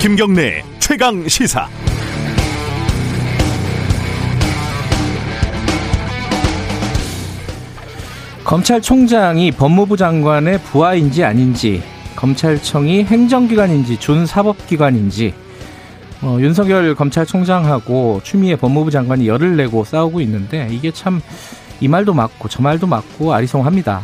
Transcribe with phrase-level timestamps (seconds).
[0.00, 1.68] 김경래 최강 시사.
[8.44, 11.82] 검찰총장이 법무부 장관의 부하인지 아닌지,
[12.16, 15.34] 검찰청이 행정기관인지 준사법기관인지,
[16.22, 21.20] 어, 윤석열 검찰총장하고 추미애 법무부 장관이 열을 내고 싸우고 있는데 이게 참
[21.80, 24.00] 이 말도 맞고 저 말도 맞고 아리송합니다.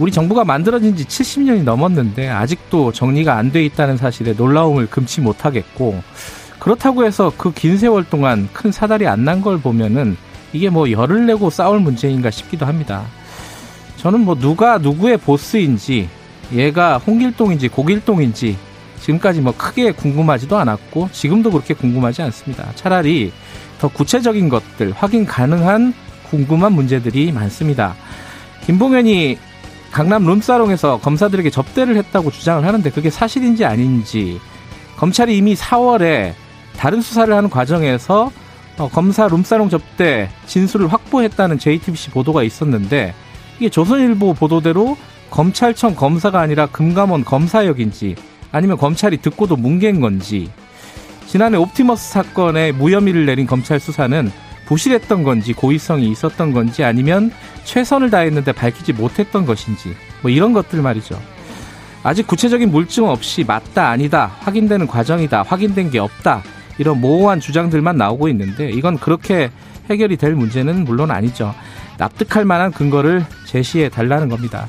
[0.00, 6.02] 우리 정부가 만들어진 지 70년이 넘었는데 아직도 정리가 안 돼 있다는 사실에 놀라움을 금치 못하겠고
[6.58, 10.16] 그렇다고 해서 그 긴 세월 동안 큰 사달이 안 난 걸 보면은
[10.52, 13.04] 이게 뭐 열을 내고 싸울 문제인가 싶기도 합니다.
[13.98, 16.08] 저는 뭐 누가 누구의 보스인지
[16.52, 18.56] 얘가 홍길동인지 고길동인지
[19.02, 22.72] 지금까지 뭐 크게 궁금하지도 않았고 지금도 그렇게 궁금하지 않습니다.
[22.74, 23.32] 차라리
[23.78, 25.92] 더 구체적인 것들 확인 가능한
[26.30, 27.94] 궁금한 문제들이 많습니다.
[28.64, 29.38] 김봉현이
[29.90, 34.40] 강남 룸사롱에서 검사들에게 접대를 했다고 주장을 하는데 그게 사실인지 아닌지
[34.96, 36.32] 검찰이 이미 4월에
[36.76, 38.30] 다른 수사를 하는 과정에서
[38.78, 43.14] 어, 검사 룸사롱 접대 진술을 확보했다는 JTBC 보도가 있었는데
[43.58, 44.96] 이게 조선일보 보도대로
[45.28, 48.16] 검찰청 검사가 아니라 금감원 검사역인지
[48.52, 50.50] 아니면 검찰이 듣고도 뭉갠 건지
[51.26, 54.30] 지난해 옵티머스 사건에 무혐의를 내린 검찰 수사는
[54.66, 57.32] 부실했던 건지 고의성이 있었던 건지 아니면
[57.64, 61.20] 최선을 다했는데 밝히지 못했던 것인지 뭐 이런 것들 말이죠.
[62.02, 66.42] 아직 구체적인 물증 없이 맞다 아니다 확인되는 과정이다 확인된 게 없다
[66.78, 69.50] 이런 모호한 주장들만 나오고 있는데 이건 그렇게
[69.88, 71.54] 해결이 될 문제는 물론 아니죠.
[71.98, 74.68] 납득할 만한 근거를 제시해 달라는 겁니다.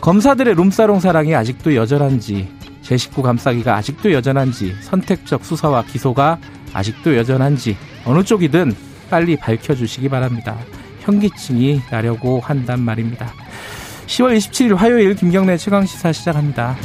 [0.00, 2.48] 검사들의 룸사롱 사랑이 아직도 여전한지
[2.86, 6.38] 제 식구 감싸기가 아직도 여전한지 선택적 수사와 기소가
[6.72, 8.76] 아직도 여전한지 어느 쪽이든
[9.10, 10.56] 빨리 밝혀주시기 바랍니다.
[11.00, 13.32] 현기증이 나려고 한단 말입니다.
[14.06, 16.76] 10월 27일 화요일 김경래 최강시사 시작합니다.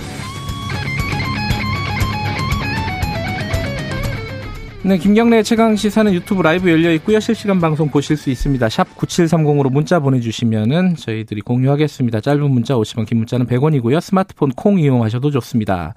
[4.83, 7.19] 네, 김경래 최강 시사는 유튜브 라이브 열려 있고요.
[7.19, 8.67] 실시간 방송 보실 수 있습니다.
[8.67, 12.19] 샵 9730으로 문자 보내주시면은 저희들이 공유하겠습니다.
[12.19, 14.01] 짧은 문자 50원, 긴 문자는 100원이고요.
[14.01, 15.93] 스마트폰 콩 이용하셔도 좋습니다.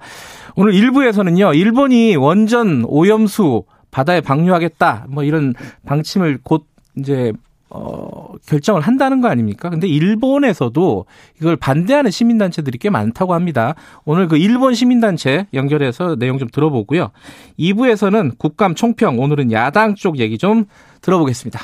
[0.55, 5.55] 오늘 1부에서는요, 일본이 원전 오염수 바다에 방류하겠다, 뭐 이런
[5.87, 7.33] 방침을 곧 이제
[7.75, 9.69] 어, 결정을 한다는 거 아닙니까?
[9.69, 11.05] 근데 일본에서도
[11.41, 13.75] 이걸 반대하는 시민단체들이 꽤 많다고 합니다.
[14.05, 17.11] 오늘 그 일본 시민단체 연결해서 내용 좀 들어보고요.
[17.59, 20.65] 2부에서는 국감 총평, 오늘은 야당 쪽 얘기 좀
[21.01, 21.59] 들어보겠습니다.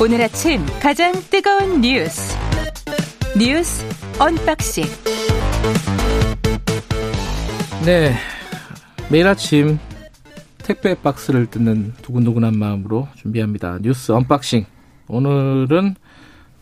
[0.00, 2.36] 오늘 아침 가장 뜨거운 뉴스.
[3.38, 3.86] 뉴스
[4.18, 4.84] 언박싱.
[7.84, 8.14] 네.
[9.10, 9.78] 매일 아침
[10.58, 13.78] 택배 박스를 뜯는 두근두근한 마음으로 준비합니다.
[13.82, 14.64] 뉴스 언박싱.
[15.08, 15.94] 오늘은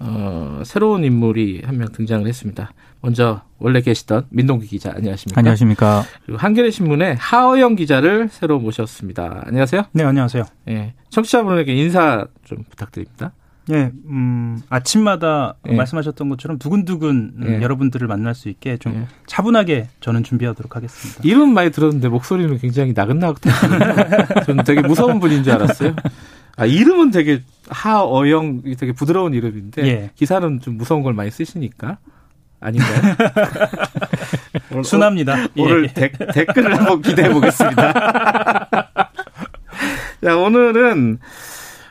[0.01, 2.73] 어, 새로운 인물이 한 명 등장을 했습니다.
[3.01, 5.39] 먼저 원래 계시던 민동기 기자 안녕하십니까?
[5.39, 6.03] 안녕하십니까?
[6.25, 9.45] 그리고 한겨레 신문의 하어영 기자를 새로 모셨습니다.
[9.47, 9.85] 안녕하세요.
[9.93, 10.45] 네, 안녕하세요.
[10.69, 10.95] 예.
[11.11, 13.33] 청취자분에게 인사 좀 부탁드립니다.
[13.71, 15.75] 예, 음, 아침마다 예.
[15.77, 17.63] 말씀하셨던 것처럼 두근두근 음, 예.
[17.63, 19.07] 여러분들을 만날 수 있게 좀 예.
[19.27, 21.21] 차분하게 저는 준비하도록 하겠습니다.
[21.23, 23.55] 이름 많이 들었는데 목소리는 굉장히 나긋나긋해요.
[24.47, 25.95] 저는 되게 무서운 분인 줄 알았어요.
[26.57, 30.11] 아, 이름은 되게 하어영이 되게 부드러운 이름인데 예.
[30.17, 31.99] 기사는 좀 무서운 걸 많이 쓰시니까
[32.61, 33.17] 아닌가요?
[34.73, 35.37] 오늘- 순합니다.
[35.57, 35.93] 오늘 예.
[35.93, 37.93] 데- 댓글을 한번 기대해 보겠습니다.
[40.23, 41.19] 자, 오늘은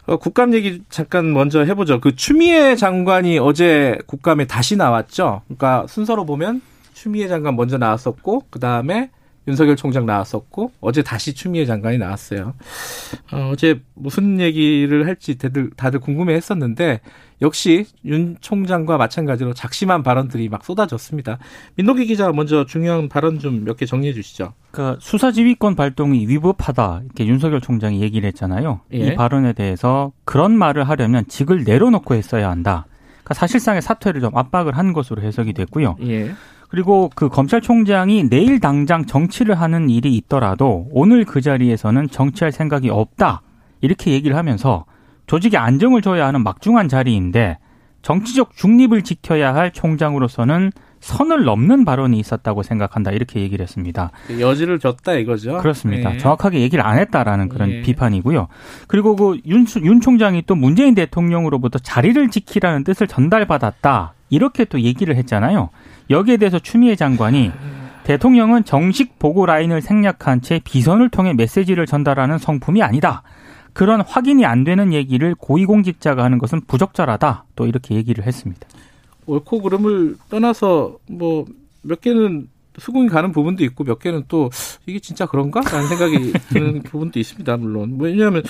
[0.06, 2.02] 어, 국감 얘기 잠깐 먼저 해보죠.
[2.02, 5.42] 그 추미애 장관이 어제 국감에 다시 나왔죠.
[5.48, 6.62] 그러니까 순서로 보면
[6.94, 9.10] 추미애 장관 먼저 나왔었고 그 다음에
[9.48, 12.54] 윤석열 총장 나왔었고 어제 다시 추미애 장관이 나왔어요.
[13.32, 17.02] 어, 어제 무슨 얘기를 할지 다들 다들 궁금해했었는데
[17.42, 21.40] 역시 윤 총장과 마찬가지로 작심한 발언들이 막 쏟아졌습니다.
[21.76, 24.54] 민노기 기자 먼저 중요한 발언 좀 몇 개 정리해 주시죠.
[24.70, 28.82] 그러니까 수사지휘권 발동이 위법하다 이렇게 윤석열 총장이 얘기를 했잖아요.
[28.94, 28.98] 예.
[28.98, 32.86] 이 발언에 대해서 그런 말을 하려면 직을 내려놓고 했어야 한다.
[33.24, 35.98] 그러니까 사실상의 사퇴를 좀 압박을 한 것으로 해석이 됐고요.
[36.04, 36.32] 예.
[36.72, 43.42] 그리고 그 검찰총장이 내일 당장 정치를 하는 일이 있더라도 오늘 그 자리에서는 정치할 생각이 없다.
[43.82, 44.86] 이렇게 얘기를 하면서
[45.28, 47.58] 조직에 안정을 줘야 하는 막중한 자리인데
[48.04, 50.72] 정치적 중립을 지켜야 할 총장으로서는
[51.02, 53.12] 선을 넘는 발언이 있었다고 생각한다.
[53.12, 54.12] 이렇게 얘기를 했습니다.
[54.40, 55.58] 여지를 줬다 이거죠.
[55.58, 56.14] 그렇습니다.
[56.14, 56.18] 예.
[56.20, 57.82] 정확하게 얘기를 안 했다라는 그런 예.
[57.82, 58.48] 비판이고요.
[58.88, 64.14] 그리고 그 윤, 윤 총장이 또 문재인 대통령으로부터 자리를 지키라는 뜻을 전달받았다.
[64.30, 65.70] 이렇게 또 얘기를 했잖아요.
[66.12, 67.52] 여기에 대해서 추미애 장관이
[68.04, 73.24] 대통령은 정식 보고 라인을 생략한 채 비선을 통해 메시지를 전달하는 성품이 아니다.
[73.74, 77.46] 그런 확인이 안 되는 얘기를 고위공직자가 하는 것은 부적절하다.
[77.56, 78.68] 또 이렇게 얘기를 했습니다.
[79.26, 81.46] 옳고 그름을 떠나서 뭐
[81.82, 84.50] 몇 개는 수긍이 가는 부분도 있고 몇 개는 또
[84.86, 85.62] 이게 진짜 그런가?
[85.62, 87.58] 라는 생각이 드는 부분도 있습니다.
[87.58, 87.98] 물론.
[87.98, 88.44] 뭐 왜냐하면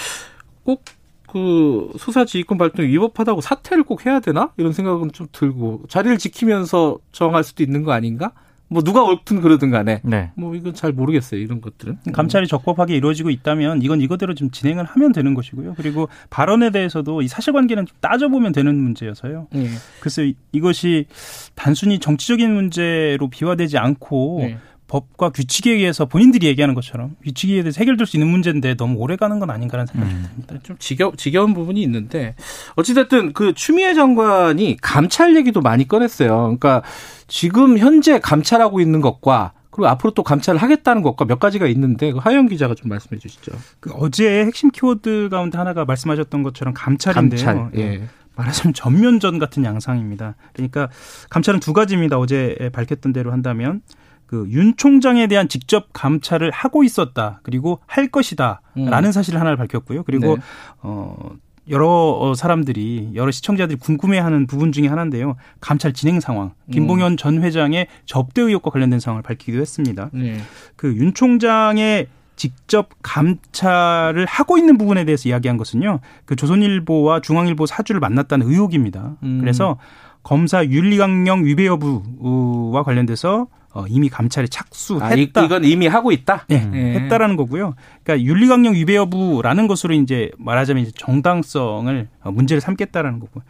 [0.63, 0.83] 꼭
[1.31, 4.51] 그 수사 지휘권 발동 위법하다고 사퇴를 꼭 해야 되나?
[4.57, 8.33] 이런 생각은 좀 들고 자리를 지키면서 정할 수도 있는 거 아닌가?
[8.67, 10.31] 뭐 누가 옳든 그러든 간에 네.
[10.35, 11.41] 뭐 이건 잘 모르겠어요.
[11.41, 11.97] 이런 것들은.
[12.13, 15.73] 감찰이 적법하게 이루어지고 있다면 이건 이거대로 좀 진행을 하면 되는 것이고요.
[15.75, 19.47] 그리고 발언에 대해서도 이 사실관계는 좀 따져보면 되는 문제여서요.
[19.51, 19.67] 네.
[19.99, 21.05] 글쎄 이것이
[21.53, 24.57] 단순히 정치적인 문제로 비화되지 않고 네.
[24.91, 29.39] 법과 규칙에 의해서 본인들이 얘기하는 것처럼 규칙에 대해서 해결될 수 있는 문제인데 너무 오래 가는
[29.39, 30.27] 건 아닌가라는 생각이 음.
[30.35, 30.55] 듭니다.
[30.63, 32.35] 좀 지겨, 지겨운 부분이 있는데
[32.75, 36.27] 어찌됐든 그 추미애 장관이 감찰 얘기도 많이 꺼냈어요.
[36.41, 36.83] 그러니까
[37.29, 42.17] 지금 현재 감찰하고 있는 것과 그리고 앞으로 또 감찰을 하겠다는 것과 몇 가지가 있는데 그
[42.17, 43.53] 하영 기자가 좀 말씀해 주시죠.
[43.79, 47.45] 그 어제 핵심 키워드 가운데 하나가 말씀하셨던 것처럼 감찰인데요.
[47.45, 47.79] 감찰.
[47.79, 48.01] 예.
[48.35, 50.35] 말하자면 전면전 같은 양상입니다.
[50.51, 50.89] 그러니까
[51.29, 52.17] 감찰은 두 가지입니다.
[52.17, 53.81] 어제 밝혔던 대로 한다면
[54.31, 57.41] 그 윤 총장에 대한 직접 감찰을 하고 있었다.
[57.43, 59.11] 그리고 할 것이다라는 음.
[59.11, 60.03] 사실 하나를 밝혔고요.
[60.03, 60.41] 그리고 네.
[60.81, 61.31] 어
[61.69, 65.35] 여러 사람들이 여러 시청자들이 궁금해하는 부분 중에 하나인데요.
[65.59, 70.09] 감찰 진행 상황, 김봉현 전 회장의 접대 의혹과 관련된 상황을 밝히기도 했습니다.
[70.13, 70.39] 네.
[70.77, 72.07] 그윤 총장의
[72.37, 75.99] 직접 감찰을 하고 있는 부분에 대해서 이야기한 것은요.
[76.25, 79.17] 그 조선일보와 중앙일보 사주를 만났다는 의혹입니다.
[79.23, 79.39] 음.
[79.41, 79.77] 그래서
[80.23, 85.05] 검사 윤리강령 위배 여부와 관련돼서 어, 이미 감찰에 착수했다.
[85.05, 86.45] 아, 이, 이건 이미 하고 있다.
[86.51, 86.77] 예, 예.
[86.99, 87.73] 했다라는 거고요.
[88.03, 93.41] 그러니까 윤리강령 위배 여부라는 것으로 이제 말하자면 이제 정당성을 어, 문제를 삼겠다라는 거고.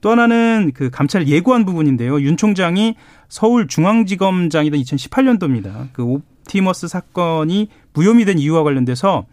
[0.00, 2.20] 또 하나는 그 감찰 예고한 부분인데요.
[2.20, 2.94] 윤 총장이
[3.28, 5.88] 서울중앙지검장이던 2018년도입니다.
[5.92, 9.26] 그 옵티머스 사건이 무혐의 된 이유와 관련돼서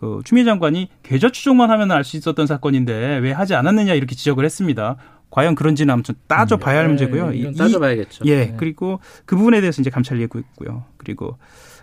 [0.00, 4.44] 그 추미애 장관이 계좌 추적만 하면 알 수 있었던 사건인데 왜 하지 않았느냐 이렇게 지적을
[4.44, 4.96] 했습니다.
[5.32, 7.30] 과연 그런지는 아무튼 따져봐야 할 문제고요.
[7.32, 8.24] 예, 이건 이- 따져봐야겠죠.
[8.26, 8.54] 예, 네.
[8.58, 10.84] 그리고 그 부분에 대해서 이제 감찰 예고했고요.
[10.98, 11.38] 그리고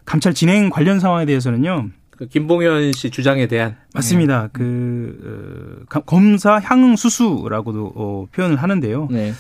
[0.06, 1.90] 감찰 진행 관련 상황에 대해서는요.
[2.12, 4.50] 그 김봉현 씨 주장에 대한 맞습니다.
[4.54, 9.07] 그 어, 가- 검사 향응 수수라고도 어, 표현을 하는데요.
[9.10, 9.34] 네.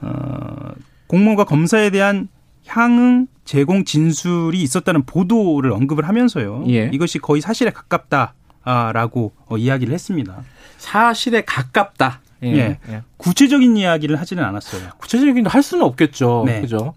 [0.00, 0.70] 어,
[1.08, 2.28] 공무원과 검사에 대한
[2.68, 6.66] 향응 제공 진술이 있었다는 보도를 언급을 하면서요.
[6.68, 6.88] 예.
[6.92, 10.42] 이것이 거의 사실에 가깝다라고 어, 이야기를 했습니다.
[10.78, 12.20] 사실에 가깝다.
[12.42, 12.48] 예.
[12.56, 12.78] 예.
[12.88, 13.02] 예.
[13.18, 14.90] 구체적인 이야기를 하지는 않았어요.
[14.98, 16.44] 구체적인 할 수는 없겠죠.
[16.46, 16.60] 네.
[16.60, 16.94] 그죠?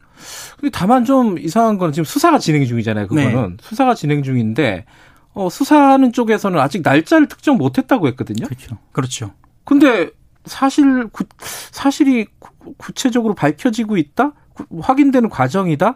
[0.59, 3.07] 근데 다만 좀 이상한 거는 지금 수사가 진행 중이잖아요.
[3.07, 3.57] 그거는 네.
[3.61, 4.85] 수사가 진행 중인데
[5.33, 8.45] 어, 수사하는 쪽에서는 아직 날짜를 특정 못했다고 했거든요.
[8.45, 8.77] 그렇죠.
[8.91, 9.31] 그렇죠.
[9.65, 10.09] 근데
[10.45, 14.33] 사실 구, 사실이 구- 구체적으로 밝혀지고 있다.
[14.53, 15.95] 구- 확인되는 과정이다.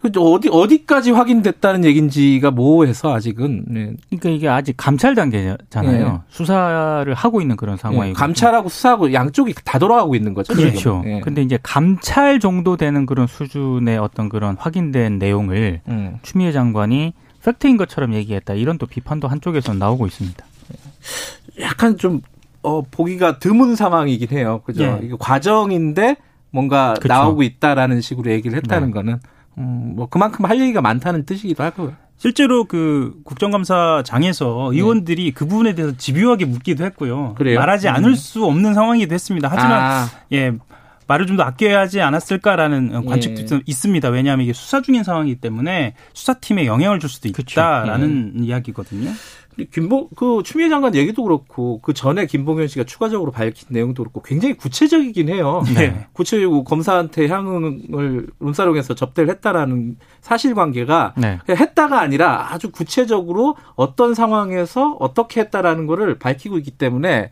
[0.00, 3.92] 그 어디 어디까지 확인됐다는 얘긴지가 모호해서 아직은 네.
[4.10, 6.06] 그러니까 이게 아직 감찰 단계잖아요.
[6.06, 6.20] 예.
[6.28, 8.16] 수사를 하고 있는 그런 예, 상황이고.
[8.16, 10.54] 감찰하고 수사하고 양쪽이 다 돌아가고 있는 거죠.
[10.54, 11.02] 그렇죠.
[11.06, 11.20] 예.
[11.20, 16.18] 근데 이제 감찰 정도 되는 그런 수준의 어떤 그런 확인된 내용을 음.
[16.22, 17.12] 추미애 장관이
[17.44, 18.54] 팩트인 것처럼 얘기했다.
[18.54, 20.44] 이런 또 비판도 한쪽에서 나오고 있습니다.
[21.60, 22.20] 약간 좀
[22.62, 24.62] 어, 보기가 드문 상황이긴 해요.
[24.64, 24.82] 그죠?
[24.82, 25.00] 예.
[25.04, 26.16] 이게 과정인데
[26.56, 27.12] 뭔가 그쵸.
[27.12, 28.92] 나오고 있다라는 식으로 얘기를 했다는 네.
[28.94, 29.20] 거는
[29.58, 31.94] 음, 뭐 그만큼 할 얘기가 많다는 뜻이기도 하고요.
[32.18, 37.34] 실제로 그 국정감사장에서 의원들이 그 부분에 대해서 집요하게 묻기도 했고요.
[37.36, 37.58] 그래요?
[37.58, 37.94] 말하지 음.
[37.94, 39.48] 않을 수 없는 상황이 됐습니다.
[39.50, 40.52] 하지만 아, 예
[41.08, 43.44] 말을 좀 더 아껴야 하지 않았을까라는 어, 관측도 예.
[43.58, 44.08] 있- 있습니다.
[44.08, 47.28] 왜냐하면 이게 수사 중인 상황이기 때문에 수사팀에 영향을 줄 수도.
[47.28, 48.44] 있다라는 예.
[48.46, 49.10] 이야기거든요.
[49.64, 54.54] 김봉 그 추미애 장관 얘기도 그렇고 그 전에 김봉현 씨가 추가적으로 밝힌 내용도 그렇고 굉장히
[54.54, 55.62] 구체적이긴 해요.
[55.74, 56.06] 네.
[56.12, 61.38] 구체적이고 검사한테 향응을 룸사롱에서 접대를 했다라는 사실관계가 네.
[61.48, 67.30] 했다가 아니라 아주 구체적으로 어떤 상황에서 어떻게 했다라는 거를 밝히고 있기 때문에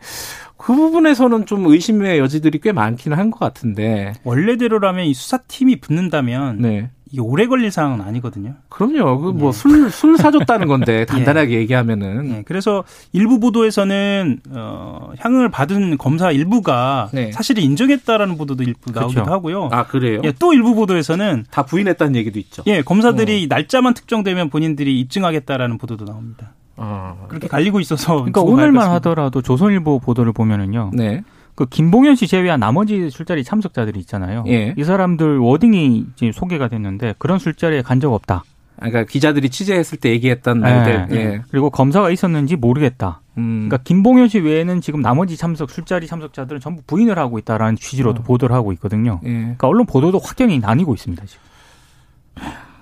[0.57, 4.12] 그 부분에서는 좀 의심의 여지들이 꽤 많기는 한 것 같은데.
[4.23, 6.90] 원래대로라면 이 수사팀이 붙는다면 네.
[7.14, 8.54] 이게 오래 걸릴 상황은 아니거든요.
[8.68, 9.21] 그럼요.
[9.21, 12.28] 그 뭐 술술 사줬다는 건데 간단하게 얘기하면은.
[12.28, 17.30] 네, 그래서 일부 보도에서는 어, 향응을 받은 검사 일부가 네.
[17.30, 19.00] 사실을 인정했다라는 보도도 일부 그렇죠.
[19.00, 19.68] 나오기도 하고요.
[19.71, 20.23] 아 그래요?
[20.25, 22.64] 예, 또 일부 보도에서는 다 부인했다는 얘기도 있죠.
[22.66, 22.83] 예, 어.
[22.83, 26.50] 검사들이 날짜만 특정되면 본인들이 입증하겠다라는 보도도 나옵니다.
[26.76, 28.90] 아, 그렇게 갈리고 있어서 그러니까 오늘만.
[28.90, 30.90] 하더라도 조선일보 보도를 보면은요.
[30.94, 31.23] 네.
[31.54, 34.44] 그 김봉현 씨 제외한 나머지 술자리 참석자들이 있잖아요.
[34.49, 34.75] 예.
[34.76, 38.42] 이 사람들 워딩이 지금 소개가 됐는데 그런 술자리에 간 적 없다.
[38.76, 41.06] 아, 그러니까 기자들이 취재했을 때 얘기했던 말들.
[41.12, 41.16] 예.
[41.16, 41.42] 예.
[41.50, 43.20] 그리고 검사가 있었는지 모르겠다.
[43.38, 43.68] 음.
[43.68, 48.25] 그러니까 김봉현 씨 외에는 지금 나머지 참석 술자리 참석자들은 전부 부인을 하고 있다라는 취지로도 어.
[48.25, 49.20] 보도를 하고 있거든요.
[49.25, 49.28] 예.
[49.32, 51.40] 그러니까 언론 보도도 확연히 나뉘고 있습니다 지금.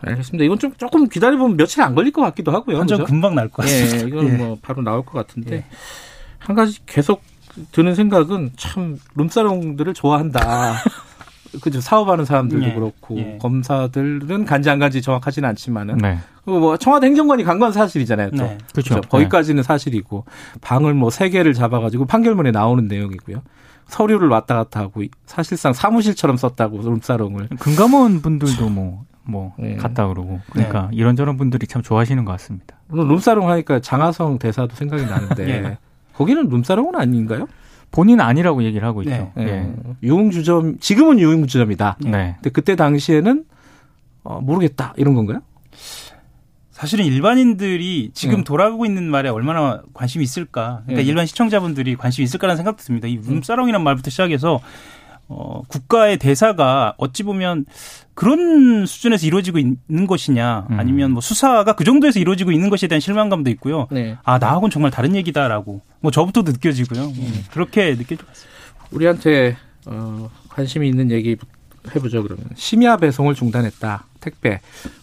[0.04, 0.44] 알겠습니다.
[0.44, 2.78] 이건 좀 조금 기다려보면 며칠 안 걸릴 것 같기도 하고요.
[2.80, 3.06] 한정 그죠?
[3.06, 3.98] 금방 날 것 같습니다.
[3.98, 4.36] 예, 이건 예.
[4.36, 5.64] 뭐 바로 나올 것 같은데 예.
[6.38, 7.22] 한 가지 계속
[7.72, 10.40] 드는 생각은 참 룸사롱들을 좋아한다.
[11.60, 13.38] 그죠 사업하는 사람들도 예, 그렇고 예.
[13.38, 16.18] 검사들은 간지 안 간지 정확하지는 않지만은 네.
[16.46, 18.30] 그리고 뭐 청와대 행정관이 간 건 사실이잖아요.
[18.30, 18.56] 또 네.
[18.72, 18.94] 그렇죠.
[18.94, 19.08] 그죠?
[19.10, 20.24] 거기까지는 사실이고
[20.62, 23.42] 방을 뭐 세 개를 잡아가지고 판결문에 나오는 내용이고요.
[23.86, 27.56] 서류를 왔다 갔다 하고 사실상 사무실처럼 썼다고 룸사롱을 네.
[27.56, 29.76] 금감원 분들도 뭐, 뭐, 네.
[29.76, 30.40] 갔다 그러고.
[30.52, 32.76] 그러니까 이런저런 분들이 참 좋아하시는 것 같습니다.
[32.88, 35.78] 물론 룸사롱 하니까 장하성 대사도 생각이 나는데 예.
[36.22, 37.48] 거기는 룸사롱은 아닌가요?
[37.90, 39.10] 본인은 아니라고 얘기를 하고 있죠.
[39.10, 39.32] 네.
[39.38, 39.42] 예.
[39.48, 39.72] 예.
[40.04, 41.96] 유흥주점 지금은 유흥주점이다.
[42.04, 42.34] 네.
[42.36, 43.44] 근데 그때 당시에는
[44.22, 45.40] 어, 모르겠다 이런 건가요?
[46.70, 48.44] 사실은 일반인들이 지금 음.
[48.44, 50.82] 돌아가고 있는 말에 얼마나 관심이 있을까.
[50.86, 51.08] 그러니까 음.
[51.08, 53.08] 일반 시청자분들이 관심이 있을까라는 생각도 듭니다.
[53.08, 54.60] 이 룸사롱이라는 말부터 시작해서
[55.28, 57.66] 어, 국가의 대사가 어찌 보면
[58.14, 60.78] 그런 수준에서 이루어지고 있는 것이냐 음.
[60.78, 63.88] 아니면 뭐 수사가 그 정도에서 이루어지고 있는 것에 대한 실망감도 있고요.
[63.90, 64.16] 네.
[64.22, 65.80] 아, 나하고는 정말 다른 얘기다라고.
[66.00, 67.04] 뭐 저부터도 느껴지고요.
[67.04, 68.52] 음, 그렇게 느껴져 봤습니다.
[68.90, 71.36] 우리한테 어, 관심이 있는 얘기
[71.94, 74.60] 해보죠 그러면 심야 배송을 중단했다 택배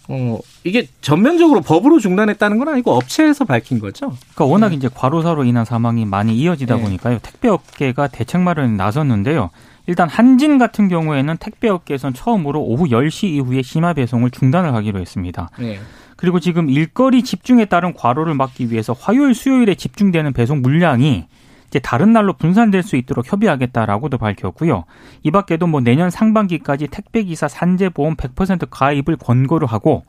[0.08, 5.66] 어 이게 전면적으로 법으로 중단했다는 건 아니고 업체에서 밝힌 거죠 그러니까 워낙 이제 과로사로 인한
[5.66, 6.82] 사망이 많이 이어지다 네.
[6.82, 7.20] 보니까요.
[7.22, 9.50] 택배 업계가 대책 마련에 나섰는데요.
[9.90, 15.50] 일단 한진 같은 경우에는 택배업계에선 처음으로 오후 10시 이후에 심야 배송을 중단을 하기로 했습니다.
[15.58, 15.80] 네.
[16.16, 21.26] 그리고 지금 일거리 집중에 따른 과로를 막기 위해서 화요일, 수요일에 집중되는 배송 물량이
[21.70, 24.84] 이제 다른 날로 분산될 수 있도록 협의하겠다라고도 밝혔고요.
[25.24, 30.04] 이 밖에도 뭐 내년 상반기까지 택배기사 산재보험 100% 가입을 권고를 하고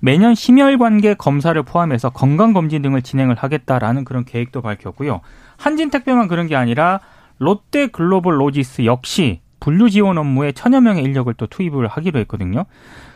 [0.00, 5.20] 매년 심혈관계 검사를 포함해서 건강검진 등을 진행을 하겠다라는 그런 계획도 밝혔고요.
[5.58, 7.00] 한진택배만 그런 게 아니라
[7.38, 12.64] 롯데 글로벌 로지스 역시 분류 지원 업무에 천여 명의 인력을 또 투입을 하기로 했거든요.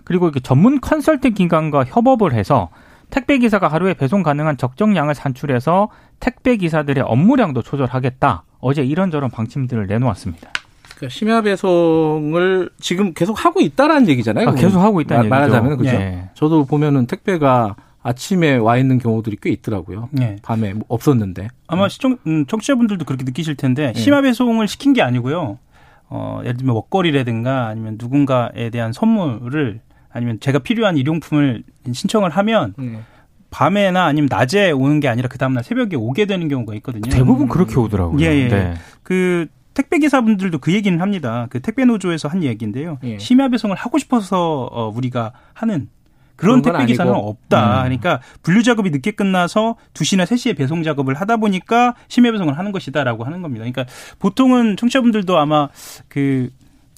[0.05, 2.69] 그리고 이렇게 전문 컨설팅 기관과 협업을 해서
[3.11, 8.45] 택배 기사가 하루에 배송 가능한 적정량을 산출해서 택배 기사들의 업무량도 조절하겠다.
[8.61, 10.51] 어제 이런저런 방침들을 내놓았습니다.
[10.97, 15.53] 그러니까 심야 배송을 지금 계속 하고 있다라는 얘기잖아요 아, 계속 하고 있다는 말- 얘기죠.
[15.57, 16.31] 말하자면 그죠 예.
[16.35, 20.37] 저도 보면은 택배가 아침에 와 있는 경우들이 꽤 있더라고요 네.
[20.43, 25.59] 밤에 뭐 없었는데 아마 시청 음, 청취자분들도 그렇게 느끼실 텐데 심야 배송을 시킨 게 아니고요.
[26.09, 29.81] 어, 예를 들면 먹거리라든가 아니면 누군가에 대한 선물을
[30.11, 33.01] 아니면 제가 필요한 일용품을 신청을 하면 네.
[33.51, 37.09] 밤에나 아니면 낮에 오는 게 아니라 그 다음날 새벽에 오게 되는 경우가 있거든요.
[37.11, 38.21] 대부분 그렇게 오더라고요.
[38.21, 38.49] 예, 예.
[38.49, 38.75] 네.
[39.03, 41.47] 그 택배 기사분들도 그 얘기는 합니다.
[41.51, 42.99] 그 택배 노조에서 한 얘기인데요.
[43.05, 43.19] 예.
[43.19, 45.89] 심야 배송을 하고 싶어서 어, 우리가 하는
[46.37, 47.13] 그런 택배 기사는.
[47.13, 47.79] 없다.
[47.79, 47.83] 음.
[47.85, 53.25] 그러니까 분류 작업이 늦게 끝나서 2시나 3시에 배송 작업을 하다 보니까 심야 배송을 하는 것이다라고
[53.25, 53.65] 하는 겁니다.
[53.65, 53.85] 그러니까
[54.19, 55.69] 보통은 청취자분들도 아마
[56.09, 56.51] 그,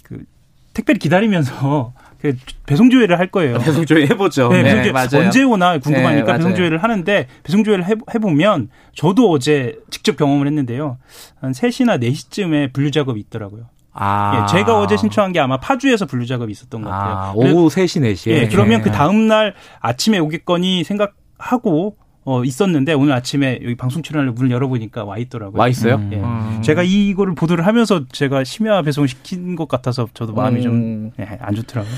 [0.02, 0.24] 그
[0.72, 1.92] 택배를 기다리면서
[2.24, 3.58] 그 배송 조회를 할 거예요.
[3.58, 5.08] 배송 조회 해보죠 네, 네, 배송 맞아요.
[5.08, 6.38] 조회 언제 오나 궁금하니까 네.
[6.38, 10.96] 배송 조회를 하는데 배송 조회를 해- 해보면 저도 어제 직접 경험을 했는데요.
[11.40, 13.66] 한 3시나 4시쯤에 분류 작업이 있더라고요.
[13.94, 14.42] 아.
[14.42, 17.14] 예, 제가 어제 신청한 게 아마 파주에서 분류 작업이 있었던 것 같아요.
[17.16, 21.96] 아, 그래- 오후 3시 4시에 예, 그러면 그 다음 날 아침에 오겠거니 생각하고
[22.26, 25.60] 어, 있었는데 오늘 아침에 여기 방송 출연을 문을 열어보니까 와 있더라고요.
[25.60, 26.10] 와 있어요 음.
[26.12, 26.16] 예.
[26.16, 26.62] 음.
[26.62, 31.10] 제가 이거를 보도를 하면서 제가 심야 배송 시킨 것 같아서 저도 마음이 좀 음.
[31.20, 31.92] 예, 안 좋더라고요.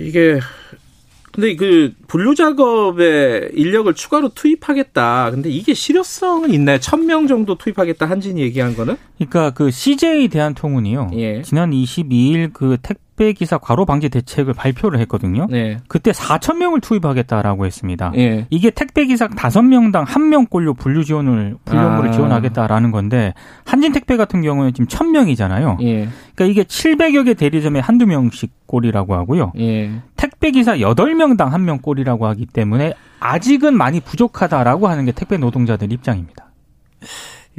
[0.00, 0.38] 이게
[1.32, 5.30] 근데 그 분류 작업에 인력을 추가로 투입하겠다.
[5.30, 6.78] 근데 이게 실효성은 있나요?
[6.78, 8.96] 천 명 정도 투입하겠다 한진이 얘기한 거는?
[9.18, 11.10] 그러니까 그 CJ 대한통운이요.
[11.14, 11.42] 예.
[11.42, 15.46] 지난 22일 그 택 배 기사 과로 방지 대책을 발표를 했거든요.
[15.48, 15.78] 네.
[15.86, 18.10] 그때 4천 명을 투입하겠다라고 했습니다.
[18.16, 18.48] 예.
[18.50, 22.12] 이게 택배 기사 5명당 1명꼴로 분류 지원을 분류업무를 아.
[22.12, 23.32] 지원하겠다라는 건데
[23.64, 25.80] 한진 택배 같은 경우는 지금 1000명이잖아요.
[25.82, 26.08] 예.
[26.34, 29.52] 그러니까 이게 700여 개 대리점에 한두 명씩 꼴이라고 하고요.
[29.60, 29.92] 예.
[30.16, 36.50] 택배 기사 8명당 1명 꼴이라고 하기 때문에 아직은 많이 부족하다라고 하는 게 택배 노동자들 입장입니다.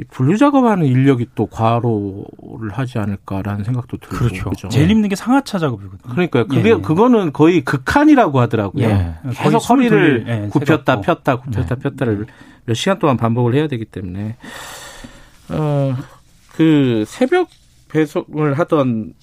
[0.00, 4.50] 이 분류 작업하는 인력이 또 과로를 하지 않을까라는 생각도 들고 그렇죠.
[4.50, 4.68] 그죠?
[4.68, 6.12] 제일 힘든 게 상하차 작업이거든요.
[6.12, 6.48] 그러니까요.
[6.48, 6.80] 그게 예, 예.
[6.80, 8.84] 그거는 거의 극한이라고 하더라고요.
[8.84, 9.14] 예.
[9.34, 11.00] 계속 허리를 돌릴, 예, 굽혔다.
[11.00, 12.26] 폈다 굽혔다 폈다를
[12.64, 14.36] 몇 시간 동안 반복을 해야 되기 때문에
[15.48, 17.48] 어그 새벽
[17.88, 19.14] 배송을 하던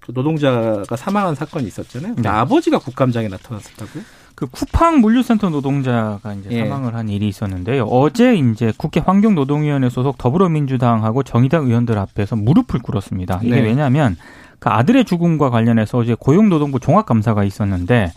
[0.00, 2.14] 그 노동자가 사망한 사건이 있었잖아요.
[2.16, 2.28] 네.
[2.28, 4.02] 아버지가 국감장에 나타났었다고요?
[4.34, 6.64] 그 쿠팡 물류센터 노동자가 이제 예.
[6.64, 7.84] 사망을 한 일이 있었는데요.
[7.84, 13.40] 어제 이제 국회 환경노동위원회 소속 더불어민주당하고 정의당 의원들 앞에서 무릎을 꿇었습니다.
[13.42, 13.60] 이게 네.
[13.62, 14.16] 왜냐하면
[14.58, 18.12] 그 아들의 죽음과 관련해서 어제 고용노동부 종합감사가 있었는데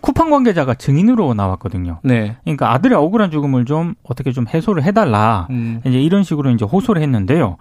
[0.00, 1.98] 쿠팡 관계자가 증인으로 나왔거든요.
[2.02, 2.36] 네.
[2.44, 5.48] 그러니까 아들의 억울한 죽음을 좀 어떻게 좀 해소를 해달라.
[5.50, 5.80] 음.
[5.84, 7.56] 이제 이런 식으로 이제 호소를 했는데요.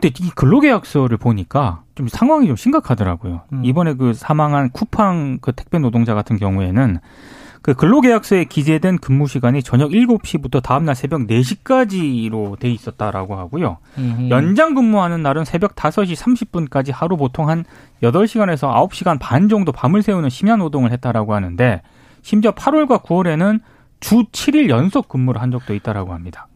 [0.00, 3.42] 근데 이 근로계약서를 보니까 좀 상황이 좀 심각하더라고요.
[3.52, 3.64] 음.
[3.64, 6.98] 이번에 그 사망한 쿠팡 그 택배 노동자 같은 경우에는
[7.62, 13.78] 그 근로계약서에 기재된 근무 시간이 저녁 7시부터 다음날 새벽 4시까지로 돼 있었다라고 하고요.
[13.98, 14.26] 음.
[14.30, 17.64] 연장 근무하는 날은 새벽 5시 30분까지 하루 보통 한
[18.02, 21.82] 8시간에서 9시간 반 정도 밤을 새우는 심야 노동을 했다라고 하는데
[22.22, 23.60] 심지어 8월과 9월에는
[24.00, 26.48] 주 7일 연속 근무를 한 적도 있다라고 합니다.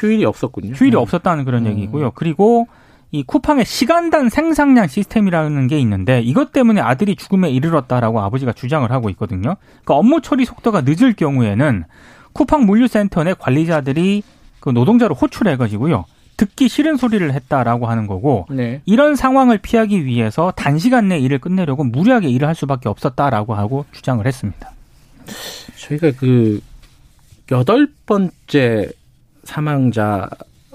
[0.00, 0.74] 휴일이 없었군요.
[0.74, 1.70] 휴일이 없었다는 그런 음.
[1.70, 2.10] 얘기고요.
[2.10, 2.66] 그리고
[3.14, 9.08] 이 쿠팡의 시간당 생산량 시스템이라는 게 있는데 이것 때문에 아들이 죽음에 이르렀다라고 아버지가 주장을 하고
[9.10, 9.54] 있거든요.
[9.84, 11.84] 그러니까 업무 처리 속도가 늦을 경우에는
[12.32, 14.24] 쿠팡 물류센터 내 관리자들이
[14.58, 16.06] 그 노동자를 호출해가지고요.
[16.36, 18.80] 듣기 싫은 소리를 했다라고 하는 거고 네.
[18.84, 24.26] 이런 상황을 피하기 위해서 단시간 내 일을 끝내려고 무리하게 일을 할 수밖에 없었다라고 하고 주장을
[24.26, 24.72] 했습니다.
[25.76, 26.60] 저희가 그
[27.52, 28.90] 여덟 번째
[29.44, 30.28] 사망자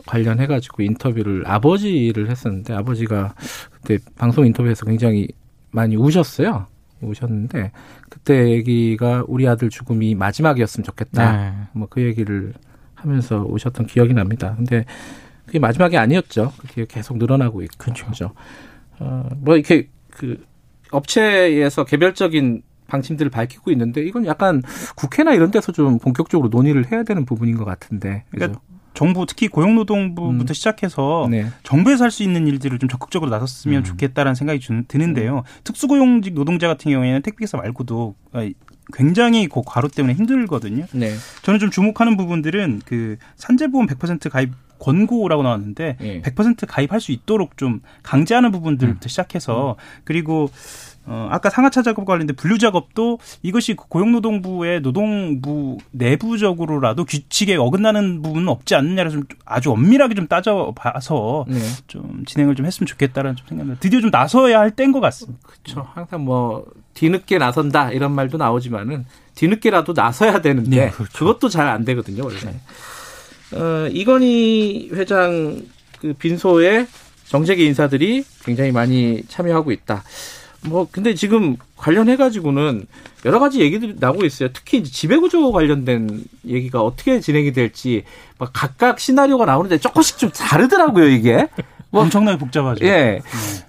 [0.10, 3.36] 관련해 가지고 인터뷰를 아버지를 했었는데 아버지가
[3.70, 5.28] 그때 방송 인터뷰에서 굉장히
[5.70, 6.66] 많이 우셨어요.
[7.02, 7.72] 우셨는데
[8.10, 11.32] 그때 얘기가 우리 아들 죽음이 마지막이었으면 좋겠다.
[11.32, 11.54] 네.
[11.74, 12.54] 뭐그 얘기를
[12.96, 14.56] 하면서 오셨던 기억이 납니다.
[14.58, 14.84] 근데
[15.46, 16.54] 그게 마지막이 아니었죠.
[16.58, 17.94] 그게 계속 늘어나고 있고.
[17.94, 18.32] 그렇죠.
[19.00, 20.44] 어, 뭐 이렇게 그
[20.92, 24.64] 업체에서 개별적인 방침들을 밝히고 있는데 이건 약간
[24.96, 28.24] 국회나 이런 데서 좀 본격적으로 논의를 해야 되는 부분인 것 같은데.
[28.32, 28.48] 그죠?
[28.48, 28.62] 그러니까
[29.00, 30.54] 정부 특히 고용노동부부터 음.
[30.54, 31.48] 시작해서 네.
[31.64, 33.84] 정부에서 할 수 있는 일들을 좀 적극적으로 나섰으면 음.
[33.86, 35.44] 좋겠다라는 생각이 주- 드는데요.
[35.64, 38.46] 특수고용직 노동자 같은 경우에는 택배기사 말고도 아,
[38.92, 40.86] 굉장히 그 과로 때문에 힘들거든요.
[40.92, 41.14] 네.
[41.44, 46.22] 저는 좀 주목하는 부분들은 그 산재보험 100% 가입 권고라고 나왔는데 예.
[46.22, 50.50] 100% 가입할 수 있도록 좀 강제하는 부분들부터 시작해서 그리고
[51.12, 58.76] 어 아까 상하차 작업 관련된 분류 작업도 이것이 고용노동부의 노동부 내부적으로라도 규칙에 어긋나는 부분은 없지
[58.76, 61.60] 않느냐를 좀 아주 엄밀하게 좀 따져봐서 네.
[61.88, 63.80] 좀 진행을 좀 했으면 좋겠다라는 좀 생각입니다.
[63.80, 65.40] 드디어 좀 나서야 할 때인 것 같습니다.
[65.48, 65.88] 그렇죠.
[65.96, 71.86] 항상 뭐 뒤늦게 나선다 이런 말도 나오지만은 뒤늦게라도 나서야 되는데 네, 그 그것도 잘 안
[71.86, 72.38] 되거든요 원래.
[73.54, 75.64] 어, 이건희 회장
[76.00, 76.86] 그 빈소에
[77.26, 80.04] 정재계 인사들이 굉장히 많이 참여하고 있다.
[80.66, 82.86] 뭐 근데 지금 관련해 가지고는
[83.26, 84.50] 여러 가지 얘기들이 나오고 있어요.
[84.54, 88.04] 특히 지배구조 관련된 얘기가 어떻게 진행이 될지
[88.38, 91.48] 막 각각 시나리오가 나오는데 조금씩 좀 다르더라고요 이게.
[91.92, 92.86] 뭐 엄청나게 복잡하죠.
[92.86, 93.22] 예.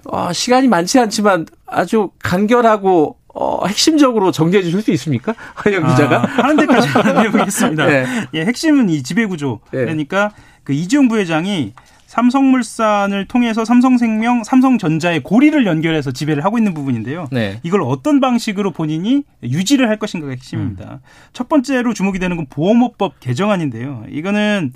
[0.05, 5.35] 어, 시간이 많지 않지만 아주 간결하고 어, 핵심적으로 정리해 주실 수 있습니까?
[5.55, 6.23] 한영 기자가.
[6.23, 6.89] 아, 하는 데까지
[7.27, 7.87] 해보겠습니다.
[7.87, 8.07] 네.
[8.35, 9.61] 예, 핵심은 이 지배구조.
[9.71, 9.79] 네.
[9.81, 10.33] 그러니까
[10.65, 11.73] 그 이재용 부회장이
[12.11, 17.29] 삼성물산을 통해서 삼성생명, 삼성전자의 고리를 연결해서 지배를 하고 있는 부분인데요.
[17.31, 17.61] 네.
[17.63, 20.95] 이걸 어떤 방식으로 본인이 유지를 할 것인가가 핵심입니다.
[20.95, 20.99] 음.
[21.33, 24.07] 첫 번째로 주목이 되는 건 보험업법 개정안인데요.
[24.11, 24.73] 이거는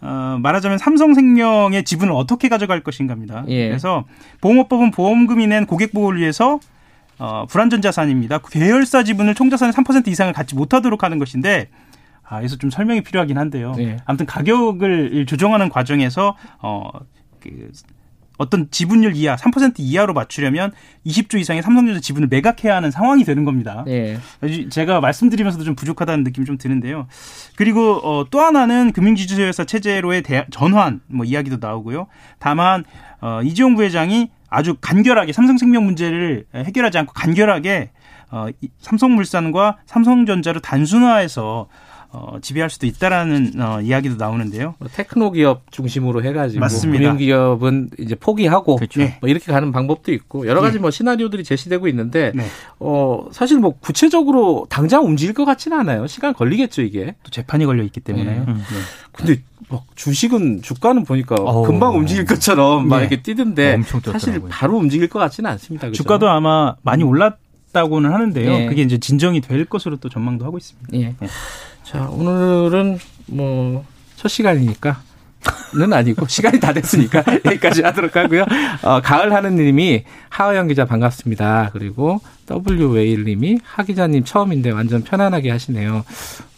[0.00, 3.46] 어, 말하자면 삼성생명의 지분을 어떻게 가져갈 것인가입니다.
[3.48, 3.66] 예.
[3.66, 4.04] 그래서
[4.40, 6.60] 보험업법은 보험금이 낸 고객 보호를 위해서
[7.18, 8.38] 어, 불안전 자산입니다.
[8.38, 11.68] 계열사 지분을 총 자산의 3% 이상을 갖지 못하도록 하는 것인데
[12.30, 13.74] 아, 여기서 좀 설명이 필요하긴 한데요.
[13.78, 13.96] 예.
[14.04, 16.88] 아무튼 가격을 조정하는 과정에서 어,
[17.40, 17.72] 그
[18.38, 20.72] 어떤 지분율 이하, 3% 이하로 맞추려면
[21.04, 23.84] 20조 이상의 삼성전자 지분을 매각해야 하는 상황이 되는 겁니다.
[23.88, 24.18] 예.
[24.70, 27.08] 제가 말씀드리면서도 좀 부족하다는 느낌이 좀 드는데요.
[27.56, 32.06] 그리고 어, 또 하나는 금융지주회사 체제로의 대, 전환 뭐 이야기도 나오고요.
[32.38, 32.84] 다만
[33.20, 37.90] 어, 이재용 부회장이 아주 간결하게 삼성생명 문제를 해결하지 않고 간결하게
[38.30, 41.68] 어, 이 삼성물산과 삼성전자를 단순화해서
[42.12, 44.74] 어, 지배할 수도 있다라는 어, 이야기도 나오는데요.
[44.78, 46.98] 뭐 테크노 기업 중심으로 해가지고 맞습니다.
[46.98, 49.00] 금융 기업은 이제 포기하고 그렇죠.
[49.20, 52.46] 뭐 이렇게 가는 방법도 있고 여러 가지 뭐 시나리오들이 제시되고 있는데 네.
[52.80, 56.08] 어 사실 뭐 구체적으로 당장 움직일 것 같지는 않아요.
[56.08, 57.14] 시간 걸리겠죠 이게.
[57.22, 58.44] 또 재판이 걸려 있기 때문에요.
[58.44, 58.52] 네.
[58.54, 58.62] 네.
[59.12, 61.64] 근데 막 주식은 주가는 보니까 어우.
[61.64, 63.02] 금방 움직일 것처럼 막 네.
[63.02, 64.42] 이렇게 뛰던데 엄청 사실.
[64.48, 65.86] 바로 움직일 것 같지는 않습니다.
[65.86, 66.02] 그죠?
[66.02, 67.38] 주가도 아마 많이 올랐
[67.72, 68.50] 다고는 하는데요.
[68.50, 68.66] 네.
[68.66, 70.88] 그게 이제 진정이 될 것으로 또 전망도 하고 있습니다.
[70.94, 71.14] 예.
[71.90, 75.02] 자, 오늘은 뭐, 첫 시간이니까.
[75.72, 78.44] 는 아니고 시간이 다 됐으니까 여기까지 하도록 하고요.
[78.82, 81.70] 어, 가을 하느님이 하하영 기자 반갑습니다.
[81.72, 86.04] 그리고 W 웨일 님이 하 기자님 처음인데 완전 편안하게 하시네요.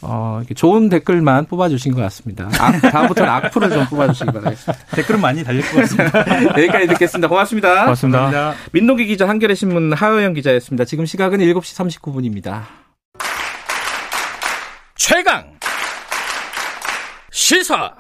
[0.01, 2.49] 어, 이렇게 좋은 댓글만 뽑아주신 것 같습니다.
[2.59, 4.85] 악, 다음부터는 악플을 좀 뽑아주시기 바라겠습니다.
[4.97, 6.25] 댓글은 많이 달릴 것 같습니다.
[6.59, 7.29] 여기까지 듣겠습니다.
[7.29, 7.83] 고맙습니다.
[7.85, 8.55] 고맙습니다.
[8.73, 10.87] 민동기 기자 한겨레 신문 하하영 기자였습니다.
[10.87, 12.82] 지금 시각은 7시 39분입니다.
[15.05, 15.45] 최강
[17.33, 17.93] 시사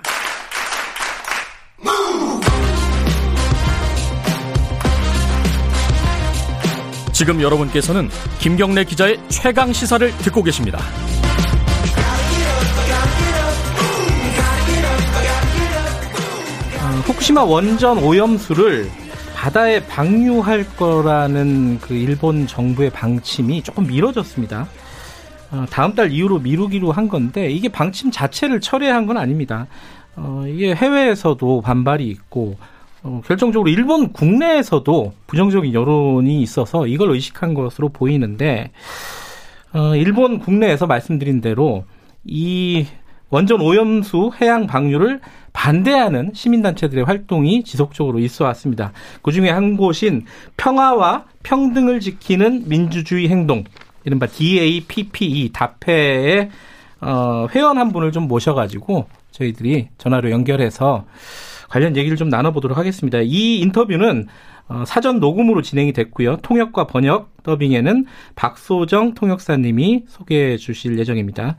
[7.12, 10.78] 지금 여러분께서는 김경래 기자의 최강 시사를 듣고 계십니다.
[16.78, 18.88] 어, 후쿠시마 원전 오염수를
[19.34, 24.68] 바다에 방류할 거라는 그 일본 정부의 방침이 조금 미뤄졌습니다.
[25.52, 29.66] 어, 다음 달 이후로 미루기로 한 건데 이게 방침 자체를 철회한 건 아닙니다.
[30.16, 32.56] 어, 이게 해외에서도 반발이 있고
[33.02, 38.70] 어, 결정적으로 일본 국내에서도 부정적인 여론이 있어서 이걸 의식한 것으로 보이는데
[39.74, 41.84] 어, 일본 국내에서 말씀드린 대로
[42.24, 42.86] 이
[43.28, 45.20] 원전 오염수 해양 방류를
[45.52, 48.92] 반대하는 시민단체들의 활동이 지속적으로 있어 왔습니다.
[49.22, 50.24] 그 중에 한 곳인
[50.56, 53.64] 평화와 평등을 지키는 민주주의 행동,
[54.04, 56.50] 이른바 DAPPE, 다페의
[57.00, 61.04] 어, 회원 한 분을 좀 모셔가지고 저희들이 전화로 연결해서
[61.68, 63.18] 관련 얘기를 좀 나눠보도록 하겠습니다.
[63.22, 64.28] 이 인터뷰는
[64.68, 66.36] 어, 사전 녹음으로 진행이 됐고요.
[66.42, 71.56] 통역과 번역, 더빙에는 박소정 통역사님이 소개해 주실 예정입니다.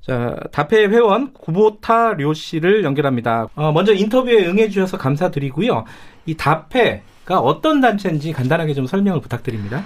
[0.00, 3.48] 자, 다페 회원 구보타 료 씨를 연결합니다.
[3.54, 5.84] 어, 먼저 인터뷰에 응해 주셔서 감사드리고요.
[6.26, 9.84] 이 다페가 어떤 단체인지 간단하게 좀 설명을 부탁드립니다.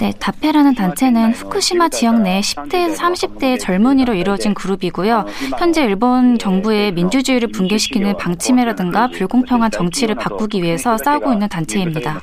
[0.00, 5.26] 네, 다페라는 단체는 후쿠시마 지역 내 10대에서 30대의 젊은이로 이루어진 그룹이고요.
[5.58, 12.20] 현재 일본 정부의 민주주의를 붕괴시키는 방침이라든가 불공평한 정치를 바꾸기 위해서 싸우고 있는 단체입니다.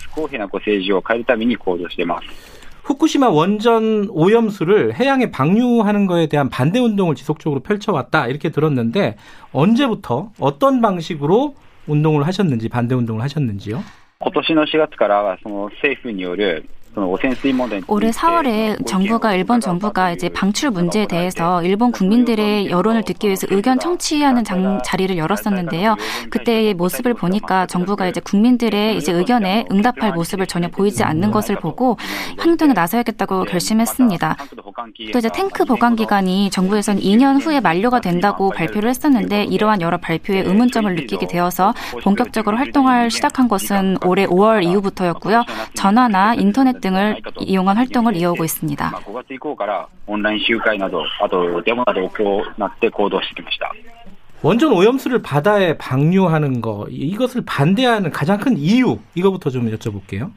[2.84, 9.18] 후쿠시마 원전 오염수를 해양에 방류하는 것에 대한 반대 운동을 지속적으로 펼쳐왔다 이렇게 들었는데
[9.52, 13.84] 언제부터 어떤 방식으로 운동을 하셨는지 반대 운동을 하셨는지요?
[14.20, 16.70] 今年の4月からはその政府による
[17.88, 23.78] 올해 4월에 정부가 일본 정부가 이제 방출 문제에 대해서 일본 국민들의 여론을 듣기 위해서 의견
[23.78, 25.96] 청취하는 장, 자리를 열었었는데요.
[26.32, 31.98] 그때의 모습을 보니까 정부가 이제 국민들의 이제 의견에 응답할 모습을 전혀 보이지 않는 것을 보고
[32.44, 34.36] 행동에 나서야겠다고 결심했습니다.
[35.14, 40.40] 또 이제 탱크 보관 기간이 정부에서는 2년 후에 만료가 된다고 발표를 했었는데 이러한 여러 발표에
[40.40, 45.44] 의문점을 느끼게 되어서 본격적으로 활동을 시작한 것은 올해 5월 이후부터였고요.
[45.76, 48.92] 전화나 인터넷 등을 이용한 활동을 이어오고 있습니다.
[54.44, 60.32] 원전 오염수를 바다에 방류하는 거 이것을 반대하는 가장 큰 이유 이거부터 좀 여쭤볼게요.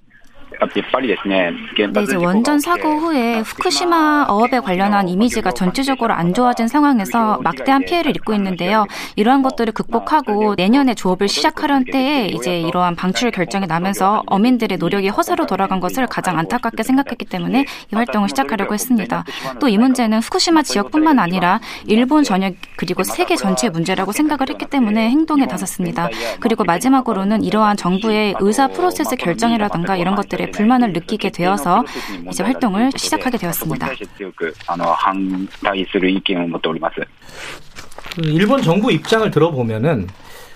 [1.27, 8.15] 네, 이제 원전 사고 후에 후쿠시마 어업에 관련한 이미지가 전체적으로 안 좋아진 상황에서 막대한 피해를
[8.17, 8.87] 입고 있는데요.
[9.17, 15.47] 이러한 것들을 극복하고 내년에 조업을 시작하려는 때에 이제 이러한 방출 결정이 나면서 어민들의 노력이 허사로
[15.47, 19.25] 돌아간 것을 가장 안타깝게 생각했기 때문에 이 활동을 시작하려고 했습니다.
[19.59, 25.09] 또 이 문제는 후쿠시마 지역뿐만 아니라 일본 전역 그리고 세계 전체의 문제라고 생각을 했기 때문에
[25.11, 26.09] 행동에 나섰습니다.
[26.41, 31.85] 그리고 마지막으로는 이러한 정부의 의사 프로세스 결정이라든가 이런 것들에 불만을 느끼게 되어서
[32.31, 33.87] 이제 활동을 시작하게 되었습니다.
[38.15, 40.09] 그 일본 정부 입장을 들어보면은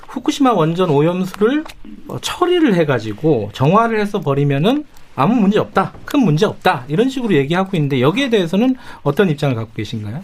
[0.09, 1.65] 후쿠시마 원전 오염수를
[2.09, 4.85] 어, 처리를 해가지고 정화를 해서 버리면은
[5.17, 9.73] 아무 문제 없다, 큰 문제 없다 이런 식으로 얘기하고 있는데 여기에 대해서는 어떤 입장을 갖고
[9.75, 10.21] 계신가요?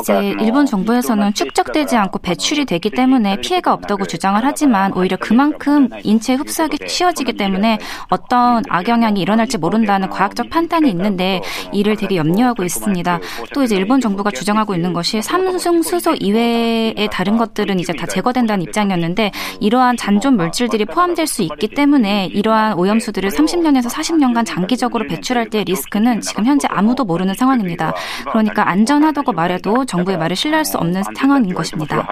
[0.00, 6.34] 이제 일본 정부에서는 축적되지 않고 배출이 되기 때문에 피해가 없다고 주장을 하지만 오히려 그만큼 인체
[6.34, 7.78] 흡수하기 쉬워지기 때문에
[8.08, 13.20] 어떤 악영향이 일어날지 모른다는 과학적 판단이 있는데 이를 되게 염려하고 있습니다.
[13.52, 18.62] 또 이제 일본 정부가 주장하고 있는 것이 삼중 수소 이외의 다른 것들은 이제 다 제거된다는
[18.62, 25.64] 입장이었는데 이러한 잔존 물질들이 포함될 수 있기 때문에 이러한 오염수들을 30년에서 40년간 장기적으로 배출할 때의
[25.64, 27.92] 리스크는 지금 현재 아무도 모르는 있는 상황입니다.
[28.30, 32.06] 그러니까 안전하다고 말해도 정부의 말을 신뢰할 수 없는 상황인 것입니다.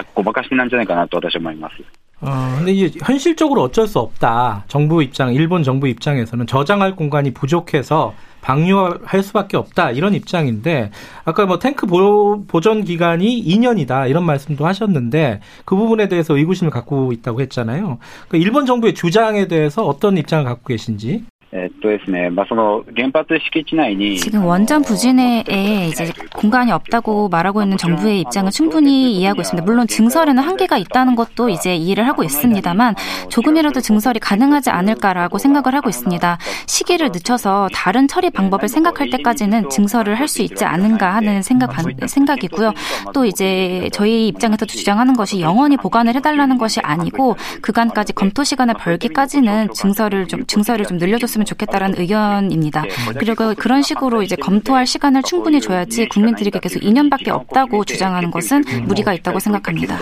[2.20, 4.64] 어, 근데 이제 현실적으로 어쩔 수 없다.
[4.68, 9.90] 정부 입장, 일본 정부 입장에서는 저장할 공간이 부족해서 방류할 수밖에 없다.
[9.92, 10.90] 이런 입장인데,
[11.24, 14.08] 아까 뭐 탱크 보, 보존 기간이 2년이다.
[14.08, 17.98] 이런 말씀도 하셨는데, 그 부분에 대해서 의구심을 갖고 있다고 했잖아요.
[18.28, 21.24] 그 일본 정부의 주장에 대해서 어떤 입장을 갖고 계신지?
[21.53, 25.45] えっとですね、まあ、その原発敷地内に 지금 원전 부진에
[25.89, 29.65] 이제 공간이 없다고 말하고 있는 정부의 입장은 충분히 이해하고 있습니다.
[29.65, 32.95] 물론 증설에는 한계가 있다는 것도 이제 이해를 하고 있습니다만
[33.29, 36.37] 조금이라도 증설이 가능하지 않을까라고 생각을 하고 있습니다.
[36.67, 41.71] 시기를 늦춰서 다른 처리 방법을 생각할 때까지는 증설을 할 수 있지 않은가 하는 생각
[42.05, 42.73] 생각이고요.
[43.13, 49.69] 또 이제 저희 입장에서 주장하는 것이 영원히 보관을 해달라는 것이 아니고 그간까지 검토 시간을 벌기까지는
[49.73, 52.84] 증설을 좀 증설을 좀 늘려줬으면 했으면 좋겠다라는 의견입니다.
[53.18, 59.12] 그리고 그런 식으로 이제 검토할 시간을 충분히 줘야지 국민들에게 계속 2년밖에 없다고 주장하는 것은 무리가
[59.12, 59.98] 있다고 생각합니다.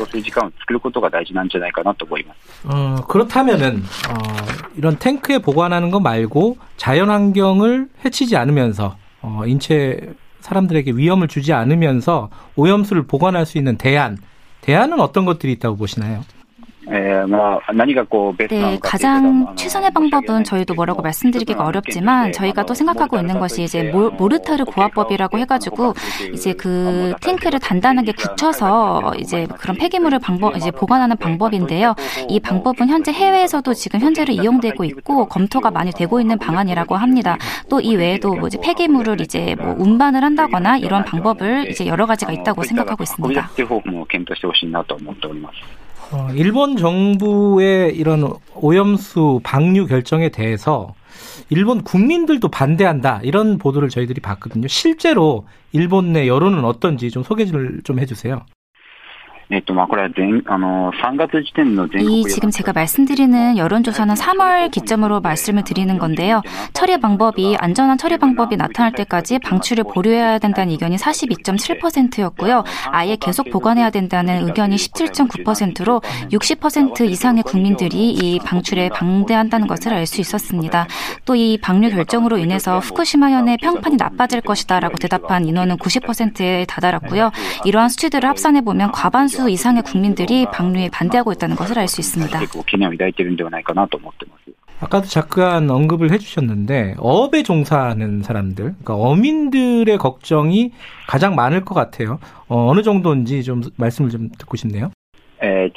[2.65, 4.15] 어, 그렇다면은 어,
[4.77, 12.31] 이런 탱크에 보관하는 것 말고 자연 환경을 해치지 않으면서 어, 인체 사람들에게 위험을 주지 않으면서
[12.57, 14.17] 오염수를 보관할 수 있는 대안,
[14.63, 16.23] 대안은 어떤 것들이 있다고 보시나요?
[18.49, 23.85] 네, 가장 최선의 방법은 저희도 뭐라고 말씀드리기가 어렵지만 저희가 또 생각하고 있는 것이 이제
[24.19, 25.95] 모르타르 고화법이라고 해가지고
[26.33, 31.95] 이제 그 탱크를 단단하게 굳혀서 이제 그런 폐기물을 방법 이제 보관하는 방법인데요.
[32.29, 37.37] 이 방법은 현재 해외에서도 지금 현재로 이용되고 있고 검토가 많이 되고 있는 방안이라고 합니다.
[37.69, 42.63] 또 이 외에도 뭐지 폐기물을 이제 뭐 운반을 한다거나 이런 방법을 이제 여러 가지가 있다고
[42.63, 43.49] 생각하고 있습니다.
[46.13, 50.93] 어, 일본 정부의 이런 오염수 방류 결정에 대해서
[51.51, 54.67] 일본 국민들도 반대한다 이런 보도를 저희들이 봤거든요.
[54.69, 58.45] 실제로 일본 내 여론은 어떤지 좀 소개를 좀 해주세요.
[62.01, 66.41] 이 지금 제가 말씀드리는 여론조사는 3월 기점으로 말씀을 드리는 건데요.
[66.73, 72.63] 처리 방법이 안전한 처리 방법이 나타날 때까지 방출을 보류해야 된다는 의견이 42.7%였고요.
[72.93, 80.21] 아예 계속 보관해야 된다는 의견이 17.9%로 60% 이상의 국민들이 이 방출에 반대한다는 것을 알 수
[80.21, 80.87] 있었습니다.
[81.25, 87.31] 또 이 방류 결정으로 인해서 후쿠시마현의 평판이 나빠질 것이다라고 대답한 인원은 90%에 다다랐고요.
[87.65, 92.39] 이러한 수치들을 합산해 보면 과반수 다수 이상의 국민들이 방류에 반대하고 있다는 것을 알 수 있습니다.
[94.81, 100.73] 아까도 잠깐 언급을 해주셨는데 어업에 종사하는 사람들, 그러니까 어민들의 걱정이
[101.09, 102.19] 가장 많을 것 같아요.
[102.49, 104.91] 어, 어느 정도인지 좀 말씀을 좀 듣고 싶네요.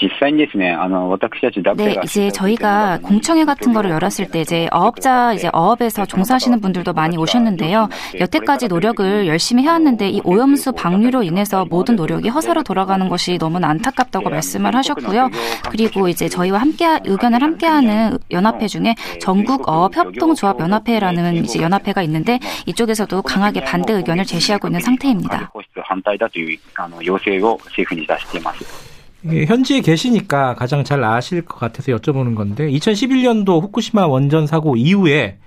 [0.01, 6.93] 実際にですね、あの、私たちダ 네, 이제 저희가 공청회 같은 거를 열었을 때 이제 어업자, 이제 어업에서 종사하시는 분들도
[6.93, 7.88] 많이 오셨는데요.
[8.21, 14.31] 여태까지 노력을 열심히 해왔는데 이 오염수 방류로 인해서 모든 노력이 허사로 돌아가는 것이 너무나 안타깝다고
[14.31, 15.29] 말씀을 하셨고요.
[15.71, 22.38] 그리고 이제 저희와 함께 의견을 함께하는 연합회 중에 전국 어업 협동조합 연합회라는 이제 연합회가 있는데
[22.67, 25.51] 이쪽에서도 강하게 반대 의견을 제시하고 있는 상태입니다.
[29.26, 35.38] 현지에 계시니까 가장 잘 아실 것 같아서 여쭤보는 건데 2011년도 후쿠시마 원전 사고 이후에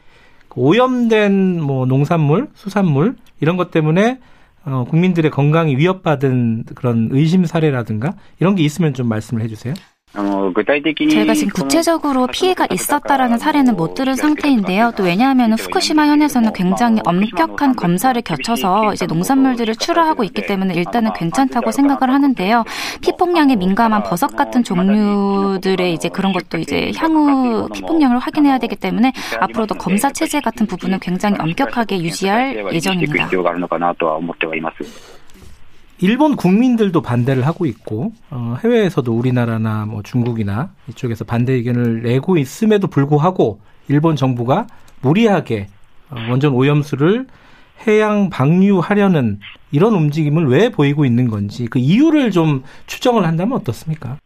[0.57, 4.19] 오염된 뭐 농산물, 수산물 이런 것 때문에
[4.65, 9.75] 어, 국민들의 건강이 위협받은 그런 의심 사례라든가 이런 게 있으면 좀 말씀을 해주세요.
[11.11, 14.92] 저희가 지금 구체적으로 피해가 있었다라는 사례는 못 들은 상태인데요.
[14.96, 21.70] 또 왜냐하면 후쿠시마 현에서는 굉장히 엄격한 검사를 거쳐서 이제 농산물들을 출하하고 있기 때문에 일단은 괜찮다고
[21.70, 22.64] 생각을 하는데요.
[23.02, 29.74] 피폭량에 민감한 버섯 같은 종류들의 이제 그런 것도 이제 향후 피폭량을 확인해야 되기 때문에 앞으로도
[29.76, 33.29] 검사 체제 같은 부분은 굉장히 엄격하게 유지할 예정입니다.
[36.01, 42.87] 일본 국민들도 반대를 하고 있고 어, 해외에서도 우리나라나 뭐 중국이나 이쪽에서 반대 의견을 내고 있음에도
[42.87, 44.67] 불구하고 일본 정부가
[45.01, 45.69] 무리하게
[46.11, 47.27] 어, 원전 오염수를
[47.87, 54.19] 해양 방류하려는 이런 움직임을 왜 보이고 있는 건지 그 이유를 좀 추정을 한다면 어떻습니까?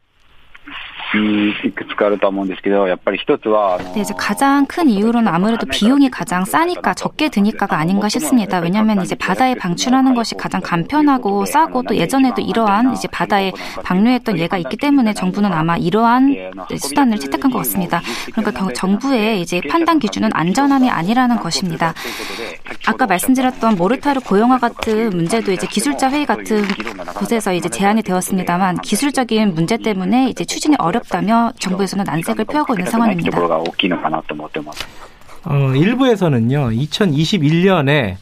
[1.64, 8.60] いくつかあると思うんですけど、やっぱり一つは、 네, 이제 가장 큰 이유로는 아무래도 비용이 가장 싸니까 적게 드니까가 아닌가 싶습니다.
[8.60, 14.58] 왜냐하면 이제 바다에 방출하는 것이 가장 간편하고 싸고 또 예전에도 이러한 이제 바다에 방류했던 예가
[14.58, 18.02] 있기 때문에 정부는 아마 이러한 수단을 채택한 것 같습니다.
[18.34, 21.94] 그러니까 정부의 이제 판단 기준은 안전함이 아니라는 것입니다.
[22.88, 26.64] 아까 말씀드렸던 모르타르 고용화 같은 문제도 이제 기술자 회의 같은
[27.16, 32.91] 곳에서 이제 제안이 되었습니다만 기술적인 문제 때문에 이제 추진이 어렵 어렵다며 정부에서는 난색을 표하고 있는
[32.91, 33.31] 상황입니다.
[35.45, 38.17] 어, 일부에서는요, 2021년에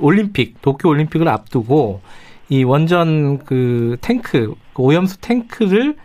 [0.00, 2.00] 올림픽, 도쿄 올림픽을 앞두고
[2.48, 5.96] 이 원전 그 탱크, 그 오염수 탱크를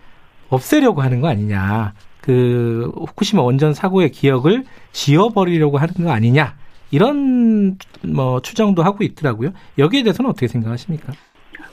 [0.50, 1.94] 없애려고 하는 거 아니냐.
[2.22, 6.56] 그 후쿠시마 원전 사고의 기억을 지워버리려고 하는 거 아니냐.
[6.90, 9.52] 이런 뭐 추정도 하고 있더라고요.
[9.78, 11.14] 여기에 대해서는 어떻게 생각하십니까?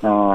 [0.03, 0.35] 어,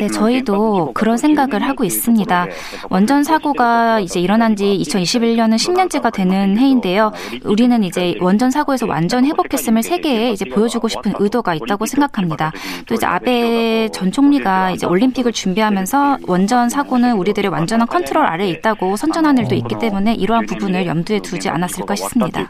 [0.00, 2.46] 네, 저희도 그런 생각을 하고 있습니다.
[2.90, 7.12] 원전 사고가 이제 일어난 지 2021년은 10년째가 되는 해인데요.
[7.44, 12.50] 우리는 이제 원전 사고에서 완전 회복했음을 세계에 이제 보여주고 싶은 의도가 있다고 생각합니다.
[12.86, 18.96] 또 이제 아베 전 총리가 이제 올림픽을 준비하면서 원전 사고는 우리들의 완전한 컨트롤 아래에 있다고
[18.96, 22.40] 선전한 일도 있기 때문에 이러한 부분을 염두에 두지 않았을까 싶습니다.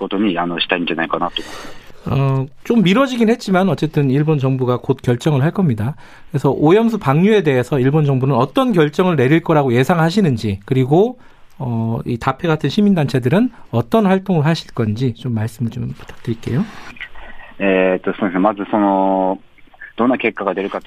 [2.08, 5.96] 어, 좀 미뤄지긴 했지만 어쨌든 일본 정부가 곧 결정을 할 겁니다.
[6.30, 11.18] 그래서 오염수 방류에 대해서 일본 정부는 어떤 결정을 내릴 거라고 예상하시는지 그리고
[11.58, 16.64] 어, 이 다페 같은 시민단체들은 어떤 활동을 하실 건지 좀 말씀을 좀 부탁드릴게요.
[17.60, 18.40] えっと、そうですね。
[18.40, 19.40] まずその、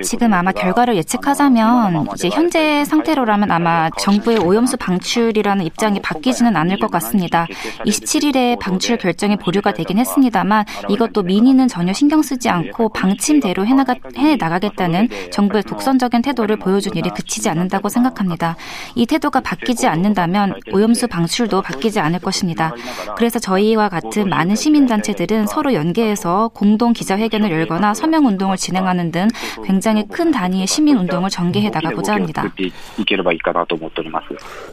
[0.04, 6.90] 지금 아마 결과를 예측하자면 이제 현재 상태로라면 아마 정부의 오염수 방출이라는 입장이 바뀌지는 않을 것
[6.92, 7.48] 같습니다.
[7.86, 15.10] 27일에 방출 결정이 보류가 되긴 했습니다만 이것도 민의는 전혀 신경 쓰지 않고 방침대로 해나가, 해나가겠다는
[15.32, 18.56] 정부의 독선적인 태도를 보여준 일이 그치지 않는다고 생각합니다.
[18.96, 22.74] 이 태도가 바뀌지 않는다면 오염수 방출도 바뀌지 않을 것입니다.
[23.16, 29.28] 그래서 저희와 같은 많은 시민단체들은 서로 연계해서 공동 기자회견을 열거나 서명 운동을 진행하는 등
[29.66, 32.52] 굉장히 큰 단위의 시민 운동을 전개해 나가고자 합니다.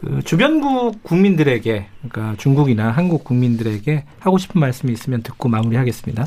[0.01, 6.25] 그 주변국 국민들에게 그러니까 중국이나 한국 국민들에게 하고 싶은 말씀이 있으면 듣고 마무리하겠습니다.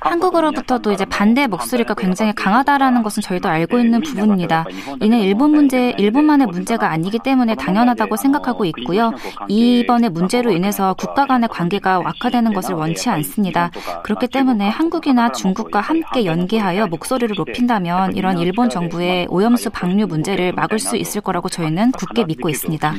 [0.00, 4.64] 한국으로부터도 이제 반대 목소리가 굉장히 강하다라는 것은 저희도 알고 있는 부분입니다.
[5.00, 9.12] 이는 일본 문제, 일본만의 문제가 아니기 때문에 당연하다고 생각하고 있고요.
[9.48, 13.70] 이번의 문제로 인해서 국가 간의 관계가 악화되는 것을 원치 않습니다.
[14.04, 20.78] 그렇기 때문에 한국이나 중국과 함께 연계하여 목소리를 높인다면 이런 일본 정부의 오염수 방류 문제를 막을
[20.78, 22.94] 수 있을 거라고 저희는 굳게 믿고 있습니다.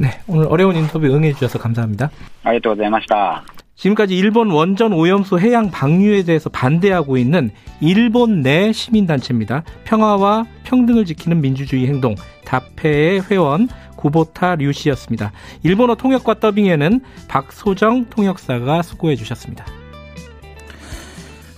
[0.00, 2.10] 네, 오늘 어려운 인터뷰 응해 주셔서 감사합니다.
[2.44, 3.44] 아리가토고자이마시다.
[3.74, 9.64] 지금까지 일본 원전 오염수 해양 방류에 대해서 반대하고 있는 일본 내 시민단체입니다.
[9.84, 15.32] 평화와 평등을 지키는 민주주의 행동 다페의 회원 구보타 류 씨였습니다.
[15.64, 19.64] 일본어 통역과 더빙에는 박소정 통역사가 수고해 주셨습니다.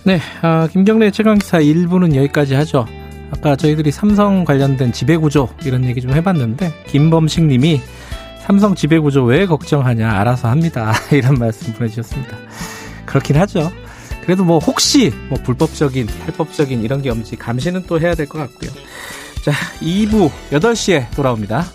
[0.03, 2.87] 네, 아, 김경래 최강기사 1부는 여기까지 하죠.
[3.31, 7.79] 아까 저희들이 삼성 관련된 지배구조 이런 얘기 좀 해봤는데 김범식 님이
[8.45, 10.93] 삼성 지배구조 왜 걱정하냐 알아서 합니다.
[11.11, 12.37] 이런 말씀 보내주셨습니다.
[13.05, 13.71] 그렇긴 하죠.
[14.23, 18.71] 그래도 뭐 혹시 뭐 불법적인, 탈법적인 이런 게 없는지 감시는 또 해야 될 것 같고요.
[19.43, 19.51] 자,
[19.81, 21.65] 2부 8시에 돌아옵니다.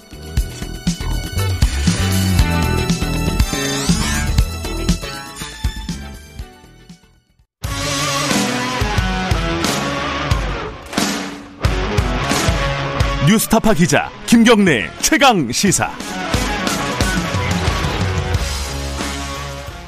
[13.28, 15.90] 뉴스타파 기자 김경래 최강 시사.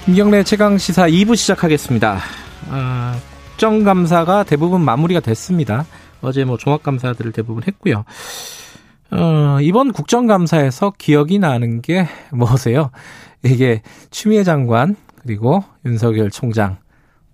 [0.09, 2.18] 김경래 최강 시사 2부 시작하겠습니다.
[2.71, 5.85] 아, 국정감사가 대부분 마무리가 됐습니다.
[6.23, 8.07] 어제 뭐 종합감사들을 대부분 했고요.
[9.11, 12.90] 어, 이번 국정감사에서 기억이 나는 게 뭐세요?
[13.44, 16.79] 이게 추미애 장관 그리고 윤석열 총장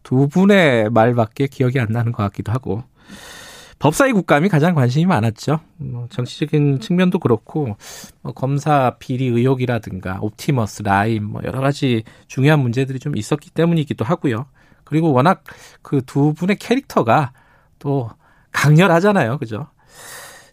[0.03, 2.83] 두 분의 말밖에 기억이 안 나는 것 같기도 하고
[3.85, 5.61] 법사위 국감이 가장 관심이 많았죠.
[5.77, 7.77] 뭐 정치적인 측면도 그렇고
[8.23, 14.47] 뭐 검사 비리 의혹이라든가 옵티머스 라임 뭐 여러 가지 중요한 문제들이 좀 있었기 때문이기도 하고요.
[14.85, 15.45] 그리고 워낙
[15.83, 17.35] 그 두 분의 캐릭터가
[17.79, 18.09] 또
[18.53, 19.37] 강렬하잖아요.
[19.37, 19.67] 그죠?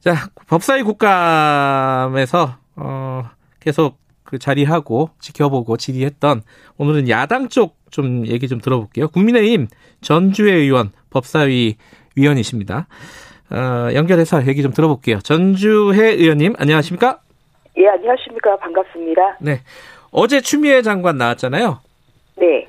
[0.02, 3.30] 자, 법사위 국감에서 어
[3.62, 6.42] 계속 그 자리하고 지켜보고 질의했던
[6.78, 9.10] 오늘은 야당 쪽 좀 얘기 좀 들어볼게요.
[9.10, 9.68] 국민의힘
[10.02, 11.76] 전주회 의원 법사위
[12.16, 12.88] 위원이십니다.
[13.52, 15.20] 어, 연결해서 얘기 좀 들어볼게요.
[15.20, 17.20] 전주혜 의원님, 안녕하십니까?
[17.78, 18.58] 예, 안녕하십니까.
[18.58, 19.38] 반갑습니다.
[19.42, 19.62] 네.
[20.12, 21.80] 어제 추미애 장관 나왔잖아요.
[22.38, 22.68] 네.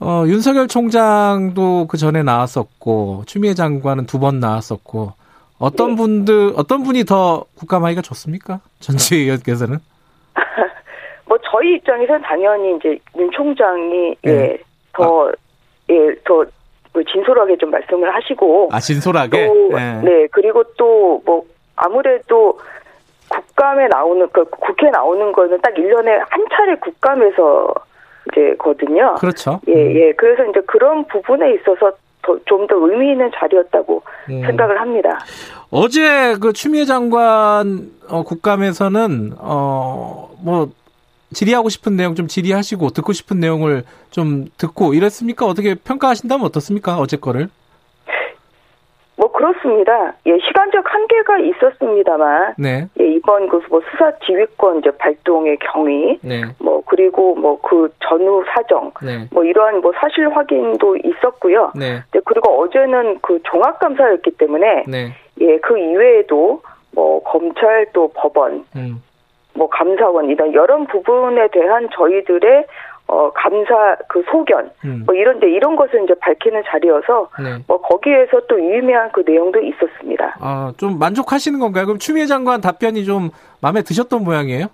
[0.00, 5.12] 어, 윤석열 총장도 그 전에 나왔었고, 추미애 장관은 두 번 나왔었고,
[5.58, 5.96] 어떤 네.
[5.96, 8.60] 분들, 어떤 분이 더 국감하기가 좋습니까?
[8.80, 9.78] 전주혜 의원께서는?
[11.26, 14.32] 뭐, 저희 입장에서는 당연히 이제 윤 총장이, 네.
[14.32, 14.58] 예,
[14.94, 15.32] 더, 아.
[15.90, 16.50] 예, 더그
[16.92, 20.00] 진솔하게 좀 말씀을 하시고 아 진솔하게 또, 네.
[20.02, 21.44] 네 그리고 또 뭐
[21.76, 22.58] 아무래도
[23.28, 27.74] 국감에 나오는 그 국회 나오는 거는 딱 1년에 한 차례 국감에서
[28.32, 29.14] 이제거든요.
[29.14, 29.60] 그렇죠.
[29.68, 29.96] 예, 음.
[29.96, 30.12] 예.
[30.12, 31.92] 그래서 이제 그런 부분에 있어서
[32.44, 34.42] 좀더 의미 있는 자리였다고 음.
[34.42, 35.18] 생각을 합니다.
[35.70, 40.68] 어제 그 추미애 장관 어, 국감에서는 어 뭐
[41.32, 45.46] 질의하고 싶은 내용 좀 질의하시고 듣고 싶은 내용을 좀 듣고 이랬습니까?
[45.46, 46.98] 어떻게 평가하신다면 어떻습니까?
[46.98, 47.48] 어제 거를?
[49.16, 50.14] 뭐 그렇습니다.
[50.24, 52.88] 예, 시간적 한계가 있었습니다만, 네.
[52.98, 56.42] 예, 이번 그 뭐 수사 지휘권 이제 발동의 경위, 네.
[56.58, 59.28] 뭐 그리고 뭐 그 전후 사정, 네.
[59.30, 61.72] 뭐 이러한 뭐 사실 확인도 있었고요.
[61.76, 62.02] 네.
[62.12, 65.12] 네, 그리고 어제는 그 종합 감사였기 때문에, 네.
[65.42, 66.62] 예, 그 이외에도
[66.92, 69.02] 뭐 검찰 또 법원, 음.
[69.54, 72.66] 뭐 감사원 이런 여러 부분에 대한 저희들의
[73.08, 75.02] 어 감사 그 소견 음.
[75.04, 77.56] 뭐 이런 데 이런 것을 이제 밝히는 자리여서 네.
[77.66, 80.36] 뭐 거기에서 또 유의미한 그 내용도 있었습니다.
[80.40, 81.86] 아 좀 만족하시는 건가요?
[81.86, 83.30] 그럼 추미애 장관 답변이 좀
[83.60, 84.66] 마음에 드셨던 모양이에요?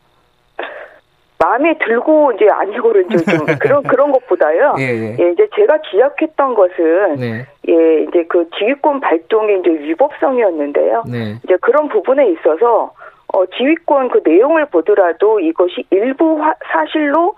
[1.39, 4.75] 마음에 들고 이제 아니고를 좀, 좀 그런 그런 것보다요.
[4.79, 5.17] 예, 예.
[5.19, 7.47] 예, 이제 제가 지적했던 것은 네.
[7.69, 11.05] 예 이제 그 지휘권 발동의 이제 위법성이었는데요.
[11.11, 11.37] 네.
[11.45, 12.93] 이제 그런 부분에 있어서
[13.33, 17.35] 어, 지휘권 그 내용을 보더라도 이것이 일부 화, 사실로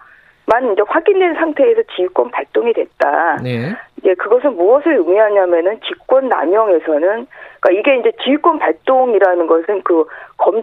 [0.47, 3.37] 만 이제 확인된 상태에서 지휘권 발동이 됐다.
[3.43, 3.77] 네.
[3.99, 7.27] 이제 그것은 무엇을 의미하냐면은 직권 남용에서는
[7.61, 10.07] 그러니까 이게 이제 지휘권 발동이라는 것은 그
[10.39, 10.63] 검,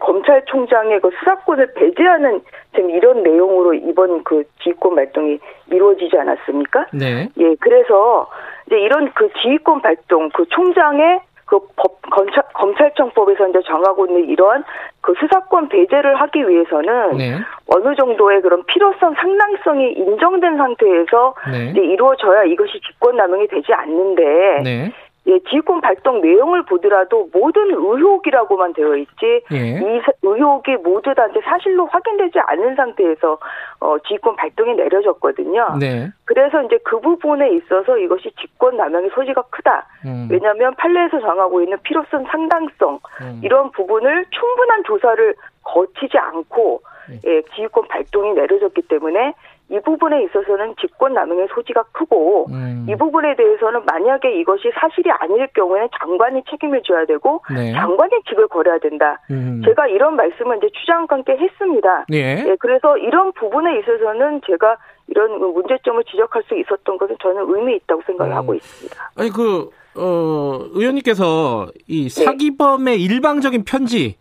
[0.00, 2.40] 검찰총장의 그 수사권을 배제하는
[2.74, 5.38] 지금 이런 내용으로 이번 그 지휘권 발동이
[5.70, 6.86] 이루어지지 않았습니까?
[6.92, 7.28] 네.
[7.38, 8.28] 예, 그래서
[8.66, 14.64] 이제 이런 그 지휘권 발동, 그 총장의 그 법, 검찰, 검찰청법에서 이제 정하고 있는 이러한
[15.00, 17.38] 그 수사권 배제를 하기 위해서는 네.
[17.74, 21.70] 어느 정도의 그런 필요성, 상당성이 인정된 상태에서 네.
[21.70, 24.22] 이제 이루어져야 이것이 직권남용이 되지 않는데
[24.62, 24.92] 네.
[25.26, 29.78] 예, 지휘권 발동 내용을 보더라도 모든 의혹이라고만 되어 있지 예.
[29.78, 33.38] 이 의혹이 모두 다 이제 사실로 확인되지 않은 상태에서
[33.80, 35.76] 어, 지휘권 발동이 내려졌거든요.
[35.80, 36.10] 네.
[36.26, 39.86] 그래서 이제 그 부분에 있어서 이것이 직권 남용의 소지가 크다.
[40.04, 40.28] 음.
[40.30, 43.40] 왜냐하면 판례에서 정하고 있는 필요성, 상당성 음.
[43.42, 47.20] 이런 부분을 충분한 조사를 거치지 않고 네.
[47.26, 49.34] 예, 지휘권 발동이 내려졌기 때문에
[49.70, 52.86] 이 부분에 있어서는 직권남용의 소지가 크고 음.
[52.88, 57.72] 이 부분에 대해서는 만약에 이것이 사실이 아닐 경우에는 장관이 책임을 져야 되고 네.
[57.72, 59.20] 장관이 직을 걸어야 된다.
[59.30, 59.62] 음.
[59.64, 62.04] 제가 이런 말씀을 이제 추장과 함께 했습니다.
[62.10, 62.44] 네.
[62.46, 68.02] 예, 그래서 이런 부분에 있어서는 제가 이런 문제점을 지적할 수 있었던 것은 저는 의미 있다고
[68.04, 68.36] 생각을 음.
[68.36, 69.10] 하고 있습니다.
[69.16, 72.24] 아니 그 어, 의원님께서 이 네.
[72.24, 73.02] 사기범의 네.
[73.02, 74.16] 일방적인 편지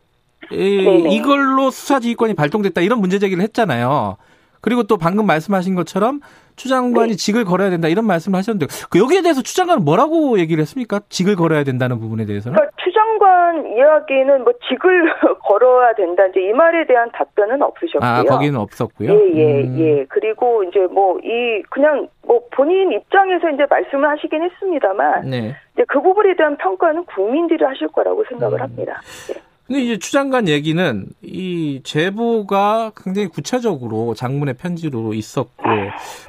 [0.52, 4.18] 이, 이걸로 수사지휘권이 발동됐다 이런 문제 제기를 했잖아요.
[4.64, 6.22] 그리고 또 방금 말씀하신 것처럼
[6.56, 7.16] 추 장관이 네.
[7.18, 11.02] 직을 걸어야 된다 이런 말씀을 하셨는데 그 여기에 대해서 추 장관은 뭐라고 얘기를 했습니까?
[11.10, 12.56] 직을 걸어야 된다는 부분에 대해서는?
[12.56, 18.10] 그러니까 추 장관 이야기는 뭐 직을 걸어야 된다 이제 이 말에 대한 답변은 없으셨고요.
[18.10, 19.10] 아 거기는 없었고요.
[19.12, 19.80] 예예 예, 음.
[19.80, 20.06] 예.
[20.10, 25.56] 그리고 이제 뭐 이 그냥 뭐 본인 입장에서 이제 말씀을 하시긴 했습니다만 네.
[25.74, 28.62] 이제 그 부분에 대한 평가는 국민들이 하실 거라고 생각을 음.
[28.62, 29.02] 합니다.
[29.28, 29.36] 네.
[29.68, 35.64] 근데 이제 추 장관 얘기는 이 제보가 굉장히 구체적으로 장문의 편지로 있었고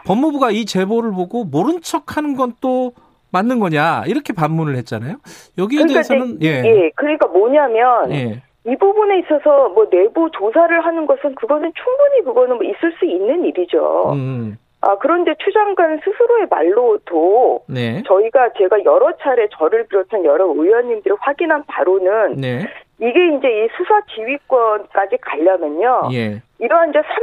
[0.06, 2.92] 법무부가 이 제보를 보고 모른 척 하는 건 또
[3.34, 5.16] 맞는 거냐 이렇게 반문을 했잖아요.
[5.58, 6.62] 여기에 그러니까 대해서는 예.
[6.64, 6.90] 예.
[6.94, 8.42] 그러니까 뭐냐면 예.
[8.66, 13.44] 이 부분에 있어서 뭐 내부 조사를 하는 것은 그거는 충분히 그거는 뭐 있을 수 있는
[13.44, 14.12] 일이죠.
[14.12, 14.56] 음.
[14.80, 18.02] 아, 그런데 추 장관 스스로의 말로도 네.
[18.06, 22.66] 저희가 제가 여러 차례 저를 비롯한 여러 의원님들이 확인한 바로는 네.
[23.00, 26.08] 이게 이제 이 수사 지휘권까지 가려면요.
[26.12, 26.40] 예.
[26.58, 27.14] 이러한 이제 3,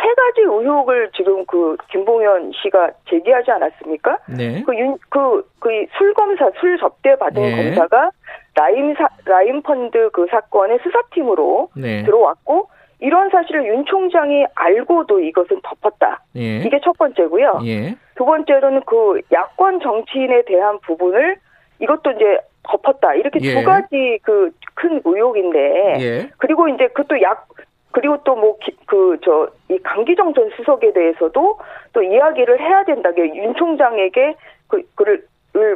[0.00, 4.18] 세 가지 의혹을 지금 그 김봉현 씨가 제기하지 않았습니까?
[4.28, 4.62] 네.
[4.64, 5.68] 그 윤, 그, 그
[5.98, 7.56] 술 검사, 술 접대 받은 네.
[7.56, 8.10] 검사가
[8.54, 12.04] 라임 사, 라임 펀드 그 사건의 수사팀으로 네.
[12.04, 12.68] 들어왔고
[13.00, 16.22] 이런 사실을 윤 총장이 알고도 이것은 덮었다.
[16.36, 16.58] 예.
[16.58, 17.60] 이게 첫 번째고요.
[17.66, 17.96] 예.
[18.14, 21.36] 두 번째로는 그 야권 정치인에 대한 부분을
[21.80, 22.38] 이것도 이제
[22.68, 23.14] 덮었다.
[23.14, 23.54] 이렇게 예.
[23.54, 25.96] 두 가지 그 큰 의혹인데.
[26.00, 26.30] 예.
[26.36, 27.48] 그리고 이제 그것도 약
[27.92, 31.58] 그리고 또 뭐 그 저 이 강기정 전 수석에 대해서도
[31.94, 33.10] 또 이야기를 해야 된다.
[33.16, 34.34] 윤 총장에게
[34.68, 35.26] 그 그를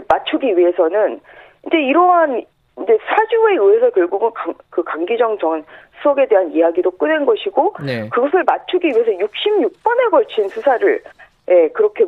[0.09, 1.21] 맞추기 위해서는
[1.67, 2.45] 이제 이러한
[2.83, 5.65] 이제 사주에 의해서 결국은 강, 그 강기정 전
[5.99, 8.09] 수석에 대한 이야기도 꺼낸 것이고 네.
[8.11, 11.03] 그것을 맞추기 위해서 66번에 걸친 수사를
[11.51, 12.05] 예, 그렇게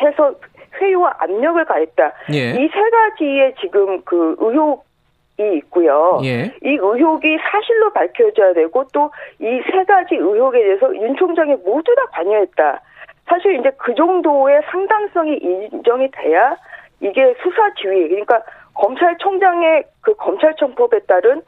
[0.00, 0.34] 해서
[0.80, 2.12] 회유와 압력을 가했다.
[2.32, 2.50] 예.
[2.50, 4.84] 이세 가지의 지금 그 의혹
[5.38, 6.20] 이 있고요.
[6.22, 6.44] 예.
[6.62, 9.10] 이 의혹이 사실로 밝혀져야 되고 또
[9.40, 12.80] 이 세 가지 의혹에 대해서 윤 총장이 모두 다 관여했다.
[13.26, 16.56] 사실 이제 그 정도의 상당성이 인정이 돼야
[17.00, 18.42] 이게 수사 지휘 그러니까
[18.74, 21.46] 검찰총장의 그 검찰청법에 따른 서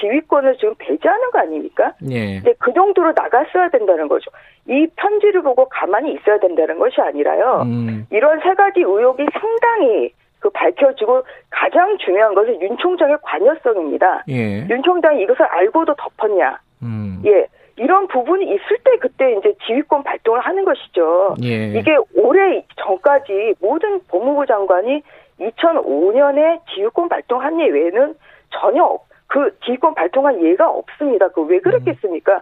[0.00, 1.92] 지휘권을 지금 배제하는 거 아닙니까?
[2.10, 2.40] 예.
[2.40, 4.30] 근데 그 정도로 나갔어야 된다는 거죠.
[4.66, 7.62] 이 편지를 보고 가만히 있어야 된다는 것이 아니라요.
[7.64, 8.06] 음.
[8.10, 14.24] 이런 세 가지 의혹이 상당히 그 밝혀지고 가장 중요한 것은 윤 총장의 관여성입니다.
[14.28, 14.66] 예.
[14.68, 16.58] 윤 총장이 이것을 알고도 덮었냐.
[16.82, 17.22] 음.
[17.26, 17.46] 예.
[17.76, 21.36] 이런 부분이 있을 때 그때 이제 지휘권 발동을 하는 것이죠.
[21.42, 21.78] 예.
[21.78, 25.02] 이게 올해 전까지 모든 법무부 장관이
[25.40, 28.14] 2005년에 지휘권 발동한 예 외에는
[28.50, 31.28] 전혀 없, 그 지휘권 발동한 예가 없습니다.
[31.28, 32.34] 그 왜 그랬겠습니까?
[32.34, 32.40] 음.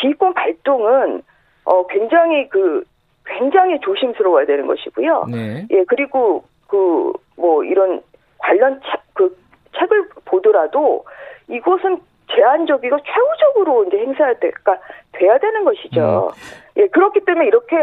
[0.00, 1.22] 지휘권 발동은
[1.64, 2.82] 어 굉장히 그
[3.26, 5.24] 굉장히 조심스러워야 되는 것이고요.
[5.30, 5.66] 네.
[5.70, 8.02] 예 그리고 그 뭐 이런
[8.38, 9.36] 관련 책, 그
[9.78, 11.04] 책을 보더라도
[11.48, 11.98] 이것은
[12.34, 14.76] 제한적이고 최후적으로 이제 행사할 때가
[15.12, 16.32] 돼야 되는 것이죠.
[16.34, 16.82] 음.
[16.82, 17.76] 예 그렇기 때문에 이렇게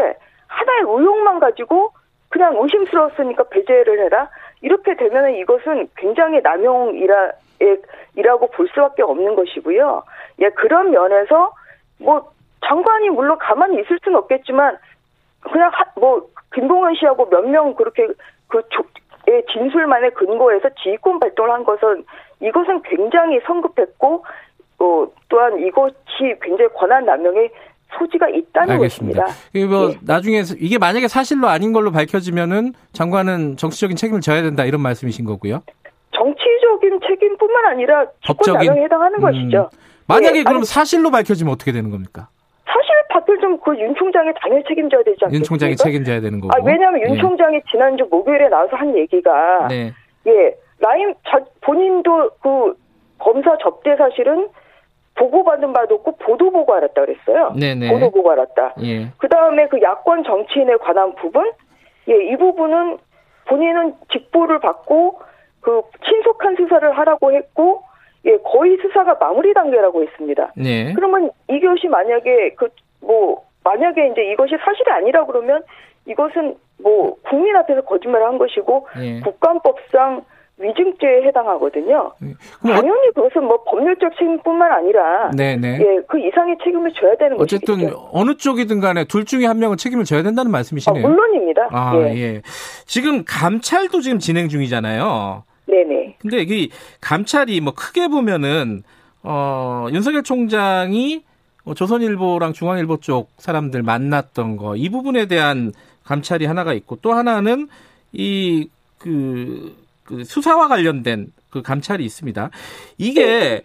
[0.46, 1.92] 하나의 의혹만 가지고
[2.28, 4.28] 그냥 의심스러웠으니까 배제를 해라
[4.60, 7.32] 이렇게 되면 이것은 굉장히 남용이라
[8.16, 10.02] 이라고 볼 수밖에 없는 것이고요.
[10.40, 11.52] 예, 그런 면에서
[11.98, 12.30] 뭐
[12.66, 14.76] 장관이 물론 가만히 있을 수는 없겠지만
[15.40, 18.06] 그냥 하, 뭐 김봉현 씨하고 몇 명 그렇게
[18.48, 18.84] 그 조,
[19.28, 22.04] 의 진술만에 근거해서 지휘권 발동을 한 것은
[22.40, 24.24] 이것은 굉장히 성급했고
[24.78, 27.50] 어, 또한 이것이 굉장히 권한 남용의
[27.98, 29.24] 소지가 있다는 알겠습니다.
[29.24, 29.48] 것입니다.
[29.52, 29.98] 이게 뭐 예.
[30.02, 35.62] 나중에 이게 만약에 사실로 아닌 걸로 밝혀지면은 장관은 정치적인 책임을 져야 된다 이런 말씀이신 거고요.
[36.56, 39.20] 정치적인 책임뿐만 아니라 법적인 해당하는 음.
[39.20, 39.70] 것이죠.
[40.08, 40.42] 만약에 예.
[40.42, 42.28] 그럼 아니, 사실로 밝혀지면 어떻게 되는 겁니까?
[42.64, 45.34] 사실 밝혀지면 그윤 총장이 당연히 책임져야 되지 않겠습니까?
[45.34, 46.52] 윤 총장이 책임져야 되는 거고.
[46.54, 47.20] 아, 왜냐하면 윤 예.
[47.20, 49.92] 총장이 지난주 목요일에 나와서 한 얘기가 네.
[50.26, 51.14] 예 라임
[51.62, 52.74] 본인도 그
[53.18, 54.48] 검사 접대 사실은
[55.16, 57.52] 보고받은 바도 없고 보도 보고 알았다 그랬어요.
[57.58, 57.90] 네네.
[57.90, 58.74] 보도 보고 알았다.
[58.82, 59.08] 예.
[59.16, 61.50] 그 다음에 그 야권 정치인에 관한 부분,
[62.08, 62.98] 예, 이 부분은
[63.46, 65.20] 본인은 직보를 받고
[65.66, 67.82] 그 신속한 수사를 하라고 했고,
[68.24, 70.52] 예, 거의 수사가 마무리 단계라고 했습니다.
[70.56, 70.92] 네.
[70.94, 72.68] 그러면 이것이 만약에 그
[73.06, 75.62] 뭐 만약에 이제 이것이 사실이 아니라 그러면
[76.06, 79.20] 이것은 뭐 국민 앞에서 거짓말을 한 것이고 네.
[79.20, 80.22] 국간법상
[80.58, 82.12] 위증죄에 해당하거든요.
[82.20, 82.32] 네.
[82.62, 85.78] 당연히 그것은 뭐 법률적 책임뿐만 아니라 네네.
[85.80, 87.56] 예, 그 이상의 책임을 져야 되는 거죠.
[87.56, 88.08] 어쨌든 것이겠죠.
[88.12, 91.04] 어느 쪽이든 간에 둘 중에 한 명은 책임을 져야 된다는 말씀이시네요.
[91.04, 91.68] 아, 물론입니다.
[91.72, 92.16] 아, 예.
[92.16, 92.42] 예.
[92.86, 95.42] 지금 감찰도 지금 진행 중이잖아요.
[95.84, 96.16] 네네.
[96.20, 96.70] 근데 이
[97.00, 98.82] 감찰이 뭐 크게 보면은
[99.22, 101.22] 어, 윤석열 총장이
[101.64, 105.72] 뭐 조선일보랑 중앙일보 쪽 사람들 만났던 거 이 부분에 대한
[106.04, 107.68] 감찰이 하나가 있고 또 하나는
[108.12, 108.68] 이
[108.98, 109.74] 그
[110.04, 112.50] 그 수사와 관련된 그 감찰이 있습니다.
[112.96, 113.62] 이게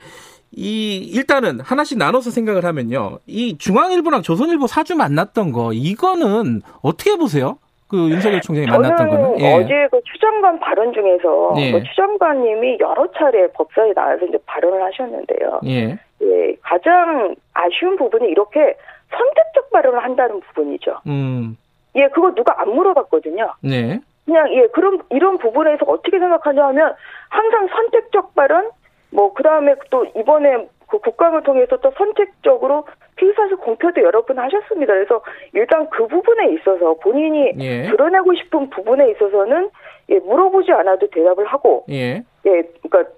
[0.51, 3.19] 이 일단은 하나씩 나눠서 생각을 하면요.
[3.27, 7.59] 이 중앙일보랑 조선일보 사주 만났던 거 이거는 어떻게 보세요?
[7.91, 9.53] 그 윤석열 총장이 만났던 거는 예.
[9.53, 11.73] 어제 그 추장관 발언 중에서 예.
[11.73, 15.59] 그 추장관님이 여러 차례 법사에 나와서 이제 발언을 하셨는데요.
[15.65, 15.99] 예.
[16.21, 16.55] 예.
[16.61, 18.77] 가장 아쉬운 부분이 이렇게
[19.11, 21.01] 선택적 발언을 한다는 부분이죠.
[21.07, 21.57] 음.
[21.95, 23.53] 예, 그거 누가 안 물어봤거든요.
[23.61, 23.99] 네.
[24.23, 26.95] 그냥 예 그런 이런 부분에서 어떻게 생각하냐 하면
[27.27, 28.69] 항상 선택적 발언
[29.09, 32.85] 뭐 그다음에 또 이번에 그 국감을 통해서 또 선택적으로
[33.21, 34.93] 피의사실 공표도 여러 번 하셨습니다.
[34.93, 35.21] 그래서
[35.53, 37.83] 일단 그 부분에 있어서 본인이 예.
[37.83, 39.69] 드러내고 싶은 부분에 있어서는
[40.09, 43.11] 예, 물어보지 않아도 대답을 하고 예, 예 그러니까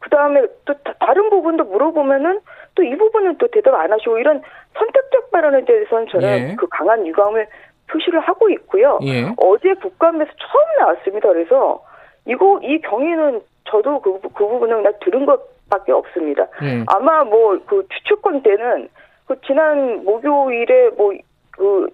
[0.00, 2.40] 그 다음에 또 다른 부분도 물어보면은
[2.74, 4.40] 또 이 부분은 또 대답 안 하시고 이런
[4.74, 6.54] 선택적 발언에 대해서는 저는 예.
[6.56, 7.46] 그 강한 유감을
[7.90, 8.98] 표시를 하고 있고요.
[9.02, 9.28] 예.
[9.36, 11.28] 어제 국감에서 처음 나왔습니다.
[11.28, 11.82] 그래서
[12.26, 16.46] 이거 이 경위는 저도 그, 그 부분은 그냥 들은 것밖에 없습니다.
[16.62, 16.84] 예.
[16.86, 18.88] 아마 뭐 그 추측권 때는
[19.28, 21.12] 그 지난 목요일에 뭐
[21.58, 21.88] 그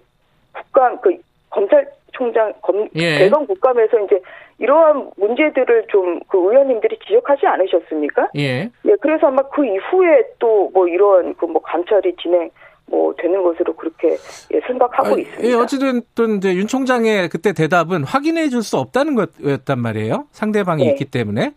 [0.53, 1.17] 국감 그
[1.49, 3.17] 검찰총장 검 예.
[3.17, 4.21] 대검 국감에서 이제
[4.59, 8.29] 이러한 문제들을 좀 그 의원님들이 지적하지 않으셨습니까?
[8.37, 8.69] 예.
[8.85, 8.95] 예.
[9.01, 12.49] 그래서 아마 그 이후에 또 뭐 이런 그 뭐 감찰이 진행
[12.87, 14.09] 뭐 되는 것으로 그렇게
[14.53, 15.43] 예, 생각하고 아, 있습니다.
[15.43, 16.01] 예, 어찌든
[16.37, 20.27] 이제 윤 총장의 그때 대답은 확인해 줄 수 없다는 것이었단 말이에요.
[20.31, 20.91] 상대방이 네.
[20.91, 21.41] 있기 때문에.
[21.45, 21.53] 네.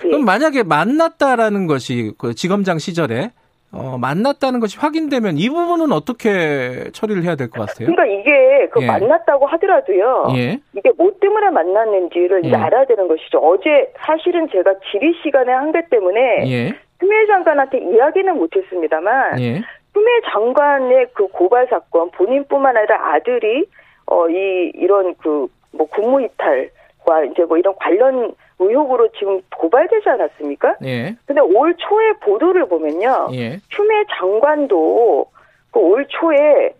[0.00, 3.32] 그럼 만약에 만났다라는 것이 그 지검장 시절에
[3.72, 7.86] 어, 만났다는 것이 확인되면 이 부분은 어떻게 처리를 해야 될 것 같아요?
[7.88, 8.86] 그러니까 이게 그 예.
[8.86, 10.26] 만났다고 하더라도요.
[10.36, 10.58] 예.
[10.74, 12.54] 이게 뭐 때문에 만났는지를 예.
[12.54, 13.38] 알아야 되는 것이죠.
[13.38, 16.74] 어제 사실은 제가 질의 시간에 한게 때문에 예.
[16.98, 19.62] 추미애 장관한테 이야기는 못했습니다만 예.
[19.92, 23.64] 추미애 장관의 그 고발 사건 본인뿐만 아니라 아들이
[24.06, 30.76] 어 이 이런 그 뭐 국무 이탈과 이제 뭐 이런 관련 의혹으로 지금 고발되지 않았습니까?
[30.84, 31.16] 예.
[31.26, 33.28] 근데 올 초에 보도를 보면요.
[33.32, 33.58] 예.
[33.68, 35.26] 추미애 장관도
[35.72, 36.74] 그 올 초에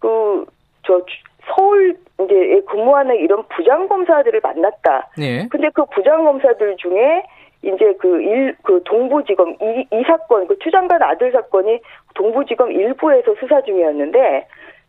[0.00, 0.44] 그
[0.86, 1.00] 저
[1.48, 5.10] 서울 이제 근무하는 이런 부장 검사들을 만났다.
[5.20, 5.46] 예.
[5.48, 7.24] 근데 그 부장 검사들 중에
[7.62, 11.80] 이제 그 일, 그 동부지검 이, 이 사건, 그 추장관 아들 사건이
[12.14, 14.46] 동부지검 일부에서 수사 중이었는데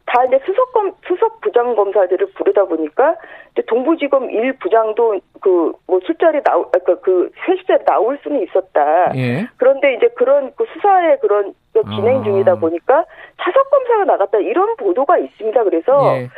[0.08, 3.16] 다 이제 수석 검 수석 부장 검사들을 부르다 보니까
[3.51, 9.16] 이제 동부지검 일 부장도 그 뭐 술자리 나올 그러니까 그 회식자리 나올 수는 있었다.
[9.16, 9.47] 예.
[9.58, 11.53] 그런데 이제 그런 그 수사에 그런
[11.95, 12.24] 진행 아.
[12.24, 13.05] 중이다 보니까
[13.41, 15.64] 차석 검사가 나갔다 이런 보도가 있습니다.
[15.64, 16.30] 그래서 예.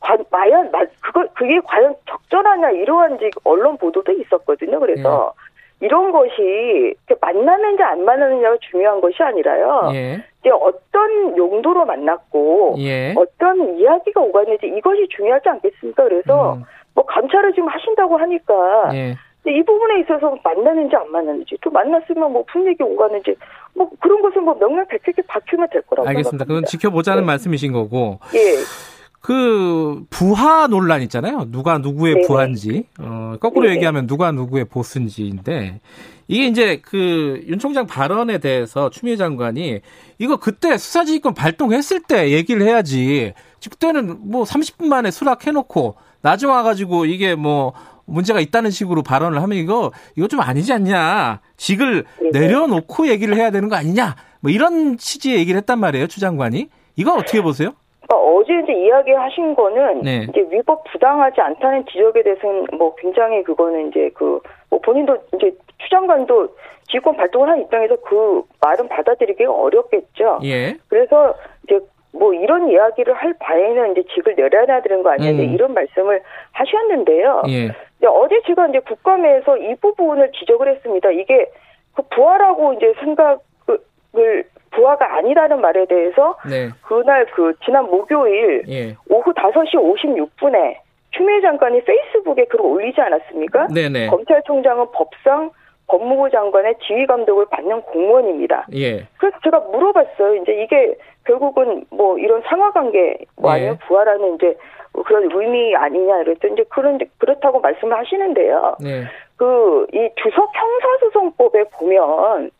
[0.00, 4.80] 과, 과연 그거 그게 과연 적절하냐 이러한 언론 보도도 있었거든요.
[4.80, 5.55] 그래서 예.
[5.80, 9.90] 이런 것이 만나는지 안 만나느냐가 중요한 것이 아니라요.
[9.92, 10.24] 예.
[10.40, 13.14] 이제 어떤 용도로 만났고 예.
[13.16, 16.04] 어떤 이야기가 오가는지 이것이 중요하지 않겠습니까?
[16.04, 16.64] 그래서 음.
[16.94, 19.16] 뭐 감찰을 지금 하신다고 하니까 예.
[19.48, 23.36] 이 부분에 있어서 만나는지 안 만나는지 또 만났으면 뭐 분위기 오가는지
[23.74, 26.30] 뭐 그런 것은 뭐 명명백백히 밝히면 될 거라고 알겠습니다.
[26.30, 26.44] 생각합니다.
[26.46, 27.26] 그건 지켜보자는 네.
[27.26, 28.18] 말씀이신 거고.
[28.34, 28.95] 예.
[29.26, 31.46] 그 부하 논란 있잖아요.
[31.50, 35.80] 누가 누구의 네 부하인지 어, 거꾸로 네 얘기하면 누가 누구의 보스인지인데
[36.28, 39.80] 이게 이제 그 윤 총장 발언에 대해서 추미애 장관이
[40.20, 43.32] 이거 그때 수사지휘권 발동했을 때 얘기를 해야지.
[43.68, 47.72] 그때는 뭐 30분 만에 수락해놓고 나중에 와가지고 이게 뭐
[48.04, 51.40] 문제가 있다는 식으로 발언을 하면 이거 이거 좀 아니지 않냐.
[51.56, 54.14] 직을 네 내려놓고 얘기를 해야 되는 거 아니냐.
[54.38, 56.68] 뭐 이런 취지의 얘기를 했단 말이에요, 추 장관이.
[56.94, 57.72] 이거 어떻게 보세요?
[58.08, 60.26] 그러니까 어제 이제 이야기하신 거는 네.
[60.28, 64.40] 이제 위법 부당하지 않다는 지적에 대해서는 뭐 굉장히 그거는 이제 그
[64.70, 66.48] 뭐 본인도 이제 추장관도
[66.88, 70.40] 지휘권 발동을 한 입장에서 그 말은 받아들이기 어렵겠죠.
[70.44, 70.76] 예.
[70.88, 71.34] 그래서
[71.64, 71.80] 이제
[72.12, 75.54] 뭐 이런 이야기를 할 바에는 이제 직을 내려놔야 되는 거 아니냐 음.
[75.54, 77.42] 이런 말씀을 하셨는데요.
[77.48, 77.68] 예.
[78.06, 81.10] 어제 제가 이제 국감에서 이 부분을 지적을 했습니다.
[81.10, 81.50] 이게
[81.94, 84.44] 그 부하라고 이제 생각을
[84.76, 86.68] 부하가 아니라는 말에 대해서 네.
[86.82, 88.94] 그날 그 지난 목요일 예.
[89.08, 90.76] 오후 5시 56분에
[91.10, 93.68] 추미애 장관이 페이스북에 글을 올리지 않았습니까?
[93.68, 94.08] 네네.
[94.08, 95.50] 검찰총장은 법상
[95.88, 98.66] 법무부 장관의 지휘 감독을 받는 공무원입니다.
[98.74, 99.06] 예.
[99.18, 100.34] 그래서 제가 물어봤어요.
[100.42, 103.86] 이제 이게 결국은 뭐 이런 상하 관계 뭐 아니면 예.
[103.86, 104.56] 부하라는 이제
[105.04, 108.76] 그런 의미 아니냐 이랬더니 이제 그런 그렇다고 말씀을 하시는데요.
[108.80, 109.04] 네.
[109.36, 112.50] 그이 주석 형사소송법에 보면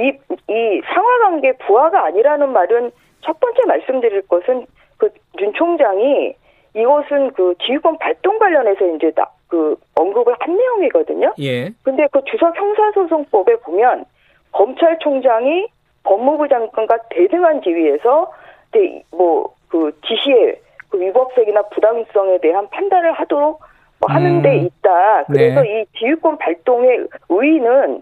[0.00, 2.90] 이, 이 상하관계 부하가 아니라는 말은
[3.22, 4.66] 첫 번째 말씀드릴 것은
[4.98, 6.34] 그 윤 총장이
[6.74, 11.34] 이것은 그 지휘권 발동 관련해서 이제 나, 그 언급을 한 내용이거든요.
[11.40, 11.70] 예.
[11.82, 14.04] 근데 그 주석 형사소송법에 보면
[14.52, 15.66] 검찰총장이
[16.04, 18.32] 법무부 장관과 대등한 지위에서
[19.10, 23.60] 뭐그 지시에 그 위법성이나 부당성에 대한 판단을 하도록
[24.00, 24.66] 뭐 하는 데 음.
[24.66, 25.24] 있다.
[25.24, 25.80] 그래서 네.
[25.82, 28.00] 이 지휘권 발동의 의의는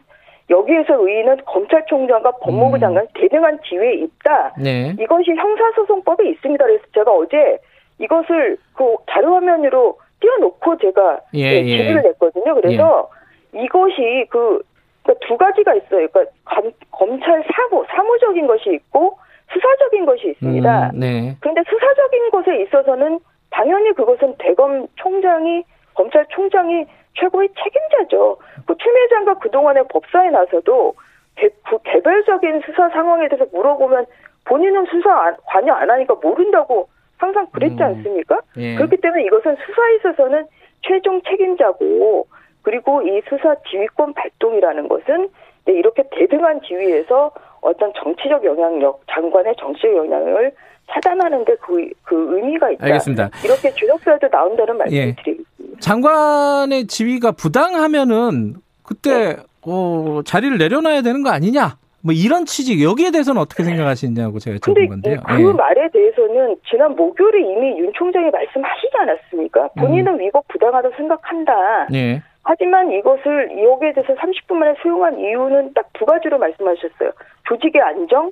[0.50, 2.80] 여기에서 의의는 검찰총장과 법무부 음.
[2.80, 4.54] 장관 대등한 지위에 있다.
[4.58, 4.94] 네.
[4.98, 6.64] 이것이 형사소송법에 있습니다.
[6.64, 7.58] 그래서 제가 어제
[7.98, 12.08] 이것을 그 자료 화면으로 띄워놓고 제가 예, 네, 질의를 예.
[12.08, 12.54] 냈거든요.
[12.54, 13.08] 그래서
[13.54, 13.62] 예.
[13.62, 14.62] 이것이 그,
[15.02, 16.08] 그러니까 두 가지가 있어요.
[16.08, 19.18] 그러니까 검, 검찰 사무, 사무적인 것이 있고
[19.52, 20.90] 수사적인 것이 있습니다.
[20.94, 21.36] 음, 네.
[21.40, 23.18] 그런데 수사적인 것에 있어서는
[23.50, 26.86] 당연히 그것은 대검 총장이 검찰총장이
[27.18, 28.38] 최고의 책임자죠.
[28.66, 30.94] 그 추미애 장관 그동안에 법사에 나서도
[31.36, 34.06] 개, 그 개별적인 수사 상황에 대해서 물어보면
[34.44, 36.88] 본인은 수사 관여 안 하니까 모른다고
[37.18, 38.40] 항상 그랬지 음, 않습니까?
[38.56, 38.76] 예.
[38.76, 40.46] 그렇기 때문에 이것은 수사에 있어서는
[40.82, 42.26] 최종 책임자고
[42.62, 45.28] 그리고 이 수사 지휘권 발동이라는 것은
[45.66, 50.52] 이렇게 대등한 지위에서 어떤 정치적 영향력, 장관의 정치적 영향을
[50.90, 52.86] 차단하는데 그, 그 의미가 있다.
[52.86, 53.30] 알겠습니다.
[53.44, 55.14] 이렇게 주석서에도 나온다는 말씀을 예.
[55.14, 55.47] 드리겠습니다.
[55.80, 59.36] 장관의 지위가 부당하면은 그때 네.
[59.62, 61.76] 어, 자리를 내려놔야 되는 거 아니냐?
[62.00, 65.20] 뭐 이런 취지 여기에 대해서는 어떻게 생각하시냐고 제가 여쭤본 건데요.
[65.26, 65.52] 그 예.
[65.52, 69.68] 말에 대해서는 지난 목요일에 이미 윤 총장이 말씀하시지 않았습니까?
[69.78, 70.20] 본인은 음.
[70.20, 71.88] 위법 부당하다고 생각한다.
[71.94, 72.22] 예.
[72.44, 77.10] 하지만 이것을 여기에 대해서 30분 만에 수용한 이유는 딱 두 가지로 말씀하셨어요.
[77.48, 78.30] 조직의 안정,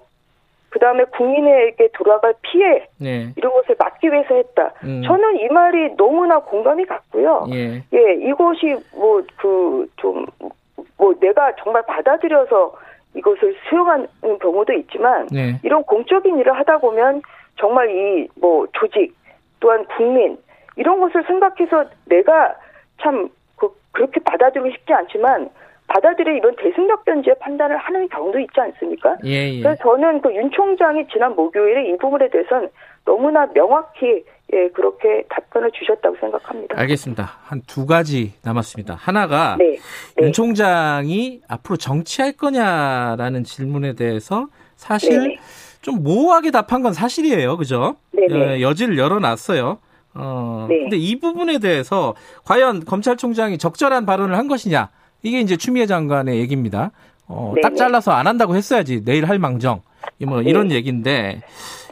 [0.77, 3.33] 그 다음에 국민에게 돌아갈 피해 네.
[3.35, 4.75] 이런 것을 막기 위해서 했다.
[4.85, 5.03] 음.
[5.07, 7.47] 저는 이 말이 너무나 공감이 갔고요.
[7.55, 12.75] 예, 예 이것이 뭐 그좀뭐 내가 정말 받아들여서
[13.15, 14.07] 이것을 수용하는
[14.39, 15.59] 경우도 있지만 네.
[15.63, 17.23] 이런 공적인 일을 하다 보면
[17.59, 19.15] 정말 이 뭐 조직
[19.61, 20.37] 또한 국민
[20.77, 22.55] 이런 것을 생각해서 내가
[23.01, 25.49] 참 그, 그렇게 받아들이고 싶지 않지만
[25.89, 29.17] 받아들여 이런 대승력 변지의 판단을 하는 경우도 있지 않습니까?
[29.25, 29.63] 예, 예.
[29.63, 32.69] 그래서 저는 그 윤 총장이 지난 목요일에 이 부분에 대해서는
[33.05, 36.79] 너무나 명확히 예, 그렇게 답변을 주셨다고 생각합니다.
[36.79, 37.31] 알겠습니다.
[37.45, 38.95] 한 두 가지 남았습니다.
[38.95, 39.77] 하나가 네,
[40.17, 40.27] 네.
[40.27, 45.37] 윤 총장이 앞으로 정치할 거냐라는 질문에 대해서 사실 네.
[45.83, 47.57] 좀 모호하게 답한 건 사실이에요.
[47.57, 47.97] 그죠?
[48.13, 48.61] 네, 네.
[48.61, 49.79] 여지를 열어놨어요.
[50.15, 50.81] 어, 네.
[50.81, 52.15] 근데 이 부분에 대해서
[52.45, 54.91] 과연 검찰총장이 적절한 발언을 한 것이냐?
[55.27, 56.93] 이게 이제 추미애 장관의 얘기입니다.
[57.27, 59.83] 어, 딱 잘라서 안 한다고 했어야지 내일 할 망정.
[60.25, 61.43] 뭐 이런 얘기인데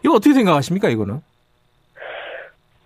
[0.04, 1.20] 이거 어떻게 생각하십니까 이거는?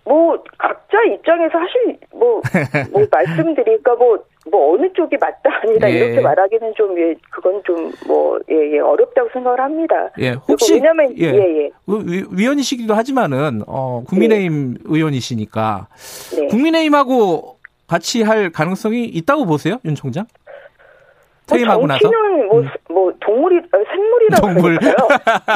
[0.05, 2.41] 뭐 각자 입장에서 사실 뭐,
[2.91, 4.17] 뭐 말씀드리니까 뭐,
[4.49, 5.93] 뭐 어느 쪽이 맞다 아니다 예.
[5.93, 10.09] 이렇게 말하기는 좀 예, 그건 좀뭐 예, 예, 어렵다고 생각을 합니다.
[10.17, 11.69] 예, 혹시 왜냐면 예, 예, 예.
[12.31, 14.79] 위원이시기도 하지만은 어, 국민의힘 네.
[14.85, 15.87] 의원이시니까
[16.35, 16.47] 네.
[16.47, 20.25] 국민의힘하고 같이 할 가능성이 있다고 보세요, 윤 총장?
[21.55, 22.09] 퇴임하고 뭐 나서?
[22.49, 22.69] 뭐, 음.
[22.89, 24.77] 뭐 동물이 어, 생물이라고 동물.
[24.77, 25.07] 그러니까요.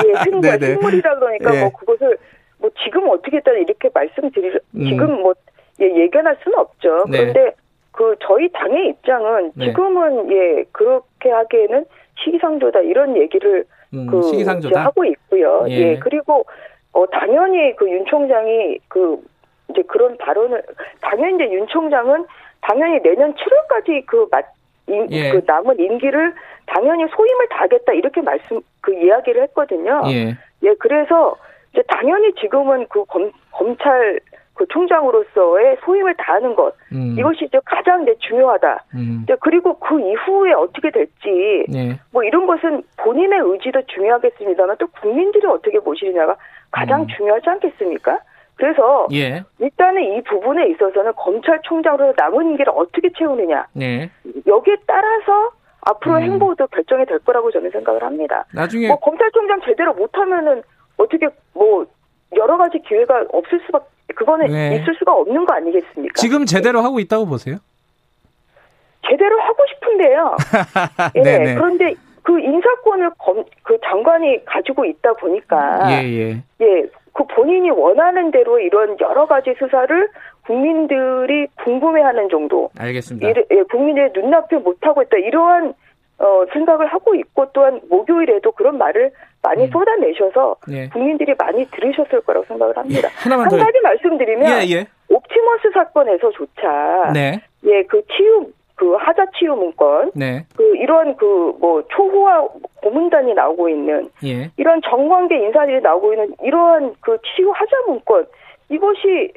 [0.08, 1.62] 예, 생물, 생물이라 그러니까 예.
[1.62, 2.18] 뭐 그것을
[2.60, 4.86] 뭐 지금 어떻게 했다 이렇게 말씀드릴 음.
[4.86, 5.34] 지금 뭐
[5.82, 7.06] 예, 예견할 수는 없죠.
[7.10, 7.18] 네.
[7.20, 7.52] 그런데
[7.92, 9.66] 그 저희 당의 입장은 네.
[9.68, 11.86] 지금은 예 그렇게 하기에는
[12.24, 14.86] 시기상조다 이런 얘기를 음, 그 시기상조다?
[14.86, 15.66] 하고 있고요.
[15.70, 15.74] 예.
[15.74, 16.00] 예.
[16.00, 16.46] 그리고
[16.94, 19.20] 어 당연히 그 윤 총장이 그
[19.70, 20.62] 이제 그런 발언을
[21.02, 22.26] 당연히 이제 윤 총장은
[22.62, 24.46] 당연히 내년 7월까지 그 맞,
[24.88, 25.32] 임, 예.
[25.32, 26.34] 그 남은 임기를
[26.66, 30.02] 당연히 소임을 다하겠다 이렇게 말씀 그 이야기를 했거든요.
[30.08, 30.36] 예.
[30.64, 31.38] 예 그래서
[31.72, 34.20] 이제 당연히 지금은 그 검, 검찰
[34.54, 37.16] 그 총장으로서의 소임을 다하는 것 음.
[37.18, 38.86] 이것이 이제 가장 이제 중요하다.
[38.96, 39.22] 음.
[39.24, 42.00] 이제 그리고 그 이후에 어떻게 될지 네.
[42.12, 46.36] 뭐 이런 것은 본인의 의지도 중요하겠습니다만 또 국민들이 어떻게 보시느냐가
[46.72, 47.08] 가장 음.
[47.08, 48.20] 중요하지 않겠습니까?
[48.56, 49.44] 그래서 예.
[49.60, 54.10] 일단은 이 부분에 있어서는 검찰총장으로 남은 임기를 어떻게 채우느냐 네.
[54.46, 55.52] 여기에 따라서
[55.82, 56.22] 앞으로 음.
[56.22, 58.46] 행보도 결정이 될 거라고 저는 생각을 합니다.
[58.54, 60.62] 나중에 뭐 검찰총장 제대로 못하면은
[60.98, 61.86] 어떻게 뭐
[62.36, 63.86] 여러 가지 기회가 없을 수밖에
[64.16, 64.76] 그거는 네.
[64.76, 66.14] 있을 수가 없는 거 아니겠습니까?
[66.16, 67.58] 지금 제대로 하고 있다고 보세요?
[69.10, 70.38] 제대로 하고 싶은데요.
[71.18, 76.44] 예, 그런데 그 인사권을 검, 그 장관이 가지고 있다 보니까 예, 예.
[76.62, 80.10] 예, 그 본인이 원하는 대로 이런 여러 가지 수사를
[80.46, 82.70] 국민들이 궁금해하는 정도.
[82.78, 83.30] 알겠습니다.
[83.30, 85.18] 이 예, 국민의 눈앞에 못하고 있다.
[85.18, 85.74] 이러한
[86.20, 89.12] 어, 생각을 하고 있고 또한 목요일에도 그런 말을
[89.42, 89.70] 많이 음.
[89.72, 90.88] 쏟아내셔서 예.
[90.90, 93.10] 국민들이 많이 들으셨을 거라고 생각을 합니다.
[93.10, 94.86] 예, 한 가지 말씀드리면 예, 예.
[95.10, 97.42] 옵티머스 사건에서조차 네.
[97.66, 98.48] 예, 그 치유
[98.84, 100.46] 그 하자 치유 문건, 네.
[100.58, 102.46] 그 이런 그 뭐 초호화
[102.82, 104.52] 고문단이 나오고 있는 예.
[104.58, 108.26] 이런 정관계 인사들이 나오고 있는 이러한 그 치유 하자 문건
[108.68, 109.32] 이것이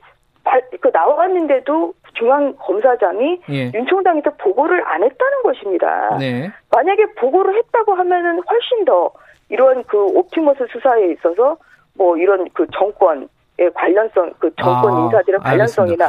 [0.81, 3.71] 그 나왔는데도 중앙 검사장이 예.
[3.73, 6.17] 윤 총장한테 보고를 안 했다는 것입니다.
[6.19, 6.51] 네.
[6.73, 9.13] 만약에 보고를 했다고 하면은 훨씬 더
[9.49, 11.57] 이런 그 옵티머스 수사에 있어서
[11.95, 13.29] 뭐 이런 그 정권의
[13.73, 16.09] 관련성, 그 정권 아, 인사들의 관련성이나 어,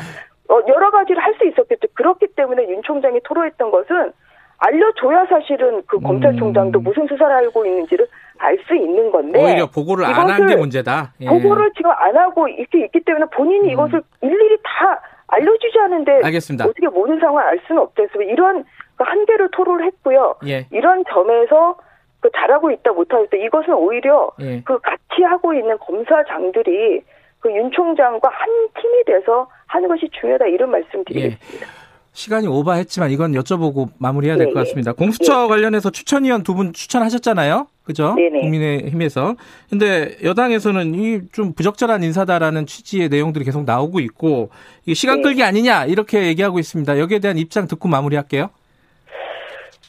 [0.49, 1.87] 여러 가지를 할 수 있었겠죠.
[1.93, 4.11] 그렇기 때문에 윤 총장이 토로했던 것은
[4.59, 6.01] 알려줘야 사실은 그 음.
[6.03, 8.07] 검찰총장도 무슨 수사를 알고 있는지를
[8.39, 11.13] 알 수 있는 건데 오히려 보고를 안 한 게 문제다.
[11.21, 11.27] 예.
[11.27, 13.71] 보고를 지금 안 하고 이렇게 있기 때문에 본인이 음.
[13.71, 16.65] 이것을 일일이 다 알려주지 않은데 알겠습니다.
[16.65, 18.23] 어떻게 모든 상황을 알 수는 없겠어요.
[18.23, 18.63] 이런
[18.95, 20.35] 그 한계를 토로를 했고요.
[20.47, 20.65] 예.
[20.71, 21.75] 이런 점에서
[22.19, 24.61] 그 잘하고 있다 못하고 있다 이것은 오히려 예.
[24.65, 27.01] 그 같이 하고 있는 검사장들이
[27.39, 28.49] 그 윤 총장과 한
[28.81, 31.65] 팀이 돼서 하는 것이 중요하다 이런 말씀 드리겠습니다.
[31.67, 31.88] 예.
[32.13, 34.63] 시간이 오버했지만 이건 여쭤보고 마무리해야 될것 네, 네.
[34.65, 34.91] 같습니다.
[34.93, 35.47] 공수처 네.
[35.47, 37.67] 관련해서 추천위원 두 분 추천하셨잖아요.
[37.83, 38.15] 그죠?
[38.15, 38.41] 네네.
[38.41, 39.35] 국민의힘에서.
[39.69, 44.49] 근데 여당에서는 이 좀 부적절한 인사다라는 취지의 내용들이 계속 나오고 있고
[44.85, 45.21] 이게 시간 네.
[45.23, 46.97] 끌기 아니냐 이렇게 얘기하고 있습니다.
[46.99, 48.49] 여기에 대한 입장 듣고 마무리할게요.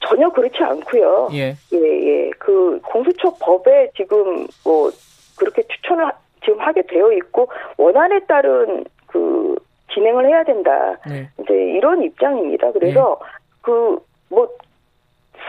[0.06, 1.30] 전혀 그렇지 않고요.
[1.32, 1.56] 예.
[1.72, 2.30] 예, 예.
[2.38, 4.90] 그 공수처 법에 지금 뭐
[5.36, 6.04] 그렇게 추천을
[6.44, 9.56] 지금 하게 되어 있고 원안에 따른 그
[9.92, 10.96] 진행을 해야 된다.
[11.08, 11.28] 네.
[11.40, 12.72] 이제 이런 입장입니다.
[12.72, 13.26] 그래서 네.
[13.62, 14.48] 그뭐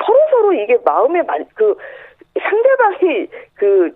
[0.06, 1.22] 서로 서로 이게 마음에
[1.56, 1.76] 그
[2.40, 3.96] 상대방이 그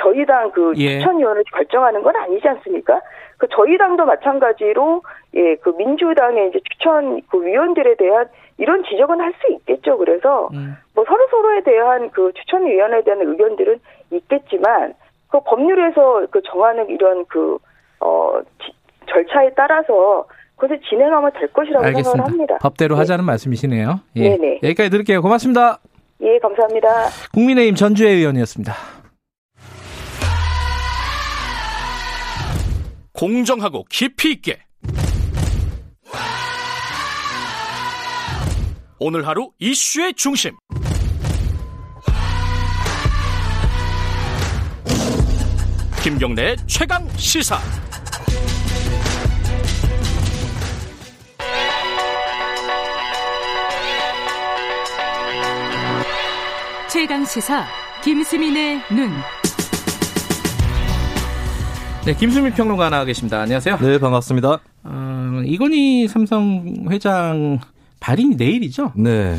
[0.00, 0.98] 저희 당그 예.
[0.98, 3.00] 추천위원을 결정하는 건 아니지 않습니까?
[3.36, 5.02] 그 저희 당도 마찬가지로
[5.34, 8.28] 예 그 민주당의 이제 추천 그 위원들에 대한
[8.58, 9.98] 이런 지적은 할 수 있겠죠.
[9.98, 10.76] 그래서 음.
[10.94, 13.80] 뭐 서로 서로에 대한 그 추천위원에 대한 의견들은
[14.12, 14.94] 있겠지만
[15.32, 18.42] 그 법률에서 그 정하는 이런 그어
[19.08, 20.26] 절차에 따라서
[20.56, 22.10] 그것을 진행하면 될 것이라고 알겠습니다.
[22.10, 22.58] 생각을 합니다.
[22.60, 22.98] 법대로 네.
[23.00, 24.00] 하자는 말씀이시네요.
[24.16, 24.36] 예.
[24.36, 24.60] 네네.
[24.62, 25.22] 여기까지 들을게요.
[25.22, 25.78] 고맙습니다.
[26.20, 26.88] 예, 감사합니다.
[27.32, 28.74] 국민의힘 전주혜 의원이었습니다.
[33.14, 34.58] 공정하고 깊이 있게
[38.98, 40.52] 오늘 하루 이슈의 중심
[46.02, 47.60] 김경래 최강 시사
[56.90, 57.64] 최강 시사
[58.02, 59.10] 김수민의 눈.
[62.04, 63.40] 네, 김수민 평론가 나와 계십니다.
[63.42, 63.78] 안녕하세요.
[63.78, 64.60] 네, 반갑습니다.
[64.82, 67.60] 어, 이건희 삼성 회장
[68.00, 68.92] 발인이 내일이죠?
[68.96, 69.38] 네.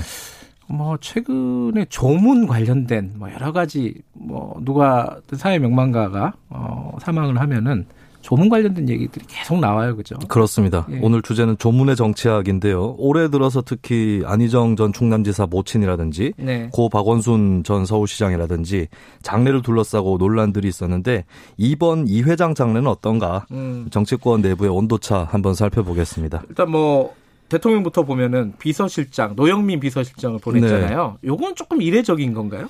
[0.67, 7.85] 뭐 최근에 조문 관련된 뭐 여러 가지 뭐 누가 사회 명망가가 어 사망을 하면은
[8.23, 10.15] 조문 관련된 얘기들이 계속 나와요, 그죠?
[10.29, 10.87] 그렇습니다.
[10.89, 10.99] 예.
[11.03, 12.95] 오늘 주제는 조문의 정치학인데요.
[12.97, 16.69] 올해 들어서 특히 안희정 전 충남지사 모친이라든지 네.
[16.71, 18.87] 고 박원순 전 서울시장이라든지
[19.21, 21.25] 장례를 둘러싸고 논란들이 있었는데
[21.57, 23.45] 이번 이 회장 장례는 어떤가?
[23.51, 23.87] 음.
[23.91, 26.43] 정치권 내부의 온도차 한번 살펴보겠습니다.
[26.47, 27.13] 일단 뭐
[27.53, 31.17] 대통령부터 보면은 비서실장 노영민 비서실장을 보냈잖아요.
[31.21, 31.27] 네.
[31.27, 32.67] 요건 조금 이례적인 건가요?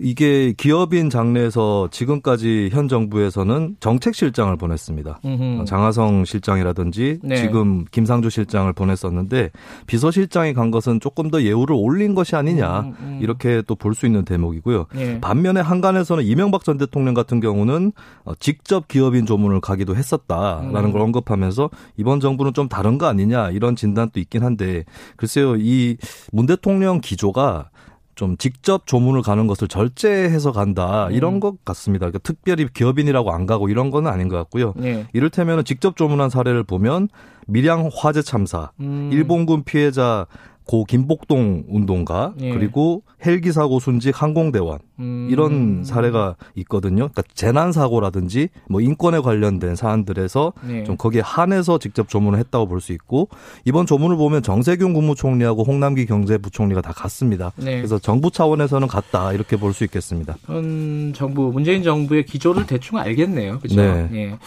[0.00, 5.20] 이게 기업인 장례에서 지금까지 현 정부에서는 정책 실장을 보냈습니다.
[5.24, 5.64] 음흠.
[5.66, 7.36] 장하성 실장이라든지 네.
[7.36, 9.50] 지금 김상조 실장을 보냈었는데
[9.86, 13.18] 비서실장이 간 것은 조금 더 예우를 올린 것이 아니냐 음, 음.
[13.20, 14.86] 이렇게 또 볼 수 있는 대목이고요.
[14.94, 15.20] 네.
[15.20, 17.92] 반면에 한간에서는 이명박 전 대통령 같은 경우는
[18.24, 20.92] 어, 직접 기업인 조문을 가기도 했었다라는 음.
[20.92, 24.84] 걸 언급하면서 이번 정부는 좀 다른 거 아니냐 이런 진단도 있긴 한데
[25.16, 25.96] 글쎄요 이
[26.32, 27.70] 문 대통령 기조가
[28.14, 31.40] 좀 직접 조문을 가는 것을 절제해서 간다 이런 음.
[31.40, 32.06] 것 같습니다.
[32.06, 34.74] 그러니까 특별히 기업인이라고 안 가고 이런 건 아닌 것 같고요.
[34.76, 35.06] 네.
[35.12, 37.08] 이를테면 직접 조문한 사례를 보면
[37.46, 39.10] 밀양 화재 참사, 음.
[39.12, 40.26] 일본군 피해자
[40.70, 42.50] 고 김복동 운동가 예.
[42.52, 45.26] 그리고 헬기 사고 순직 항공대원 음.
[45.28, 47.08] 이런 사례가 있거든요.
[47.08, 50.84] 그러니까 재난 사고라든지 뭐 인권에 관련된 사안들에서 예.
[50.84, 53.28] 좀 거기에 한해서 직접 조문을 했다고 볼 수 있고
[53.64, 57.50] 이번 조문을 보면 정세균 국무총리하고 홍남기 경제부총리가 다 갔습니다.
[57.56, 57.76] 네.
[57.78, 60.36] 그래서 정부 차원에서는 갔다 이렇게 볼 수 있겠습니다.
[60.46, 63.58] 현 정부 문재인 정부의 기조를 대충 알겠네요.
[63.58, 63.80] 그렇죠?
[63.80, 64.38] 네.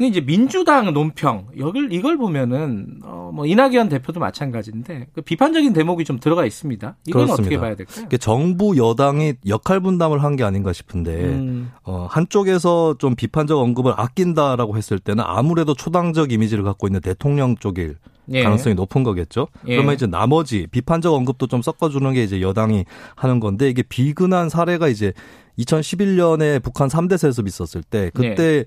[0.00, 0.04] 예.
[0.04, 6.18] 근데 이제 민주당 논평 여길 이걸 보면은 어뭐 이낙연 대표도 마찬가지인데 그 비판적인 대목이 좀
[6.18, 6.96] 들어가 있습니다.
[7.06, 7.42] 이건 그렇습니다.
[7.42, 8.06] 어떻게 봐야 될까요?
[8.18, 11.72] 정부 여당이 역할 분담을 한 게 아닌가 싶은데 음.
[11.82, 17.96] 어 한쪽에서 좀 비판적 언급을 아낀다라고 했을 때는 아무래도 초당적 이미지를 갖고 있는 대통령 쪽일
[18.32, 18.44] 예.
[18.44, 19.48] 가능성이 높은 거겠죠.
[19.66, 19.74] 예.
[19.74, 22.84] 그러면 이제 나머지 비판적 언급도 좀 섞어주는 게 이제 여당이
[23.16, 25.12] 하는 건데 이게 비근한 사례가 이제
[25.58, 28.64] 2011년에 북한 3대 세습 있었을 때 그때 예.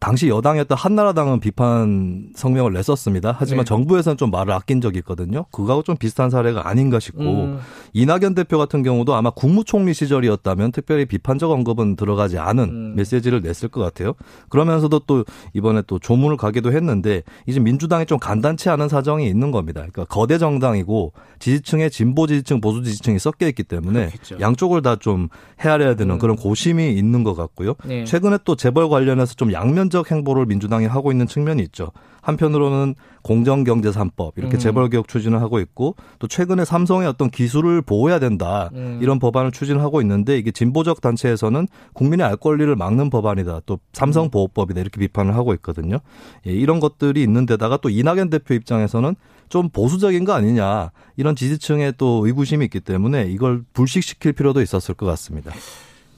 [0.00, 3.36] 당시 여당이었던 한나라당은 비판 성명을 냈었습니다.
[3.38, 3.68] 하지만 네.
[3.68, 5.44] 정부에서는 좀 말을 아낀 적이 있거든요.
[5.52, 7.60] 그거하고 좀 비슷한 사례가 아닌가 싶고 음.
[7.92, 12.94] 이낙연 대표 같은 경우도 아마 국무총리 시절이었다면 특별히 비판적 언급은 들어가지 않은 음.
[12.96, 14.14] 메시지를 냈을 것 같아요.
[14.48, 19.80] 그러면서도 또 이번에 또 조문을 가기도 했는데 이제 민주당이 좀 간단치 않은 사정이 있는 겁니다.
[19.80, 24.38] 그러니까 거대 정당이고 지지층에 진보 지지층, 보수 지지층이 섞여 있기 때문에 그렇겠죠.
[24.40, 25.28] 양쪽을 다 좀
[25.60, 26.18] 헤아려야 되는 음.
[26.18, 27.74] 그런 고심이 있는 것 같고요.
[27.84, 28.04] 네.
[28.04, 31.90] 최근에 또 재벌 관련해서 좀 양면 비판적 행보를 민주당이 하고 있는 측면이 있죠.
[32.22, 34.58] 한편으로는 공정경제 3법 이렇게 음.
[34.58, 38.98] 재벌 개혁 추진을 하고 있고 또 최근에 삼성의 어떤 기술을 보호해야 된다 음.
[39.02, 44.30] 이런 법안을 추진하고 있는데 이게 진보적 단체에서는 국민의 알 권리를 막는 법안이다 또 삼성 음.
[44.30, 45.98] 보호법이다 이렇게 비판을 하고 있거든요.
[46.46, 49.14] 예, 이런 것들이 있는데다가 또 이낙연 대표 입장에서는
[49.50, 55.04] 좀 보수적인 거 아니냐 이런 지지층의 또 의구심이 있기 때문에 이걸 불식시킬 필요도 있었을 것
[55.06, 55.52] 같습니다.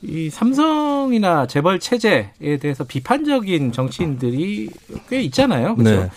[0.06, 4.70] 이 삼성이나 재벌 체제에 대해서 비판적인 정치인들이
[5.08, 5.74] 꽤 있잖아요.
[5.74, 6.02] 그렇죠?
[6.02, 6.10] 네.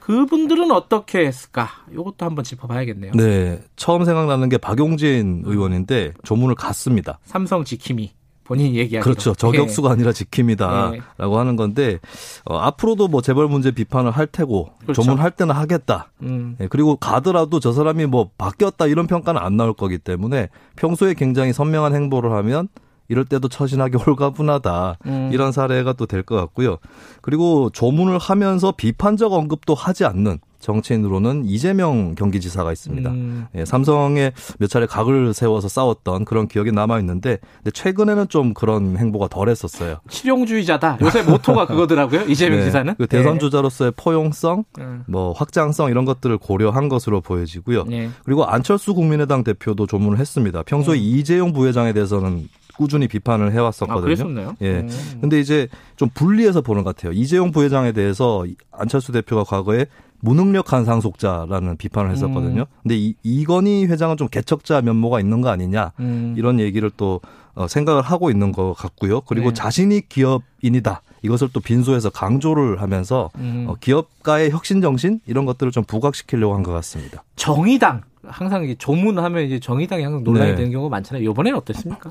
[0.00, 1.68] 그분들은 어떻게 했을까?
[1.92, 3.12] 이것도 한번 짚어봐야겠네요.
[3.12, 3.60] 네.
[3.76, 7.18] 처음 생각나는 게 박용진 의원인데 조문을 갔습니다.
[7.24, 8.12] 삼성 지킴이.
[8.44, 9.02] 본인 얘기하기로.
[9.02, 9.34] 그렇죠.
[9.34, 9.92] 저격수가 네.
[9.92, 11.00] 아니라 지킴이다라고 네.
[11.18, 11.98] 하는 건데
[12.44, 15.02] 어, 앞으로도 뭐 재벌 문제 비판을 할 테고 그렇죠.
[15.02, 16.12] 조문할 때는 하겠다.
[16.22, 16.54] 음.
[16.58, 21.52] 네, 그리고 가더라도 저 사람이 뭐 바뀌었다 이런 평가는 안 나올 거기 때문에 평소에 굉장히
[21.52, 22.68] 선명한 행보를 하면
[23.08, 24.98] 이럴 때도 처신하기 홀가분하다.
[25.06, 25.30] 음.
[25.32, 26.78] 이런 사례가 또 될 것 같고요.
[27.22, 33.10] 그리고 조문을 하면서 비판적 언급도 하지 않는 정치인으로는 이재명 경기지사가 있습니다.
[33.10, 33.46] 음.
[33.54, 38.96] 예, 삼성에 몇 차례 각을 세워서 싸웠던 그런 기억이 남아 있는데 근데 최근에는 좀 그런
[38.96, 39.98] 행보가 덜했었어요.
[40.08, 40.98] 실용주의자다.
[41.02, 42.22] 요새 모토가 그거더라고요.
[42.22, 43.38] 이재명 네, 지사는 그 대선 네.
[43.38, 45.04] 주자로서의 포용성, 음.
[45.06, 47.84] 뭐 확장성 이런 것들을 고려한 것으로 보여지고요.
[47.84, 48.10] 네.
[48.24, 50.62] 그리고 안철수 국민의당 대표도 조문을 했습니다.
[50.64, 51.02] 평소 에 음.
[51.02, 53.98] 이재용 부회장에 대해서는 꾸준히 비판을 해왔었거든요.
[53.98, 54.56] 아, 그랬었나요?
[54.60, 54.80] 예.
[54.80, 55.18] 음.
[55.20, 57.12] 근데 이제 좀 분리해서 보는 것 같아요.
[57.12, 59.86] 이재용 부회장에 대해서 안철수 대표가 과거에
[60.20, 62.62] 무능력한 상속자라는 비판을 했었거든요.
[62.62, 62.80] 음.
[62.82, 66.34] 근데 이, 이건희 회장은 좀 개척자 면모가 있는 거 아니냐 음.
[66.36, 67.20] 이런 얘기를 또
[67.54, 69.22] 어, 생각을 하고 있는 것 같고요.
[69.22, 69.54] 그리고 네.
[69.54, 71.02] 자신이 기업인이다.
[71.22, 73.66] 이것을 또 빈소에서 강조를 하면서 음.
[73.68, 77.22] 어, 기업가의 혁신 정신 이런 것들을 좀 부각시키려고 한 것 같습니다.
[77.36, 80.56] 정의당 항상 조문하면 이제 정의당이 항상 논란이 네.
[80.56, 81.30] 되는 경우가 많잖아요.
[81.30, 82.10] 이번에는 어땠습니까?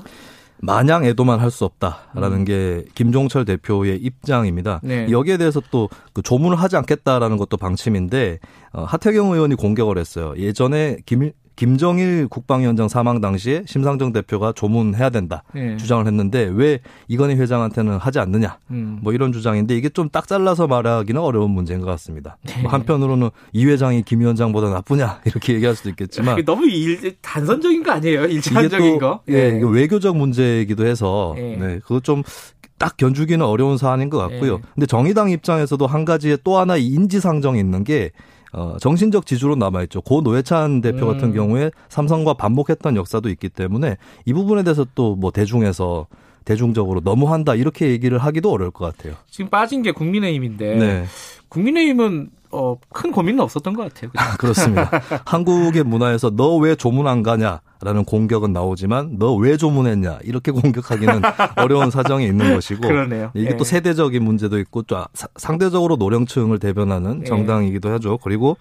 [0.58, 2.44] 마냥 애도만 할 수 없다라는 음.
[2.44, 4.80] 게 김종철 대표의 입장입니다.
[4.82, 5.08] 네.
[5.10, 8.38] 여기에 대해서 또 그 조문을 하지 않겠다라는 것도 방침인데
[8.72, 10.34] 어, 하태경 의원이 공격을 했어요.
[10.38, 15.76] 예전에 김 김정일 국방위원장 사망 당시에 심상정 대표가 조문해야 된다 네.
[15.76, 18.98] 주장을 했는데 왜 이건희 회장한테는 하지 않느냐 음.
[19.02, 22.38] 뭐 이런 주장인데 이게 좀 딱 잘라서 말하기는 어려운 문제인 것 같습니다.
[22.42, 22.62] 네.
[22.62, 27.92] 뭐 한편으로는 이 회장이 김 위원장보다 나쁘냐 이렇게 얘기할 수도 있겠지만 너무 일, 단선적인 거
[27.92, 29.20] 아니에요 일차적인 거?
[29.28, 29.60] 예, 네.
[29.62, 34.56] 외교적 문제이기도 해서 네, 네 그거 좀딱 견주기는 어려운 사안인 것 같고요.
[34.56, 34.62] 네.
[34.74, 38.12] 근데 정의당 입장에서도 한 가지의 또 하나 인지상정이 있는 게
[38.56, 40.00] 어, 정신적 지주로 남아있죠.
[40.00, 41.12] 고 노회찬 대표 음.
[41.12, 46.06] 같은 경우에 삼성과 반복했던 역사도 있기 때문에 이 부분에 대해서 또 뭐 대중에서
[46.44, 49.14] 대중적으로 너무한다 이렇게 얘기를 하기도 어려울 것 같아요.
[49.30, 51.04] 지금 빠진 게 국민의힘인데 네.
[51.48, 54.10] 국민의힘은 어, 큰 고민은 없었던 것 같아요.
[54.16, 54.90] 아, 그렇습니다.
[55.26, 61.22] 한국의 문화에서 너 왜 조문 안 가냐라는 공격은 나오지만 너 왜 조문했냐 이렇게 공격하기는
[61.56, 63.30] 어려운 사정이 있는 것이고 그러네요.
[63.34, 63.56] 이게 네.
[63.56, 65.04] 또 세대적인 문제도 있고 또
[65.36, 67.24] 상대적으로 노령층을 대변하는 네.
[67.26, 68.18] 정당이기도 하죠.
[68.18, 68.56] 그리고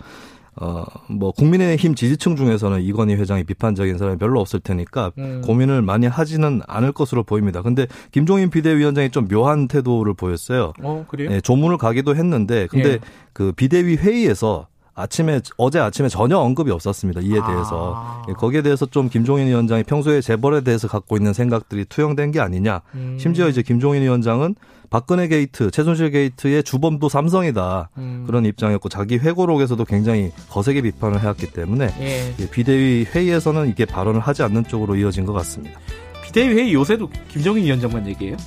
[0.57, 5.41] 어, 뭐, 국민의힘 지지층 중에서는 이건희 회장이 비판적인 사람이 별로 없을 테니까 음.
[5.43, 7.61] 고민을 많이 하지는 않을 것으로 보입니다.
[7.61, 10.71] 근데 김종인 비대위원장이 좀 묘한 태도를 보였어요.
[10.81, 11.29] 어, 그래요?
[11.29, 12.99] 네, 조문을 가기도 했는데, 근데 예.
[13.33, 17.19] 그 비대위 회의에서 아침에 어제 아침에 전혀 언급이 없었습니다.
[17.19, 18.25] 이에 대해서 아.
[18.29, 22.81] 예, 거기에 대해서 좀 김종인 위원장이 평소에 재벌에 대해서 갖고 있는 생각들이 투영된 게 아니냐.
[22.93, 23.17] 음.
[23.19, 24.55] 심지어 이제 김종인 위원장은
[24.89, 27.89] 박근혜 게이트, 최순실 게이트의 주범도 삼성이다.
[27.97, 28.23] 음.
[28.27, 32.33] 그런 입장이었고 자기 회고록에서도 굉장히 거세게 비판을 해왔기 때문에 예.
[32.39, 35.79] 예, 비대위 회의에서는 이게 발언을 하지 않는 쪽으로 이어진 것 같습니다.
[36.23, 38.37] 비대위 회의 요새도 김종인 위원장만 얘기해요?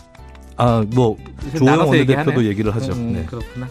[0.57, 1.16] 아, 뭐
[1.57, 2.93] 조영 원내대표도 얘기를 하죠.
[2.93, 3.24] 음, 네.
[3.24, 3.68] 그렇구나.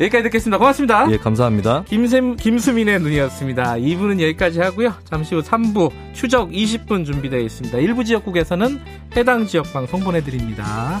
[0.00, 0.56] 여기까지 듣겠습니다.
[0.56, 1.10] 고맙습니다.
[1.10, 1.84] 예, 감사합니다.
[1.84, 3.74] 김샘, 김수민의 눈이었습니다.
[3.74, 4.94] 2부는 여기까지 하고요.
[5.04, 7.78] 잠시 후 3부 추적 20분 준비되어 있습니다.
[7.78, 8.80] 일부 지역국에서는
[9.16, 11.00] 해당 지역 방송 보내드립니다.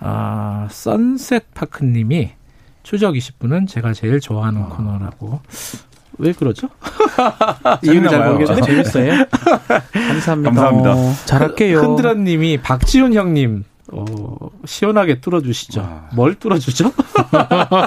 [0.00, 2.32] 아, 선셋 파크님이
[2.82, 4.68] 추적 20분은 제가 제일 좋아하는 어.
[4.68, 5.40] 코너라고.
[6.18, 6.68] 왜 그러죠?
[7.82, 9.12] 이유는 잘 모르겠는데 재밌어요.
[9.92, 10.50] 감사합니다.
[10.52, 11.24] 감사합니다.
[11.24, 11.80] 잘할게요.
[11.80, 15.80] 흔드라님이 박지훈 형님 어, 시원하게 뚫어주시죠.
[15.80, 16.08] 아.
[16.14, 16.92] 뭘 뚫어주죠?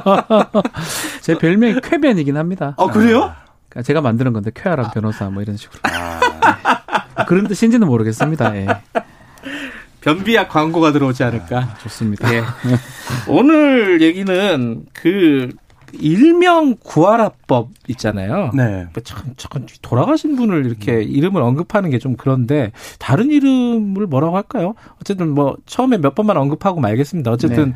[1.22, 2.76] 제 별명이 쾌변이긴 합니다.
[2.78, 3.34] 아, 그래요?
[3.76, 5.80] 아, 제가 만드는 건데, 쾌아람 변호사, 뭐 이런 식으로.
[5.84, 7.26] 아.
[7.26, 8.56] 그런 뜻인지는 모르겠습니다.
[8.58, 8.68] 예.
[10.04, 11.60] 변비약 광고가 들어오지 않을까.
[11.60, 12.34] 아, 좋습니다.
[12.34, 12.44] 예.
[13.28, 15.50] 오늘 얘기는 그
[15.94, 18.52] 일명 구하라법 있잖아요.
[18.54, 18.88] 네.
[18.94, 21.04] 뭐 참, 참 돌아가신 분을 이렇게 음.
[21.04, 24.74] 이름을 언급하는 게 좀 그런데 다른 이름을 뭐라고 할까요?
[25.00, 27.32] 어쨌든 뭐 처음에 몇 번만 언급하고 말겠습니다.
[27.32, 27.76] 어쨌든 네.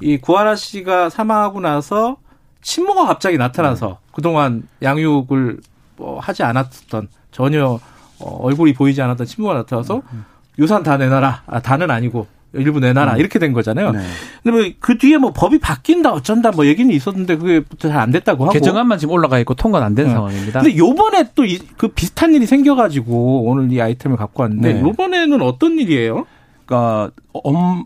[0.00, 2.16] 이 구하라 씨가 사망하고 나서
[2.62, 3.94] 친모가 갑자기 나타나서 네.
[4.12, 5.60] 그동안 양육을
[5.96, 7.78] 뭐 하지 않았던 전혀
[8.18, 10.24] 어, 얼굴이 보이지 않았던 친모가 나타나서 음.
[10.58, 10.62] 음.
[10.62, 11.42] 유산 다 내놔라.
[11.46, 13.18] 아, 다는 아니고 일부 내놔라 음.
[13.18, 13.92] 이렇게 된 거잖아요.
[13.92, 13.98] 네.
[14.42, 18.44] 근데 뭐 그 뒤에 뭐 법이 바뀐다 어쩐다 뭐 얘기는 있었는데 그게 잘 안 됐다고
[18.44, 20.12] 하고 개정안만 지금 올라가 있고 통과는 안된 네.
[20.12, 20.60] 상황입니다.
[20.60, 21.42] 근데 요번에 또
[21.76, 24.80] 그 비슷한 일이 생겨가지고 오늘 이 아이템을 갖고 왔는데 네.
[24.80, 26.26] 요번에는 어떤 일이에요?
[26.64, 27.10] 그러니까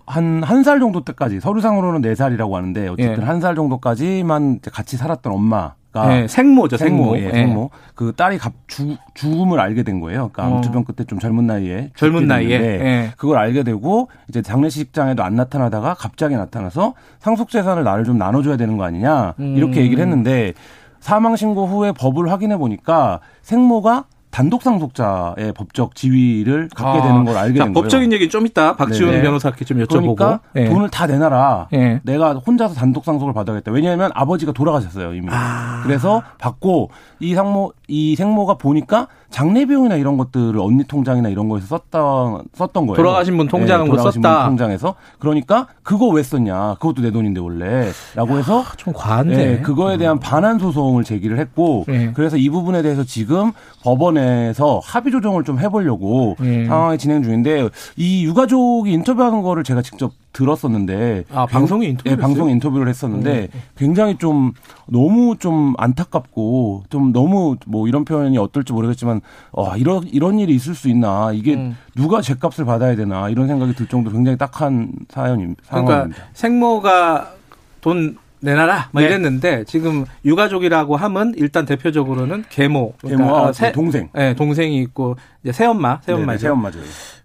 [0.06, 3.26] 한한 살 정도 때까지 서류상으로는 네 살이라고 하는데 어쨌든 예.
[3.26, 7.14] 한살 정도까지만 같이 살았던 엄마 네, 생모죠, 생모.
[7.14, 7.18] 생모.
[7.18, 7.70] 예, 생모.
[7.94, 10.30] 그 딸이 갑, 주, 죽음을 알게 된 거예요.
[10.32, 10.56] 그러니까 어.
[10.56, 13.12] 암투병 끝에 좀 젊은 나이에 젊은 나이에 예.
[13.16, 18.76] 그걸 알게 되고 이제 장례식장에도 안 나타나다가 갑자기 나타나서 상속 재산을 나를 좀 나눠줘야 되는
[18.78, 19.84] 거 아니냐 이렇게 음.
[19.84, 20.54] 얘기를 했는데
[21.00, 27.36] 사망 신고 후에 법을 확인해 보니까 생모가 단독 상속자의 법적 지위를 갖게 아, 되는 걸
[27.36, 27.82] 알게 자, 된 거예요.
[27.84, 30.16] 법적인 얘기 좀 이따 박지원 변호사께 좀 여쭤보고.
[30.16, 30.70] 그러니까 네.
[30.70, 31.68] 돈을 다 내놔라.
[31.70, 32.00] 네.
[32.02, 33.70] 내가 혼자서 단독 상속을 받아야겠다.
[33.70, 35.28] 왜냐하면 아버지가 돌아가셨어요 이미.
[35.30, 35.82] 아.
[35.84, 41.66] 그래서 받고 이 상모 이 생모가 보니까 장례 비용이나 이런 것들을 언니 통장이나 이런 거에서
[41.66, 42.96] 썼던 썼던 거예요.
[42.96, 44.38] 돌아가신 분 통장으로 네, 돌아가신 썼다.
[44.44, 46.76] 분 통장에서 그러니까 그거 왜 썼냐?
[46.80, 49.36] 그것도 내 돈인데 원래라고 해서 야, 좀 과한데.
[49.36, 52.12] 네, 그거에 대한 반환 소송을 제기를 했고 네.
[52.14, 56.64] 그래서 이 부분에 대해서 지금 법원에서 합의 조정을 좀 해보려고 네.
[56.64, 62.50] 상황이 진행 중인데 이 유가족이 인터뷰하는 거를 제가 직접 들었었는데 아 방송에 인터뷰 네, 방송
[62.50, 63.60] 인터뷰를 했었는데 음.
[63.76, 64.52] 굉장히 좀
[64.86, 69.20] 너무 좀 안타깝고 좀 너무 뭐 이런 표현이 어떨지 모르겠지만
[69.52, 71.76] 어 이런 이런 일이 있을 수 있나 이게 음.
[71.94, 75.62] 누가 죄값을 받아야 되나 이런 생각이 들 정도로 굉장히 딱한 사연입니다.
[75.68, 77.32] 그러니까 생모가
[77.80, 79.08] 돈 내놔라 뭐 네.
[79.08, 85.16] 이랬는데 지금 유가족이라고 하면 일단 대표적으로는 계모 그러니까 계모 아, 새, 동생 네, 동생이 있고
[85.42, 86.80] 이제 새엄마 새엄마죠 새엄마죠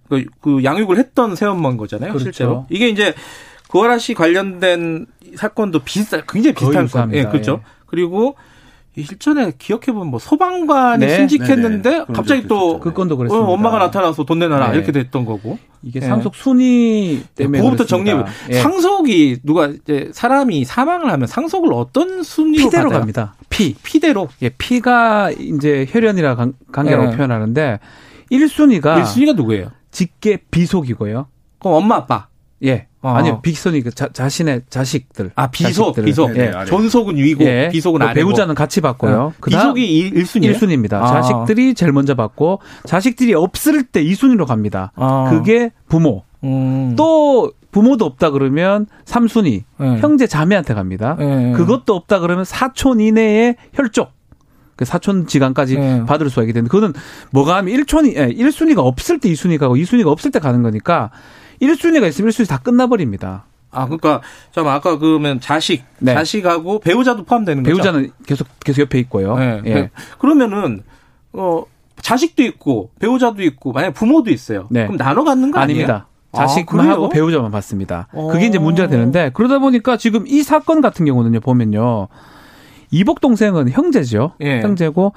[0.09, 2.23] 그, 그 양육을 했던 새엄마인 거잖아요 그렇죠.
[2.23, 3.13] 실제로 이게 이제
[3.69, 5.05] 구하라 씨 관련된
[5.35, 7.67] 사건도 비슷 굉장히 비슷한 거 예, 그렇죠 예.
[7.85, 8.35] 그리고
[8.97, 11.15] 일전에 기억해보면 뭐 소방관이 네.
[11.17, 12.05] 순직했는데 네, 네.
[12.13, 13.47] 갑자기 또 그 건도 그랬습니다.
[13.47, 14.77] 어, 엄마가 나타나서 돈 내놔라 네.
[14.77, 16.07] 이렇게 됐던 거고 이게 네.
[16.07, 18.11] 상속 순위 때문에 그거부터 정리
[18.49, 18.53] 예.
[18.59, 22.99] 상속이 누가 이제 사람이 사망을 하면 상속을 어떤 순위로 피대로 받아요?
[23.01, 23.35] 갑니다.
[23.49, 26.35] 피 피대로 예 피가 이제 혈연이라
[26.71, 27.17] 관계라고 네.
[27.17, 27.79] 표현하는데
[28.31, 29.71] 1순위가 1순위가 누구예요?
[29.97, 31.25] 직계 비속이고요.
[31.57, 32.27] 그럼 엄마 아빠
[32.63, 32.85] 예.
[33.01, 33.09] 어.
[33.09, 35.31] 아니요, 빅선이 그 자, 자신의 자식들.
[35.35, 36.05] 아, 비속, 자식들.
[36.05, 36.37] 비속.
[36.37, 36.51] 예.
[36.51, 37.69] 네, 존속은 위고, 예.
[37.71, 38.27] 비속은 아래고.
[38.27, 39.33] 배우자는 같이 받고요.
[39.39, 39.45] 어.
[39.45, 40.55] 비속이 1순위예요?
[40.55, 40.93] 1순위입니다.
[40.93, 41.07] 아.
[41.07, 44.91] 자식들이 제일 먼저 받고, 자식들이 없을 때 2순위로 갑니다.
[44.95, 45.29] 아.
[45.31, 46.23] 그게 부모.
[46.43, 46.95] 음.
[46.95, 49.97] 또 부모도 없다 그러면 삼순위 네.
[49.99, 51.15] 형제 자매한테 갑니다.
[51.19, 51.53] 네.
[51.53, 54.16] 그것도 없다 그러면 사촌 이내의 혈족 그
[54.85, 56.05] 사촌 지간까지 네.
[56.05, 56.93] 받을 수가 있게 되는데 그거는
[57.31, 61.11] 뭐가 하면 1촌이 예, 1순위가 없을 때 2순위 가고 2순위가 없을 때 가는 거니까
[61.61, 63.45] 1순위가 있으면 1순위 다 끝나버립니다.
[63.71, 64.21] 아, 그러니까
[64.51, 66.13] 잠깐 아까 그러면 자식, 네.
[66.13, 67.75] 자식하고 배우자도 포함되는 거죠?
[67.75, 69.35] 배우자는 계속 계속 옆에 있고요.
[69.37, 69.61] 네.
[69.65, 69.89] 예.
[70.17, 70.83] 그러면은
[71.33, 71.63] 어
[72.01, 74.67] 자식도 있고 배우자도 있고 만약 부모도 있어요.
[74.69, 74.83] 네.
[74.85, 75.83] 그럼 나눠 갖는 거 아니에요?
[75.83, 76.07] 아닙니다.
[76.33, 78.07] 자식만 아, 하고 배우자만 받습니다.
[78.11, 82.07] 그게 이제 문제가 되는데 그러다 보니까 지금 이 사건 같은 경우는요 보면요
[82.91, 84.33] 이복 동생은 형제죠.
[84.41, 84.61] 예.
[84.61, 85.13] 형제고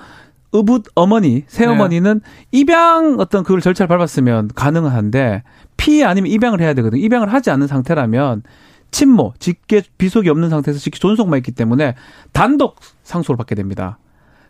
[0.53, 2.47] 의붓 어머니, 새어머니는 네.
[2.51, 5.45] 입양 어떤 그걸 절차를 밟았으면 가능한데
[5.77, 7.01] 피해 아니면 입양을 해야 되거든요.
[7.03, 8.43] 입양을 하지 않는 상태라면
[8.91, 11.95] 친모, 직계 비속이 없는 상태에서 직계 존속만 있기 때문에
[12.33, 13.99] 단독 상속을 받게 됩니다.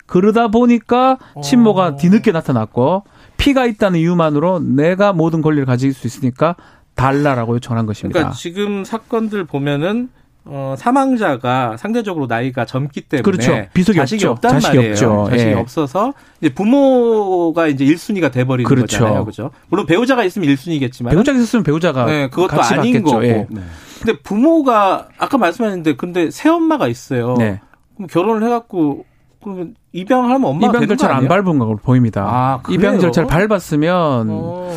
[0.06, 1.96] 그러다 보니까 친모가 어.
[1.96, 3.04] 뒤늦게 나타났고
[3.36, 6.56] 피가 있다는 이유만으로 내가 모든 권리를 가질 수 있으니까
[6.94, 8.18] 달라라고 요청한 것입니다.
[8.18, 10.08] 그러니까 지금 사건들 보면은
[10.44, 13.68] 어, 사망자가 상대적으로 나이가 젊기 때문에 그렇죠.
[13.74, 14.30] 비속이 자식이 없죠.
[14.32, 14.92] 없단 자식이 말이에요.
[14.92, 15.26] 없죠.
[15.30, 15.54] 자식이 예.
[15.54, 18.98] 없어서 이제 부모가 이제 1순위가 돼 버리는 그렇죠.
[19.00, 19.24] 거잖아요.
[19.24, 19.50] 그죠?
[19.68, 23.04] 물론 배우자가 있으면 1순위겠지만 배우자가 있으면 배우자가 네, 그것도 아닌 받겠죠.
[23.04, 23.24] 거고.
[23.26, 23.46] 예.
[23.50, 23.60] 네.
[24.02, 27.34] 근데 부모가 아까 말씀하셨는데 근데 새엄마가 있어요.
[27.38, 27.60] 네.
[27.96, 29.04] 그럼 결혼을 해 갖고
[29.42, 32.24] 그러면 입양을 하면 엄마가 입양 절차를 안 밟은 걸로 보입니다.
[32.26, 34.74] 아, 입양 절차를 밟았으면 어.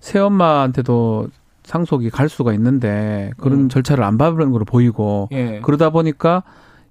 [0.00, 1.28] 새엄마한테도
[1.66, 3.68] 상속이 갈 수가 있는데 그런 음.
[3.68, 5.60] 절차를 안 밟은 걸로 보이고 예.
[5.62, 6.44] 그러다 보니까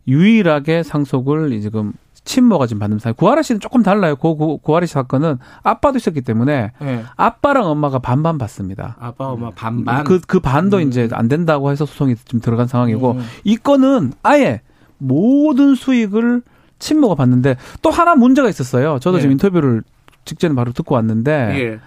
[0.08, 1.94] 유일하게 상속을 지금
[2.26, 3.14] 친모가 지금 받는 사이.
[3.14, 4.16] 구하라 씨는 조금 달라요.
[4.16, 7.04] 고, 고, 구하라 씨 사건은 아빠도 있었기 때문에 네.
[7.16, 8.98] 아빠랑 엄마가 반반 받습니다.
[9.00, 10.04] 아빠, 엄마 반반?
[10.04, 10.88] 그, 그 반도 음.
[10.88, 13.26] 이제 안 된다고 해서 소송이 좀 들어간 상황이고 음.
[13.44, 14.62] 이 건은 아예
[14.98, 16.42] 모든 수익을
[16.80, 19.00] 친모가 받는데 또 하나 문제가 있었어요.
[19.00, 19.22] 저도 예.
[19.22, 19.84] 지금 인터뷰를
[20.26, 21.80] 직전에 바로 듣고 왔는데 예.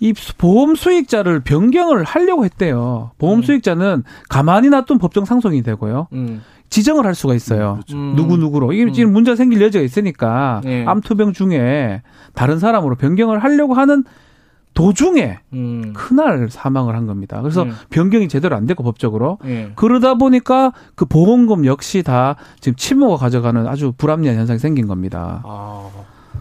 [0.00, 3.10] 이 보험 수익자를 변경을 하려고 했대요.
[3.18, 3.42] 보험 음.
[3.42, 6.08] 수익자는 가만히 놔둔 법정 상속이 되고요.
[6.12, 6.42] 음.
[6.70, 7.70] 지정을 할 수가 있어요.
[7.70, 7.96] 음, 그렇죠.
[7.96, 8.14] 음.
[8.16, 8.92] 누구 누구로 이게 음.
[8.92, 10.84] 지금 문제 생길 여지가 있으니까 예.
[10.84, 12.02] 암투병 중에
[12.34, 14.04] 다른 사람으로 변경을 하려고 하는
[14.74, 15.92] 도중에 음.
[15.96, 17.40] 그날 사망을 한 겁니다.
[17.40, 17.72] 그래서 음.
[17.90, 19.72] 변경이 제대로 안 되고 법적으로 예.
[19.74, 25.42] 그러다 보니까 그 보험금 역시 다 지금 친모가 가져가는 아주 불합리한 현상이 생긴 겁니다.
[25.44, 25.88] 아,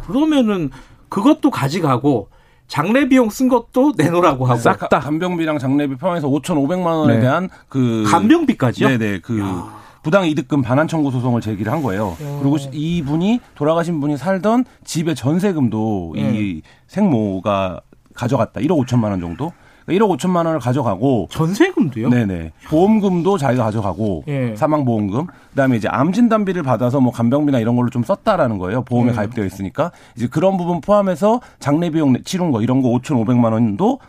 [0.05, 0.69] 그러면은
[1.09, 2.29] 그것도 가져가고
[2.67, 7.21] 장례 비용 쓴 것도 내놓으라고 하고 싹 다 간병비랑 장례비 포함해서 5,500만 원에 네.
[7.21, 8.87] 대한 그 간병비까지요?
[8.89, 9.77] 네네 그 야.
[10.03, 12.15] 부당 이득금 반환 청구 소송을 제기를 한 거예요.
[12.19, 12.39] 어.
[12.41, 16.31] 그리고 이분이 돌아가신 분이 살던 집의 전세금도 네.
[16.33, 17.81] 이 생모가
[18.13, 18.61] 가져갔다.
[18.61, 19.51] 1억 5천만 원 정도.
[19.87, 22.09] 1억 그러니까 5천만 원을 가져가고 전세금도요?
[22.09, 24.55] 네네 보험금도 자기가 가져가고 예.
[24.55, 29.11] 사망 보험금 그다음에 이제 암 진단비를 받아서 뭐 간병비나 이런 걸로 좀 썼다라는 거예요 보험에
[29.11, 29.15] 예.
[29.15, 33.99] 가입되어 있으니까 이제 그런 부분 포함해서 장례 비용 치른 거 이런 거 5,500만 원도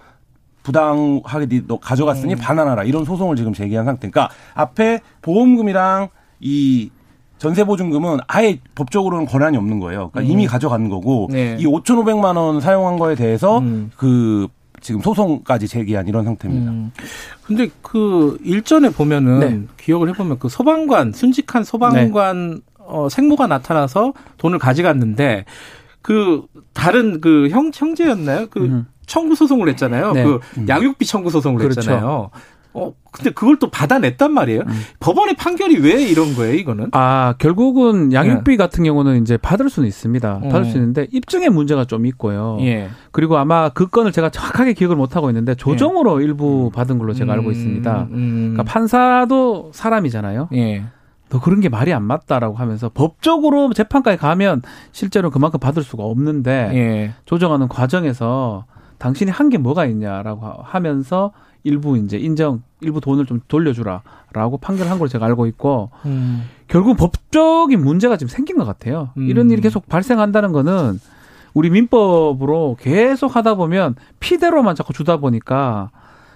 [0.68, 2.38] 부당하게 너 가져갔으니 음.
[2.38, 4.10] 반환하라 이런 소송을 지금 제기한 상태.
[4.10, 6.08] 그러니까 앞에 보험금이랑
[6.40, 6.90] 이
[7.38, 10.10] 전세보증금은 아예 법적으로는 권한이 없는 거예요.
[10.10, 10.24] 그러니까 음.
[10.30, 11.56] 이미 가져간 거고 네.
[11.58, 13.90] 이 5,500만 원 사용한 거에 대해서 음.
[13.96, 14.48] 그
[14.88, 16.70] 지금 소송까지 제기한 이런 상태입니다.
[16.70, 16.90] 음.
[17.44, 19.60] 근데 그 일전에 보면은 네.
[19.76, 22.60] 기억을 해보면 그 소방관 순직한 소방관 네.
[22.78, 25.44] 어, 생모가 나타나서 돈을 가져갔는데
[26.00, 28.46] 그 다른 그 형 형제였나요?
[28.48, 28.86] 그 음.
[29.04, 30.12] 청구 소송을 했잖아요.
[30.12, 30.24] 네.
[30.24, 30.66] 그 음.
[30.66, 31.80] 양육비 청구 소송을 그렇죠.
[31.82, 32.30] 했잖아요.
[32.74, 34.60] 어, 근데 그걸 또 받아냈단 말이에요.
[34.60, 34.80] 음.
[35.00, 36.88] 법원의 판결이 왜 이런 거예요, 이거는?
[36.92, 38.56] 아, 결국은 양육비 예.
[38.56, 40.40] 같은 경우는 이제 받을 수는 있습니다.
[40.40, 40.64] 받을 음.
[40.64, 42.58] 수 있는데 입증의 문제가 좀 있고요.
[42.60, 42.88] 예.
[43.10, 46.24] 그리고 아마 그 건을 제가 정확하게 기억을 못 하고 있는데 조정으로 예.
[46.24, 46.72] 일부 음.
[46.72, 48.02] 받은 걸로 제가 알고 있습니다.
[48.02, 48.34] 음, 음.
[48.54, 50.48] 그러니까 판사도 사람이잖아요.
[50.54, 50.84] 예.
[51.30, 54.62] 너 그런 게 말이 안 맞다라고 하면서 법적으로 재판까지 가면
[54.92, 57.12] 실제로 그만큼 받을 수가 없는데 예.
[57.24, 58.64] 조정하는 과정에서
[58.98, 61.32] 당신이 한 게 뭐가 있냐라고 하면서
[61.64, 66.44] 일부 이제 인정, 일부 돈을 좀 돌려주라라고 판결한 걸로 제가 알고 있고 음.
[66.68, 69.10] 결국 법적인 문제가 지금 생긴 것 같아요.
[69.16, 69.22] 음.
[69.28, 71.00] 이런 일이 계속 발생한다는 거는
[71.54, 75.90] 우리 민법으로 계속 하다 보면 피대로만 자꾸 주다 보니까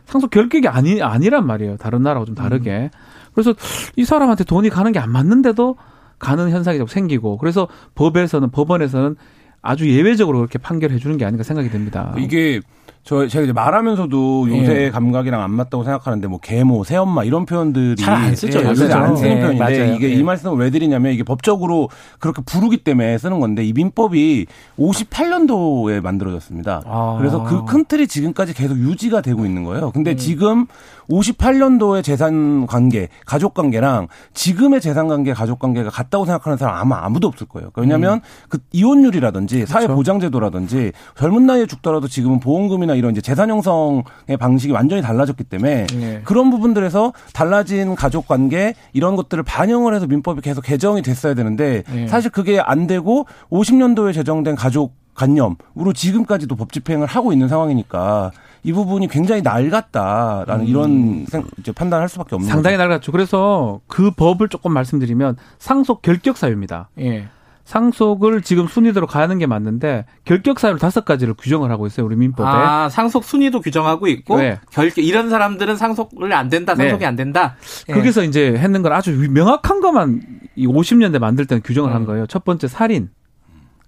[0.06, 1.76] 상속 결격이 아니 아니란 말이에요.
[1.76, 2.90] 다른 나라하고 좀 다르게.
[2.92, 2.98] 음.
[3.34, 3.54] 그래서
[3.96, 5.76] 이 사람한테 돈이 가는 게 안 맞는데도
[6.18, 9.16] 가는 현상이 좀 생기고 그래서 법에서는 법원에서는
[9.62, 12.14] 아주 예외적으로 그렇게 판결해 주는 게 아닌가 생각이 됩니다.
[12.18, 12.60] 이게
[13.04, 14.90] 저 제가 이제 말하면서도 요새 예.
[14.90, 18.60] 감각이랑 안 맞다고 생각하는데 뭐 계모, 새엄마 이런 표현들이 잘안 쓰죠.
[18.60, 19.94] 예, 요새 안 쓰는 예, 표현인데 맞아요.
[19.96, 20.22] 이게 이 예.
[20.22, 21.88] 말씀을 왜 드리냐면 이게 법적으로
[22.20, 24.46] 그렇게 부르기 때문에 쓰는 건데 이 민법이
[24.78, 26.82] 58년도에 만들어졌습니다.
[26.86, 27.16] 아.
[27.18, 29.90] 그래서 그 큰 틀이 지금까지 계속 유지가 되고 있는 거예요.
[29.92, 30.16] 근데 음.
[30.16, 30.66] 지금
[31.10, 37.28] 58년도의 재산 관계, 가족 관계랑 지금의 재산 관계, 가족 관계가 같다고 생각하는 사람 아마 아무도
[37.28, 37.70] 없을 거예요.
[37.76, 38.20] 왜냐하면 음.
[38.48, 44.72] 그 이혼율이라든지 사회 보장 제도라든지 젊은 나이에 죽더라도 지금은 보험금이나 이런 이제 재산 형성의 방식이
[44.72, 46.20] 완전히 달라졌기 때문에 네.
[46.24, 52.08] 그런 부분들에서 달라진 가족 관계 이런 것들을 반영을 해서 민법이 계속 개정이 됐어야 되는데 네.
[52.08, 58.32] 사실 그게 안 되고 50년도에 제정된 가족 관념으로 지금까지도 법 집행을 하고 있는 상황이니까
[58.64, 60.68] 이 부분이 굉장히 낡았다라는 음.
[60.68, 62.88] 이런 생, 이제 판단할 수밖에 없는 상당히 거죠.
[62.88, 63.12] 낡았죠.
[63.12, 66.88] 그래서 그 법을 조금 말씀드리면 상속 결격 사유입니다.
[67.00, 67.28] 예.
[67.64, 72.48] 상속을 지금 순위대로 가는 게 맞는데 결격 사유를 다섯 가지를 규정을 하고 있어요 우리 민법에.
[72.48, 74.58] 아 상속 순위도 규정하고 있고 네.
[74.70, 77.06] 결격 이런 사람들은 상속을 안 된다, 상속이 네.
[77.06, 77.56] 안 된다.
[77.88, 77.94] 예.
[77.94, 80.22] 거기서 이제 했는 건 아주 명확한 것만
[80.56, 81.94] 이 50년대 만들 때는 규정을 음.
[81.94, 82.26] 한 거예요.
[82.26, 83.10] 첫 번째 살인.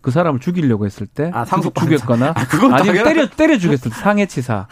[0.05, 4.67] 그 사람을 죽이려고 했을 때 아, 상속 죽였거나 아, 니면 때려 때려 죽였을 때 상해치사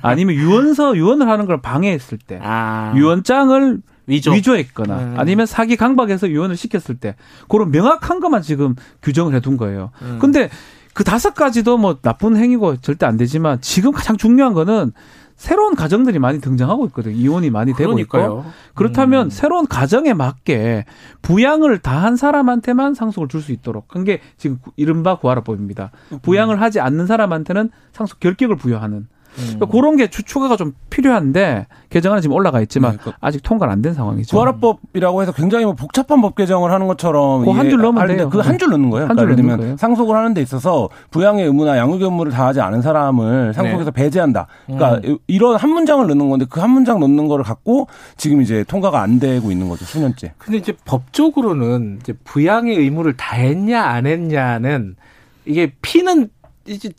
[0.00, 2.94] 아니면 유언서 유언을 하는 걸 방해했을 때 아.
[2.96, 4.32] 유언장을 위조.
[4.32, 5.14] 위조 했거나 음.
[5.18, 7.16] 아니면 사기 강박해서 유언을 시켰을 때
[7.48, 9.90] 그런 명확한 것만 지금 규정을 해둔 거예요.
[10.00, 10.16] 음.
[10.18, 10.48] 근데
[10.94, 14.92] 그 다섯 가지도 뭐 나쁜 행위고 절대 안 되지만 지금 가장 중요한 거는
[15.38, 17.14] 새로운 가정들이 많이 등장하고 있거든요.
[17.14, 18.24] 이혼이 많이 되고 그러니까요.
[18.40, 18.44] 있고.
[18.74, 19.30] 그렇다면 음.
[19.30, 20.84] 새로운 가정에 맞게
[21.22, 25.92] 부양을 다 한 사람한테만 상속을 줄 수 있도록 한 게 지금 이른바 구하라법입니다.
[26.22, 29.06] 부양을 하지 않는 사람한테는 상속 결격을 부여하는
[29.46, 33.82] 그러니까 그런 게 추가가 좀 필요한데 개정안은 지금 올라가 있지만 네, 그 아직 통과는 안
[33.82, 34.36] 된 상황이죠.
[34.36, 38.28] 부활법이라고 해서 굉장히 뭐 복잡한 법 개정을 하는 것처럼 그 한 줄 넣으면 돼요.
[38.30, 39.06] 그 한 줄 넣는 거예요.
[39.08, 39.76] 한줄 그러니까 넣는 거예요.
[39.76, 44.02] 상속을 하는 데 있어서 부양의 의무나 양육 의무를 다하지 않은 사람을 상속에서 네.
[44.02, 44.46] 배제한다.
[44.66, 45.18] 그러니까 음.
[45.26, 47.86] 이런 한 문장을 넣는 건데 그 한 문장 넣는 거를 갖고
[48.16, 49.84] 지금 이제 통과가 안 되고 있는 거죠.
[49.84, 50.34] 수년째.
[50.38, 54.96] 근데 이제 법적으로는 이제 부양의 의무를 다 했냐 안 했냐는
[55.44, 56.28] 이게 피는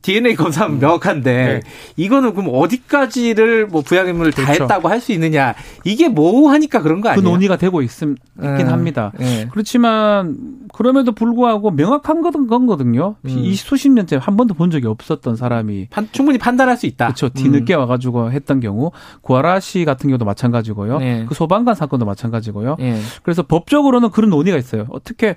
[0.01, 0.79] DNA 검사는 음.
[0.79, 1.61] 명확한데 네.
[1.97, 4.45] 이거는 그럼 어디까지를 뭐 부양의무를 그렇죠.
[4.53, 5.55] 다 했다고 할 수 있느냐
[5.85, 7.23] 이게 모호하니까 그런 거그 아니에요?
[7.23, 8.73] 그 논의가 되고 있음 있긴 음.
[8.73, 9.13] 합니다.
[9.17, 9.47] 네.
[9.51, 10.37] 그렇지만
[10.73, 13.15] 그럼에도 불구하고 명확한 건 거든요.
[13.23, 13.29] 음.
[13.29, 17.05] 이 수십 년째 한 번도 본 적이 없었던 사람이 판, 충분히 판단할 수 있다.
[17.07, 17.29] 그렇죠.
[17.29, 17.79] 뒤늦게 음.
[17.79, 18.91] 와가지고 했던 경우
[19.21, 20.99] 구하라 씨 같은 경우도 마찬가지고요.
[20.99, 21.25] 네.
[21.27, 22.75] 그 소방관 사건도 마찬가지고요.
[22.79, 22.99] 네.
[23.23, 24.85] 그래서 법적으로는 그런 논의가 있어요.
[24.89, 25.35] 어떻게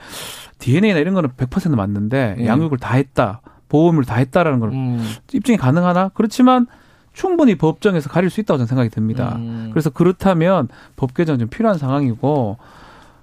[0.58, 2.46] DNA나 이런 거는 100% 맞는데 네.
[2.46, 3.40] 양육을 다 했다.
[3.72, 5.02] 보험을 다 했다라는 걸 음.
[5.32, 6.10] 입증이 가능하나?
[6.12, 6.66] 그렇지만
[7.14, 9.36] 충분히 법정에서 가릴 수 있다고 저는 생각이 듭니다.
[9.36, 9.70] 음.
[9.72, 12.58] 그래서 그렇다면 법 개정 좀 필요한 상황이고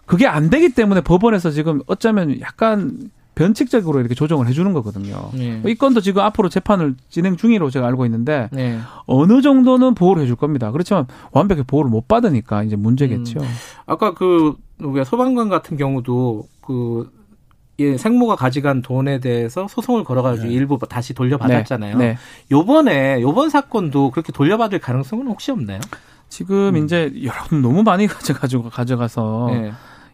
[0.07, 5.29] 그게 안 되기 때문에 법원에서 지금 어쩌면 약간 변칙적으로 이렇게 조정을 해주는 거거든요.
[5.33, 5.61] 네.
[5.67, 8.79] 이 건도 지금 앞으로 재판을 진행 중이로 제가 알고 있는데 네.
[9.05, 10.71] 어느 정도는 보호를 해줄 겁니다.
[10.71, 13.39] 그렇지만 완벽히 보호를 못 받으니까 이제 문제겠죠.
[13.39, 13.45] 음.
[13.85, 17.18] 아까 그 우리가 소방관 같은 경우도 그
[17.79, 20.53] 예, 생모가 가져간 돈에 대해서 소송을 걸어가지고 네.
[20.53, 21.97] 일부 다시 돌려받았잖아요.
[21.97, 22.07] 네.
[22.09, 22.17] 네.
[22.51, 25.79] 요번에 요번 사건도 그렇게 돌려받을 가능성은 혹시 없나요?
[26.27, 26.85] 지금 음.
[26.85, 29.71] 이제 여러분 너무 많이 가져가지고 가져가서 네.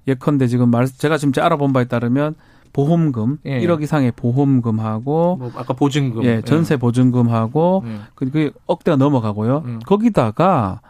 [0.07, 2.35] 예컨대 지금 말 제가 지금 알아본 바에 따르면
[2.71, 3.61] 보험금 예.
[3.61, 6.77] 1억 이상의 보험금하고 뭐 아까 보증금 예, 전세 예.
[6.77, 7.99] 보증금하고 예.
[8.15, 9.63] 그, 그 억대가 넘어가고요.
[9.65, 9.79] 음.
[9.85, 10.81] 거기다가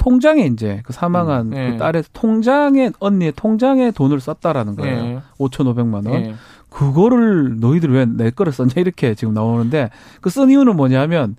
[0.00, 1.70] 통장에 이제 그 사망한 음, 네.
[1.72, 5.02] 그 딸의 통장에 언니의 통장에 돈을 썼다라는 거예요.
[5.02, 5.18] 네.
[5.38, 6.04] 5,500만 원.
[6.22, 6.34] 네.
[6.70, 9.90] 그거를 너희들 왜 내 거를 썼냐 이렇게 지금 나오는데
[10.22, 11.36] 그 쓴 이유는 뭐냐면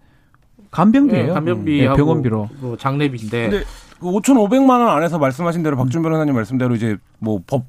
[0.70, 1.28] 간병비예요.
[1.28, 3.50] 네, 간병비 네, 병원비로 뭐 장례비인데.
[3.50, 3.66] 근데
[4.00, 7.66] 그 5,500만 원 안에서 말씀하신 대로 박준 변호사님 말씀대로 이제 뭐 법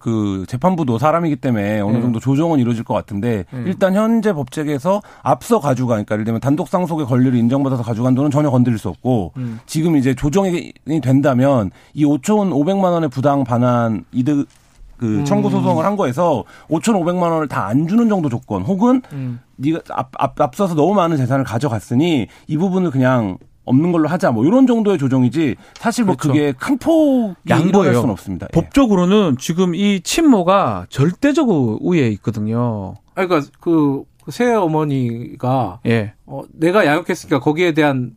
[0.00, 2.02] 그 재판부도 사람이기 때문에 어느 네.
[2.02, 3.64] 정도 조정은 이루어질 것 같은데 음.
[3.66, 8.50] 일단 현재 법칙에서 앞서 가져가 그러니까 예를 들면 단독 상속의 권리를 인정받아서 가져간 돈은 전혀
[8.50, 9.60] 건드릴 수 없고 음.
[9.66, 10.72] 지금 이제 조정이
[11.02, 14.48] 된다면 이 5천 5백만 원의 부당 반환 이득
[14.96, 15.24] 그 음.
[15.24, 19.40] 청구 소송을 한 거에서 5,500만 원을 다 안 주는 정도 조건 혹은 음.
[19.56, 24.44] 네가 앞, 앞, 앞서서 너무 많은 재산을 가져갔으니 이 부분을 그냥 없는 걸로 하자 뭐
[24.44, 26.32] 이런 정도의 조정이지 사실 뭐 그렇죠.
[26.32, 28.46] 그게 큰 폭이 양보할 수는 없습니다.
[28.50, 28.60] 예.
[28.60, 32.94] 법적으로는 지금 이 친모가 절대적 우위에 있거든요.
[33.14, 36.14] 그러니까 그 새 어머니가 예.
[36.26, 38.16] 어, 내가 양육했으니까 거기에 대한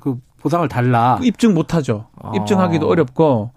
[0.00, 1.18] 그 보상을 달라.
[1.22, 2.06] 입증 못 하죠.
[2.20, 2.32] 아.
[2.34, 3.50] 입증하기도 어렵고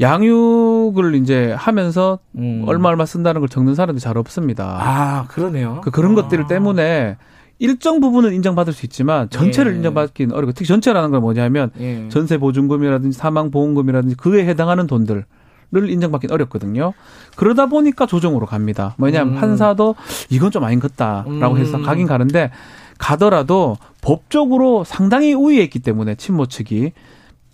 [0.00, 2.64] 양육을 이제 하면서 음.
[2.66, 4.78] 얼마 얼마 쓴다는 걸 적는 사람들이 잘 없습니다.
[4.80, 5.80] 아, 그러네요.
[5.82, 6.22] 그 그런 아.
[6.22, 7.16] 것들 때문에
[7.58, 9.76] 일정 부분은 인정받을 수 있지만 전체를 예.
[9.76, 12.08] 인정받기는 어렵고 특히 전체라는 건 뭐냐면 예.
[12.10, 15.24] 전세 보증금이라든지 사망 보험금이라든지 그에 해당하는 돈들
[15.72, 16.92] 를 인정받기는 어렵거든요.
[17.34, 18.94] 그러다 보니까 조정으로 갑니다.
[18.98, 19.40] 뭐냐면 음.
[19.40, 19.96] 판사도
[20.30, 21.82] 이건 좀 아닌 것다라고 해서 음.
[21.82, 22.52] 가긴 가는데
[22.98, 26.92] 가더라도 법적으로 상당히 우위에 있기 때문에 친모 측이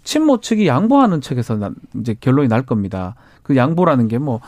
[0.04, 1.70] 친모 측이 양보하는 측에서
[2.00, 3.14] 이제 결론이 날 겁니다.
[3.42, 4.40] 그 양보라는 게 뭐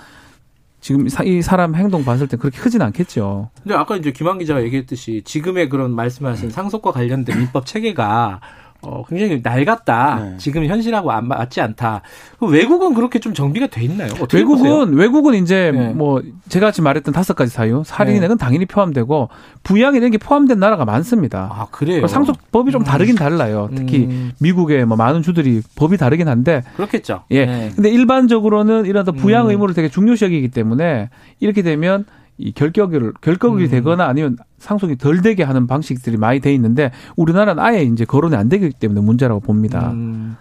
[0.84, 3.48] 지금 이 사람 행동 봤을 때 그렇게 크진 않겠죠.
[3.62, 8.42] 근데 아까 이제 김한 기자가 얘기했듯이 지금의 그런 말씀하신 상속과 관련된 민법 체계가
[8.86, 10.20] 어, 굉장히 낡았다.
[10.20, 10.36] 네.
[10.38, 12.02] 지금 현실하고 안 맞지 않다.
[12.40, 14.10] 외국은 그렇게 좀 정비가 돼 있나요?
[14.32, 14.96] 외국은 보세요?
[14.96, 15.88] 외국은 이제 네.
[15.88, 18.44] 뭐 제가 지금 말했던 다섯 가지 사유, 살인액은 네.
[18.44, 19.28] 당연히 포함되고
[19.62, 21.50] 부양 이런 게 포함된 나라가 많습니다.
[21.52, 22.06] 아 그래요?
[22.06, 23.70] 상속법이 좀 다르긴 달라요.
[23.74, 24.32] 특히 음.
[24.40, 27.24] 미국의 뭐 많은 주들이 법이 다르긴 한데 그렇겠죠.
[27.30, 27.46] 예.
[27.46, 27.70] 네.
[27.74, 29.50] 근데 일반적으로는 이런 부양 음.
[29.50, 32.04] 의무를 되게 중요시 여기기 때문에 이렇게 되면
[32.36, 33.70] 이 결격을 결격이 음.
[33.70, 38.48] 되거나 아니면 상속이 덜 되게 하는 방식들이 많이 돼 있는데 우리나라는 아예 이제 거론이 안
[38.48, 39.92] 되기 때문에 문제라고 봅니다.
[39.92, 40.36] 음.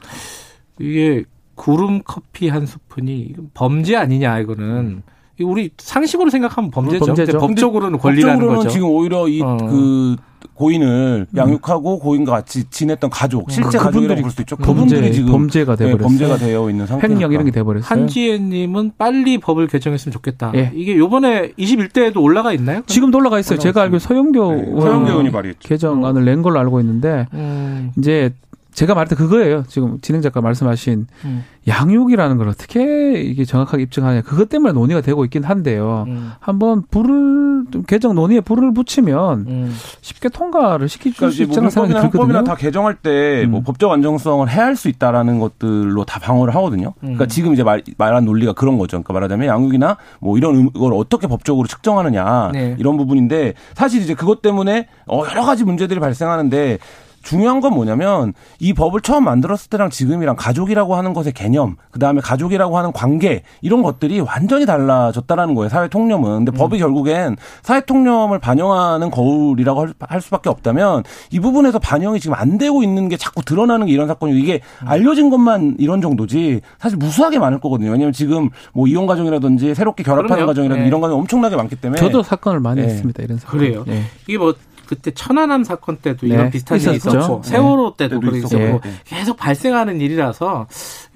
[0.79, 1.23] 이게
[1.55, 5.03] 구름 커피 한 스푼이 범죄 아니냐 이거는
[5.41, 7.05] 우리 상식으로 생각하면 범죄죠.
[7.05, 7.37] 범죄죠.
[7.39, 8.69] 법적으로는 권리라는 법적으로는 거죠.
[8.69, 10.15] 지금 오히려 이그 어.
[10.53, 11.37] 고인을 음.
[11.37, 13.83] 양육하고 고인과 같이 지냈던 가족, 실제 음.
[13.83, 14.55] 가족이라고 볼 수도 있죠.
[14.57, 15.97] 그분들이 지금 범죄가 되버렸어요.
[15.97, 17.07] 네, 범죄가 되어 있는 상태.
[17.07, 17.87] 횡령 이런 게 돼버렸어요.
[17.89, 20.51] 한지혜님은 빨리 법을 개정했으면 좋겠다.
[20.55, 20.71] 예.
[20.75, 22.81] 이게 요번에 21대에도 올라가 있나요?
[22.85, 23.59] 지금도 올라가 있어요.
[23.59, 25.67] 제가 알기로 서영교 네, 서영교 의원이 발의했죠.
[25.67, 27.91] 개정안을 낸 걸로 알고 있는데 음.
[27.97, 28.33] 이제
[28.73, 29.63] 제가 말했던 그거예요.
[29.67, 31.43] 지금 진행 작가 말씀하신 음.
[31.67, 34.21] 양육이라는 걸 어떻게 이게 정확하게 입증하냐.
[34.21, 36.05] 그것 때문에 논의가 되고 있긴 한데요.
[36.07, 36.31] 음.
[36.39, 39.75] 한번 불을 개정 논의에 불을 붙이면 음.
[40.01, 42.21] 쉽게 통과를 시킬 그러니까 수 있다는 생각이 들거든요.
[42.21, 43.63] 법이나 다 개정할 때뭐 음.
[43.63, 46.93] 법적 안정성을 해할 수 있다라는 것들로 다 방어를 하거든요.
[46.99, 47.27] 그러니까 음.
[47.29, 48.97] 지금 이제 말, 말한 논리가 그런 거죠.
[48.97, 52.75] 그러니까 말하자면 양육이나 뭐 이런 걸 어떻게 법적으로 측정하느냐 네.
[52.79, 56.79] 이런 부분인데 사실 이제 그것 때문에 어 여러 가지 문제들이 발생하는데
[57.23, 62.21] 중요한 건 뭐냐면 이 법을 처음 만들었을 때랑 지금이랑 가족이라고 하는 것의 개념, 그 다음에
[62.21, 65.69] 가족이라고 하는 관계 이런 것들이 완전히 달라졌다라는 거예요.
[65.69, 66.45] 사회 통념은.
[66.45, 66.53] 근데 음.
[66.53, 72.83] 법이 결국엔 사회 통념을 반영하는 거울이라고 할 수밖에 없다면 이 부분에서 반영이 지금 안 되고
[72.83, 74.87] 있는 게 자꾸 드러나는 게 이런 사건이 이게 음.
[74.87, 77.91] 알려진 것만 이런 정도지 사실 무수하게 많을 거거든요.
[77.91, 80.45] 왜냐하면 지금 뭐 이혼 가정이라든지 새롭게 결합하는.
[80.45, 80.87] 가정이라든지 네.
[80.87, 82.87] 이런 거 엄청나게 많기 때문에 저도 사건을 많이 네.
[82.87, 83.23] 했습니다.
[83.23, 83.59] 이런 사건.
[83.59, 83.83] 그래요.
[83.87, 84.03] 네.
[84.27, 84.53] 이게 뭐
[84.87, 86.33] 그때 천안함 사건 때도 네.
[86.33, 87.49] 이런 비슷한 일이 있었고 네.
[87.49, 88.79] 세월호 때도 그런 있었고 네.
[89.05, 90.67] 계속 발생하는 일이라서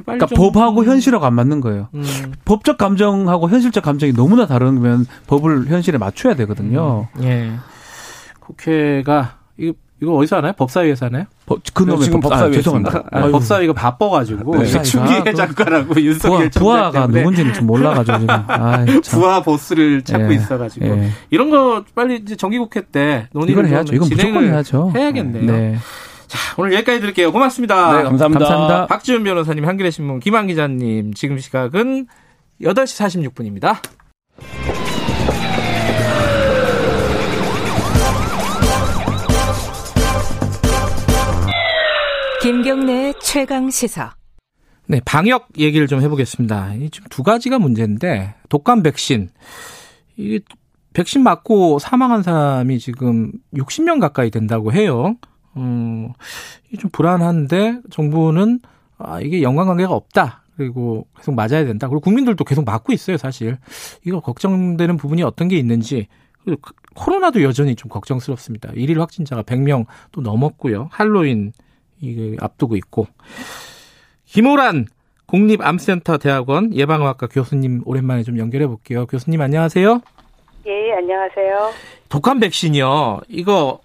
[0.04, 1.90] 그러니까 법하고 현실하고 안 맞는 거예요.
[1.94, 2.34] 음.
[2.46, 7.08] 법적 감정하고 현실적 감정이 너무나 다르면 법을 현실에 맞춰야 되거든요.
[7.18, 7.24] 음.
[7.24, 7.52] 예.
[8.40, 10.54] 국회가 이거 이거 어디서 하나요?
[10.54, 11.26] 법사위에서 하나요?
[11.46, 13.04] 법, 그놈의 지금 법, 법사위 아, 죄송합니다.
[13.12, 14.82] 아, 법사위가 바빠가지고 네.
[14.84, 20.36] 추기회 장관하고 윤석열 부하, 가 누군지는 좀 몰라가지고 지금 아, 부하 보스를 찾고 예.
[20.36, 21.10] 있어가지고 예.
[21.32, 23.96] 이런 거 빨리 이제 정기국회 때 논의를 해야죠.
[23.96, 24.92] 이건 무조건 해야죠.
[24.96, 25.46] 해야겠네요.
[25.46, 25.78] 네.
[26.28, 27.32] 자, 오늘 여기까지 드릴게요.
[27.32, 27.98] 고맙습니다.
[27.98, 28.46] 네, 감사합니다.
[28.46, 28.88] 감사합니다.
[28.88, 32.08] 박지훈 변호사님, 한겨레 신문 김한 기자님, 지금 시각은
[32.62, 34.77] 8시 46분입니다.
[42.48, 44.16] 김경래 최강 시사.
[44.86, 46.76] 네, 방역 얘기를 좀 해보겠습니다.
[46.76, 49.28] 이 지금 두 가지가 문제인데 독감 백신
[50.16, 50.40] 이게
[50.94, 55.18] 백신 맞고 사망한 사람이 지금 60명 가까이 된다고 해요.
[55.58, 56.14] 음,
[56.80, 58.62] 좀 불안한데 정부는
[58.98, 60.44] 아, 이게 연관관계가 없다.
[60.56, 61.90] 그리고 계속 맞아야 된다.
[61.90, 63.58] 그리고 국민들도 계속 맞고 있어요, 사실.
[64.06, 66.08] 이거 걱정되는 부분이 어떤 게 있는지.
[66.46, 66.62] 그리고
[66.96, 68.72] 코로나도 여전히 좀 걱정스럽습니다.
[68.74, 70.88] 일일 확진자가 100명 또 넘었고요.
[70.94, 71.52] 할로윈
[72.02, 73.08] 이게 앞두고 있고
[74.26, 74.88] 김호란
[75.26, 79.06] 국립암센터 대학원 예방의학과 교수님 오랜만에 좀 연결해 볼게요.
[79.06, 80.02] 교수님 안녕하세요.
[80.68, 81.74] 예, 안녕하세요.
[82.10, 83.22] 독감 백신이요.
[83.28, 83.80] 이거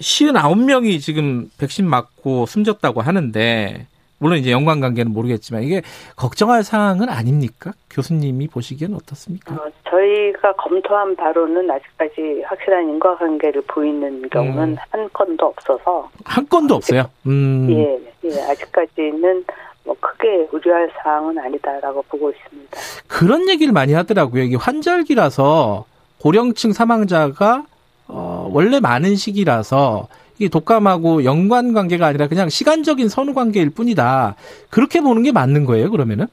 [0.00, 3.86] 59명이 지금 백신 맞고 숨졌다고 하는데
[4.18, 5.82] 물론 이제 연관 관계는 모르겠지만 이게
[6.16, 7.72] 걱정할 사항은 아닙니까?
[7.90, 9.54] 교수님이 보시기에는 어떻습니까?
[9.54, 14.76] 어, 저희가 검토한 바로는 아직까지 확실한 인과관계를 보이는 경우는 음.
[14.90, 17.10] 한 건도 없어서 한 건도 없어요.
[17.26, 17.68] 음.
[17.70, 19.44] 예, 예, 아직까지는
[19.84, 22.76] 뭐 크게 우려할 사항은 아니다라고 보고 있습니다.
[23.06, 24.42] 그런 얘기를 많이 하더라고요.
[24.42, 25.84] 이게 환절기라서
[26.18, 27.64] 고령층 사망자가
[28.08, 34.36] 어, 원래 많은 시기라서 이게 독감하고 연관 관계가 아니라 그냥 시간적인 선후 관계일 뿐이다.
[34.70, 36.26] 그렇게 보는 게 맞는 거예요, 그러면은?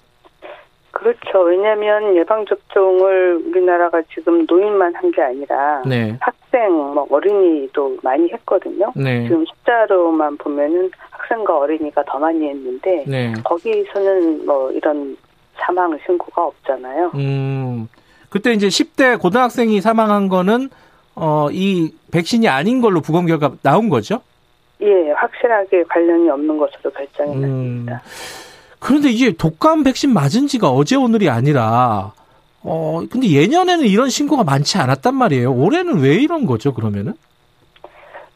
[0.92, 1.40] 그렇죠.
[1.46, 6.18] 왜냐하면 예방 접종을 우리나라가 지금 노인만 한 게 아니라 네.
[6.22, 8.92] 학생, 뭐 어린이도 많이 했거든요.
[8.96, 9.24] 네.
[9.28, 13.34] 지금 숫자로만 보면은 학생과 어린이가 더 많이 했는데 네.
[13.44, 15.18] 거기서는 뭐 이런
[15.56, 17.12] 사망 신고가 없잖아요.
[17.16, 17.88] 음.
[18.30, 20.70] 그때 이제 10대 고등학생이 사망한 거는
[21.16, 24.22] 어, 이 백신이 아닌 걸로 부검 결과 나온 거죠?
[24.82, 27.42] 예, 확실하게 관련이 없는 것으로 결정이 음.
[27.42, 28.02] 났습니다.
[28.80, 32.12] 그런데 이게 독감 백신 맞은 지가 어제 오늘이 아니라
[32.64, 35.54] 어 근데 예년에는 이런 신고가 많지 않았단 말이에요.
[35.54, 37.14] 올해는 왜 이런 거죠, 그러면은?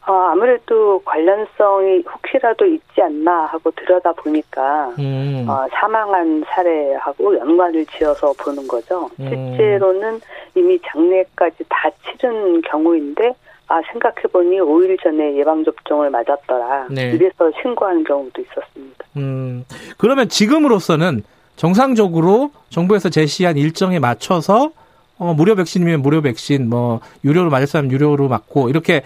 [0.08, 5.46] 어, 아무래도 관련성이 혹시라도 있지 않나 하고 들여다 보니까 음.
[5.50, 9.10] 어, 사망한 사례하고 연관을 지어서 보는 거죠.
[9.20, 9.28] 음.
[9.28, 10.22] 실제로는
[10.56, 13.34] 이미 장례까지 다 치른 경우인데
[13.68, 16.88] 아 생각해보니 5일 전에 예방 접종을 맞았더라.
[16.90, 17.12] 네.
[17.12, 19.06] 이래서 신고하는 경우도 있었습니다.
[19.18, 19.66] 음
[19.98, 21.24] 그러면 지금으로서는
[21.58, 24.72] 정상적으로 정부에서 제시한 일정에 맞춰서
[25.20, 29.02] 어, 무료 백신이면 무료 백신, 뭐 유료로 맞을 사람 유료로 맞고 이렇게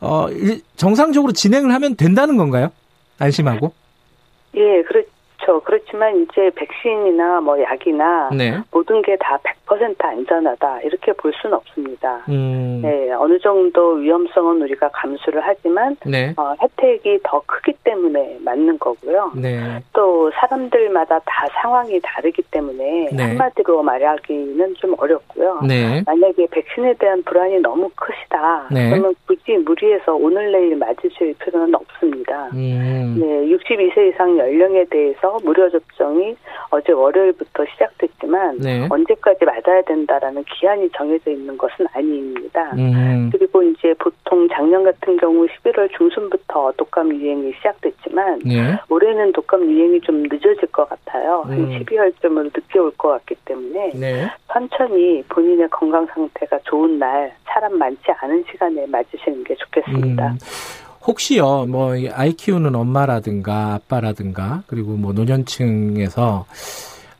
[0.00, 0.26] 어,
[0.76, 2.70] 정상적으로 진행을 하면 된다는 건가요?
[3.18, 3.72] 안심하고?
[4.56, 5.08] 예, 그렇죠.
[5.36, 5.60] 그렇죠.
[5.60, 8.58] 그렇지만 이제 백신이나 뭐 약이나 네.
[8.70, 12.22] 모든 게 다 100% 안전하다 이렇게 볼 수는 없습니다.
[12.28, 12.80] 음.
[12.82, 16.32] 네, 어느 정도 위험성은 우리가 감수를 하지만 네.
[16.36, 19.32] 어, 혜택이 더 크기 때문에 맞는 거고요.
[19.36, 19.82] 네.
[19.92, 23.22] 또 사람들마다 다 상황이 다르기 때문에 네.
[23.22, 25.60] 한마디로 말하기는 좀 어렵고요.
[25.66, 26.02] 네.
[26.06, 28.68] 만약에 백신에 대한 불안이 너무 크시다.
[28.70, 28.90] 네.
[28.90, 32.50] 그러면 굳이 무리해서 오늘 내일 맞으실 필요는 없습니다.
[32.54, 33.16] 음.
[33.18, 36.36] 네, 62세 이상 연령에 대해서 무료 접종이
[36.70, 38.86] 어제 월요일부터 시작됐지만 네.
[38.90, 42.72] 언제까지 맞아야 된다라는 기한이 정해져 있는 것은 아닙니다.
[42.76, 43.30] 음.
[43.32, 48.76] 그리고 이제 보통 작년 같은 경우 11월 중순부터 독감 유행이 시작됐지만 네.
[48.88, 51.44] 올해는 독감 유행이 좀 늦어질 것 같아요.
[51.46, 51.50] 음.
[51.50, 54.26] 한 12월쯤으로 늦게 올 것 같기 때문에 네.
[54.52, 60.28] 천천히 본인의 건강 상태가 좋은 날 사람 많지 않은 시간에 맞으시는 게 좋겠습니다.
[60.32, 60.38] 음.
[61.06, 66.46] 혹시요, 뭐, 아이 키우는 엄마라든가 아빠라든가, 그리고 뭐 노년층에서,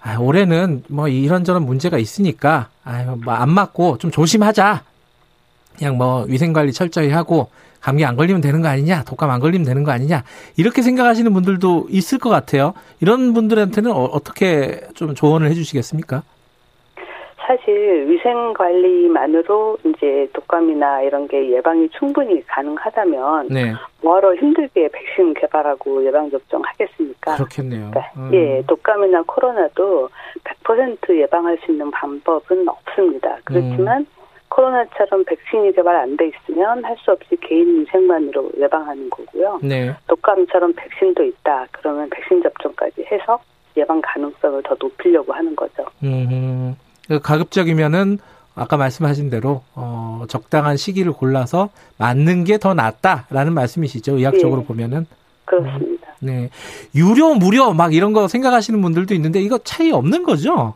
[0.02, 4.82] 아, 올해는 뭐 이런저런 문제가 있으니까, 아유, 뭐 안 맞고 좀 조심하자.
[5.78, 7.48] 그냥 뭐 위생관리 철저히 하고,
[7.80, 10.24] 감기 안 걸리면 되는 거 아니냐, 독감 안 걸리면 되는 거 아니냐,
[10.56, 12.72] 이렇게 생각하시는 분들도 있을 것 같아요.
[13.00, 16.22] 이런 분들한테는 어, 떻게 좀 조언을 해 주시겠습니까?
[17.47, 23.73] 사실 위생 관리만으로 이제 독감이나 이런 게 예방이 충분히 가능하다면 네.
[24.02, 27.36] 뭐하러 힘들게 백신 개발하고 예방 접종 하겠습니까?
[27.36, 27.90] 그렇겠네요.
[27.93, 28.31] 그러니까 음.
[28.35, 30.09] 예, 독감이나 코로나도
[30.64, 33.39] 100% 예방할 수 있는 방법은 없습니다.
[33.44, 34.06] 그렇지만 음.
[34.48, 39.60] 코로나처럼 백신이 개발 안 돼 있으면 할 수 없이 개인 위생만으로 예방하는 거고요.
[39.62, 39.93] 네.
[40.09, 41.66] 독감처럼 백신도 있다.
[41.73, 43.39] 그러면 백신 접종까지 해서
[43.77, 45.85] 예방 가능성을 더 높이려고 하는 거죠.
[46.02, 46.74] 음.
[47.08, 48.18] 그 가급적이면은
[48.54, 51.68] 아까 말씀하신 대로 어, 적당한 시기를 골라서
[51.98, 54.16] 맞는 게 더 낫다라는 말씀이시죠.
[54.16, 54.66] 의학적으로 네.
[54.66, 55.06] 보면은.
[55.44, 56.08] 그렇습니다.
[56.22, 56.50] 음, 네.
[56.94, 60.74] 유료, 무료 막 이런 거 생각하시는 분들도 있는데 이거 차이 없는 거죠?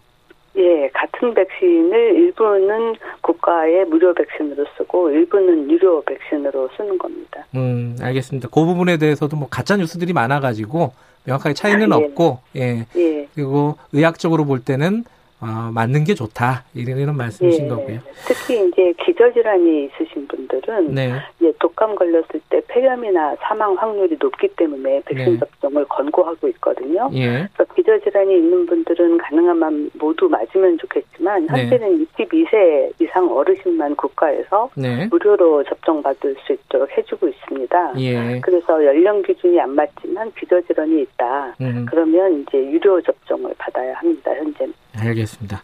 [0.56, 7.46] 예, 같은 백신을 일부는 국가의 무료 백신으로 쓰고 일부는 유료 백신으로 쓰는 겁니다.
[7.54, 8.48] 음, 알겠습니다.
[8.48, 10.92] 그 부분에 대해서도 뭐 가짜 뉴스들이 많아 가지고
[11.24, 12.04] 명확하게 차이는 아, 예.
[12.04, 12.86] 없고, 예.
[12.96, 13.28] 예.
[13.34, 15.04] 그리고 의학적으로 볼 때는
[15.40, 17.98] 어, 맞는 게 좋다 이런 이런 말씀이신 예, 거고요.
[18.26, 21.12] 특히 이제 기저질환이 있으신 분들은 네.
[21.38, 25.38] 이제 독감 걸렸을 때 폐렴이나 사망 확률이 높기 때문에 백신 네.
[25.38, 27.08] 접종을 권고하고 있거든요.
[27.14, 27.48] 예.
[27.54, 31.62] 그래서 기저질환이 있는 분들은 가능하면 모두 맞으면 좋겠지만 네.
[31.62, 32.04] 현재는 네.
[32.26, 35.06] 62세 이상 어르신만 국가에서 네.
[35.10, 37.94] 무료로 접종받을 수 있도록 해주고 있습니다.
[37.98, 38.40] 예.
[38.40, 41.54] 그래서 연령 기준이 안 맞지만 기저질환이 있다.
[41.62, 41.86] 음.
[41.88, 44.32] 그러면 이제 유료 접종을 받아야 합니다.
[44.34, 44.74] 현재는.
[44.94, 45.62] 알겠습니다.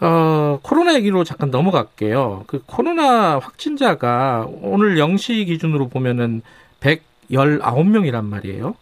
[0.00, 2.44] 어, 코로나 얘기로 잠깐 넘어갈게요.
[2.46, 6.42] 그 코로나 확진자가 오늘 0시 기준으로 보면은
[6.80, 8.74] 119명이란 말이에요.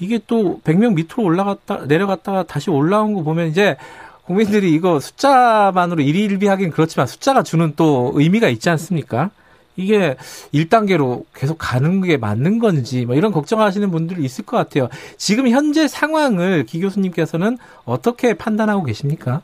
[0.00, 3.76] 이게 또 100명 밑으로 올라갔다, 내려갔다가 다시 올라온 거 보면 이제
[4.24, 9.30] 국민들이 이거 숫자만으로 일희일비하긴 그렇지만 숫자가 주는 또 의미가 있지 않습니까?
[9.76, 10.16] 이게
[10.52, 14.88] 1단계로 계속 가는 게 맞는 건지 뭐 이런 걱정하시는 분들이 있을 것 같아요.
[15.16, 19.42] 지금 현재 상황을 기 교수님께서는 어떻게 판단하고 계십니까?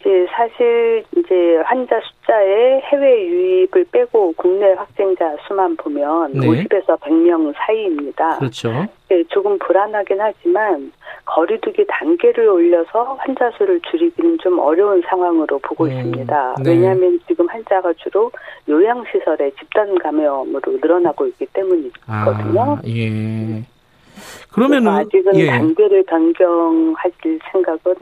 [0.00, 6.46] 이제 사실 이제 환자 숫자에 해외 유입을 빼고 국내 확진자 수만 보면 네.
[6.46, 8.38] 50에서 100명 사이입니다.
[8.38, 8.86] 그렇죠.
[9.08, 10.90] 네, 조금 불안하긴 하지만
[11.26, 16.54] 거리두기 단계를 올려서 환자 수를 줄이기는 좀 어려운 상황으로 보고 음, 있습니다.
[16.64, 16.70] 네.
[16.70, 18.30] 왜냐하면 지금 환자가 주로
[18.68, 22.62] 요양시설에 집단 감염으로 늘어나고 있기 때문이거든요.
[22.62, 23.62] 아, 예.
[24.52, 25.46] 그러면은 아직은 예.
[25.46, 27.94] 단계를 변경하실 생각은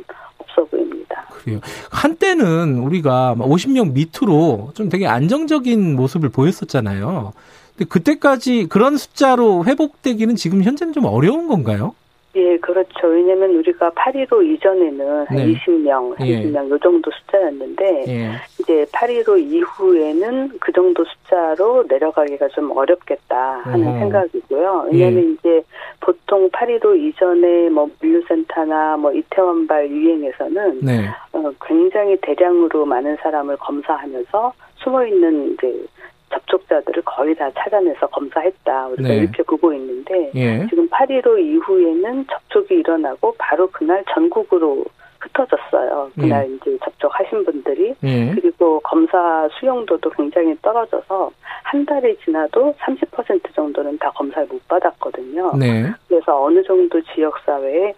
[0.49, 1.27] 없어 보입니다.
[1.31, 1.61] 그래요.
[1.91, 7.33] 한때는 우리가 50명 밑으로 좀 되게 안정적인 모습을 보였었잖아요.
[7.77, 11.95] 근데 그때까지 그런 숫자로 회복되기는 지금 현재는 좀 어려운 건가요?
[12.39, 13.09] 예, 그렇죠.
[13.09, 15.55] 왜냐면 우리가 8.15 이전에는 한 네.
[15.55, 16.71] 20명, 30명 예.
[16.71, 18.31] 요 정도 숫자였는데 예.
[18.61, 23.99] 이제 8.15 이후에는 그 정도 숫자로 내려가기가 좀 어렵겠다 하는 어.
[23.99, 24.89] 생각이고요.
[24.93, 25.33] 왜냐면 예.
[25.33, 25.63] 이제
[26.01, 31.07] 보통 8.15 이전에 뭐 물류센터나 뭐 이태원발 유행에서는 네.
[31.33, 35.85] 어, 굉장히 대량으로 많은 사람을 검사하면서 숨어 있는 이제
[36.31, 38.89] 접촉자들을 거의 다 찾아내서 검사했다.
[38.89, 39.17] 우리가 네.
[39.17, 40.67] 이렇게 보고 있는데 예.
[40.69, 44.85] 지금 8.15 이후에는 접촉이 일어나고 바로 그날 전국으로
[45.21, 46.11] 흩어졌어요.
[46.15, 46.55] 그날 예.
[46.55, 48.31] 이제 접촉하신 분들이 예.
[48.35, 51.31] 그리고 검사 수용도도 굉장히 떨어져서
[51.65, 55.53] 한 달이 지나도 30% 정도는 다 검사를 못 받았거든요.
[55.59, 55.91] 네.
[56.09, 57.95] 그래서 어느 정도 지역 사회에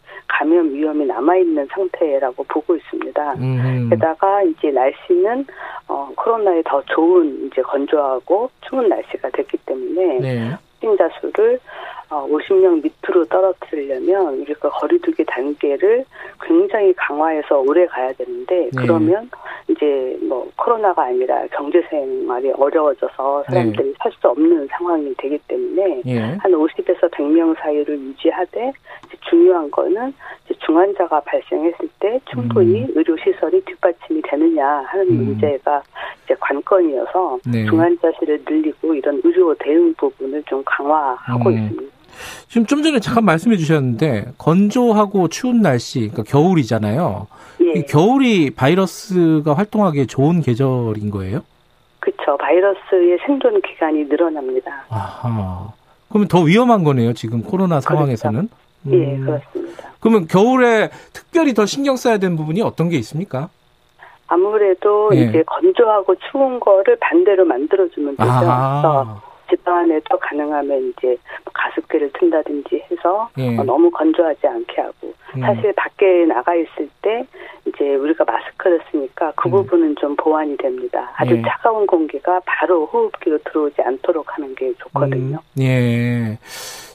[1.30, 3.34] 남아 있는 상태라고 보고 있습니다.
[3.34, 3.88] 음.
[3.90, 5.46] 게다가 이제 날씨는
[5.86, 10.50] 어, 코로나에 더 좋은 이제 건조하고 추운 날씨가 됐기 때문에 네.
[10.80, 11.60] 확진자 수를
[12.08, 16.04] 50명 어, 밑으로 떨어뜨리려면 우리가 거리두기 단계를
[16.42, 18.70] 굉장히 강화해서 오래 가야 되는데 네.
[18.76, 19.30] 그러면
[19.68, 23.94] 이제 뭐 코로나가 아니라 경제 생활이 어려워져서 사람들이 네.
[24.02, 26.20] 살수 없는 상황이 되기 때문에 네.
[26.40, 28.72] 한 50에서 100명 사이를 유지하되
[29.28, 30.12] 중요한 거는
[30.70, 32.92] 중환자가 발생했을 때 충분히 음.
[32.94, 35.24] 의료 시설이 뒷받침이 되느냐 하는 음.
[35.24, 35.82] 문제가
[36.24, 37.66] 이제 관건이어서 네.
[37.66, 41.54] 중환자실을 늘리고 이런 의료 대응 부분을 좀 강화하고 음.
[41.54, 41.96] 있습니다.
[42.48, 47.26] 지금 좀 전에 잠깐 말씀해 주셨는데 건조하고 추운 날씨, 그러니까 겨울이잖아요.
[47.62, 47.82] 예.
[47.82, 51.40] 겨울이 바이러스가 활동하기에 좋은 계절인 거예요?
[51.98, 52.36] 그렇죠.
[52.36, 54.84] 바이러스의 생존 기간이 늘어납니다.
[54.88, 55.72] 아하.
[56.08, 57.12] 그러면 더 위험한 거네요.
[57.12, 57.80] 지금 코로나.
[57.80, 58.48] 상황에서는.
[58.48, 58.69] 그렇죠.
[58.86, 58.92] 음.
[58.92, 59.92] 예, 그렇습니다.
[60.00, 63.50] 그러면 겨울에 특별히 더 신경 써야 되는 부분이 어떤 게 있습니까?
[64.26, 65.22] 아무래도 예.
[65.22, 68.30] 이제 건조하고 추운 거를 반대로 만들어주면 되죠.
[68.30, 69.22] 아.
[69.50, 71.16] 집 안에도 가능하면 이제
[71.52, 73.58] 가습기를 튼다든지 해서 예.
[73.58, 75.40] 어, 너무 건조하지 않게 하고 음.
[75.40, 77.26] 사실 밖에 나가 있을 때
[77.66, 79.50] 이제 우리가 마스크를 쓰니까 그 음.
[79.50, 81.10] 부분은 좀 보완이 됩니다.
[81.16, 81.42] 아주 예.
[81.42, 85.38] 차가운 공기가 바로 호흡기로 들어오지 않도록 하는 게 좋거든요.
[85.58, 85.62] 음.
[85.62, 86.38] 예.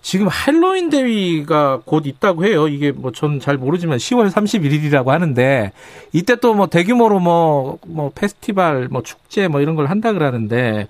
[0.06, 2.68] 지금 할로윈 대위가 곧 있다고 해요.
[2.68, 5.72] 이게 뭐 전 잘 모르지만 10월 31일이라고 하는데
[6.14, 10.88] 이때 또 뭐 대규모로 뭐뭐 뭐 페스티벌 뭐 축제 뭐 이런 걸 한다 그러는데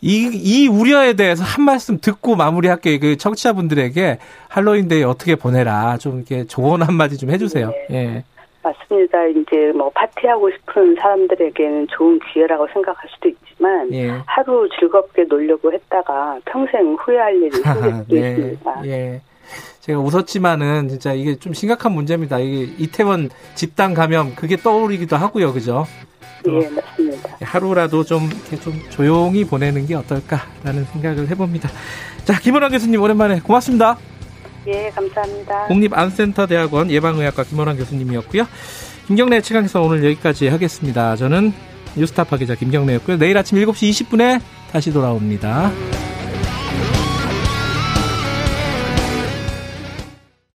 [0.00, 2.98] 이, 이 우려에 대해서 한 말씀 듣고 마무리할게요.
[2.98, 4.18] 그 청취자분들에게
[4.48, 5.98] 할로윈 데이 어떻게 보내라.
[5.98, 7.70] 좀 이렇게 조언 한마디 좀 해주세요.
[7.88, 7.96] 네.
[8.16, 8.24] 예.
[8.64, 9.26] 맞습니다.
[9.26, 14.08] 이제 뭐 파티하고 싶은 사람들에게는 좋은 기회라고 생각할 수도 있 지만 예.
[14.26, 18.30] 하루 즐겁게 놀려고 했다가 평생 후회할 일이 생길 수도 네.
[18.30, 18.86] 있습니다.
[18.86, 19.20] 예.
[19.80, 22.38] 제가 웃었지만은 진짜 이게 좀 심각한 문제입니다.
[22.38, 25.52] 이게 이태원 집단 감염 그게 떠오르기도 하고요.
[25.52, 25.86] 그죠?
[26.48, 27.36] 예, 맞습니다.
[27.42, 31.68] 하루라도 좀, 이렇게 좀 조용히 보내는 게 어떨까라는 생각을 해봅니다.
[32.24, 33.98] 자, 김원환 교수님 오랜만에 고맙습니다.
[34.68, 35.66] 예, 감사합니다.
[35.66, 38.46] 국립안센터대학원 예방의학과 김원환 교수님이었고요.
[39.06, 41.16] 김경래 최강에서 오늘 여기까지 하겠습니다.
[41.16, 41.52] 저는
[41.96, 43.18] 뉴스타파 기자 김경래였고요.
[43.18, 44.40] 내일 아침 7시 20분에
[44.72, 45.72] 다시 돌아옵니다.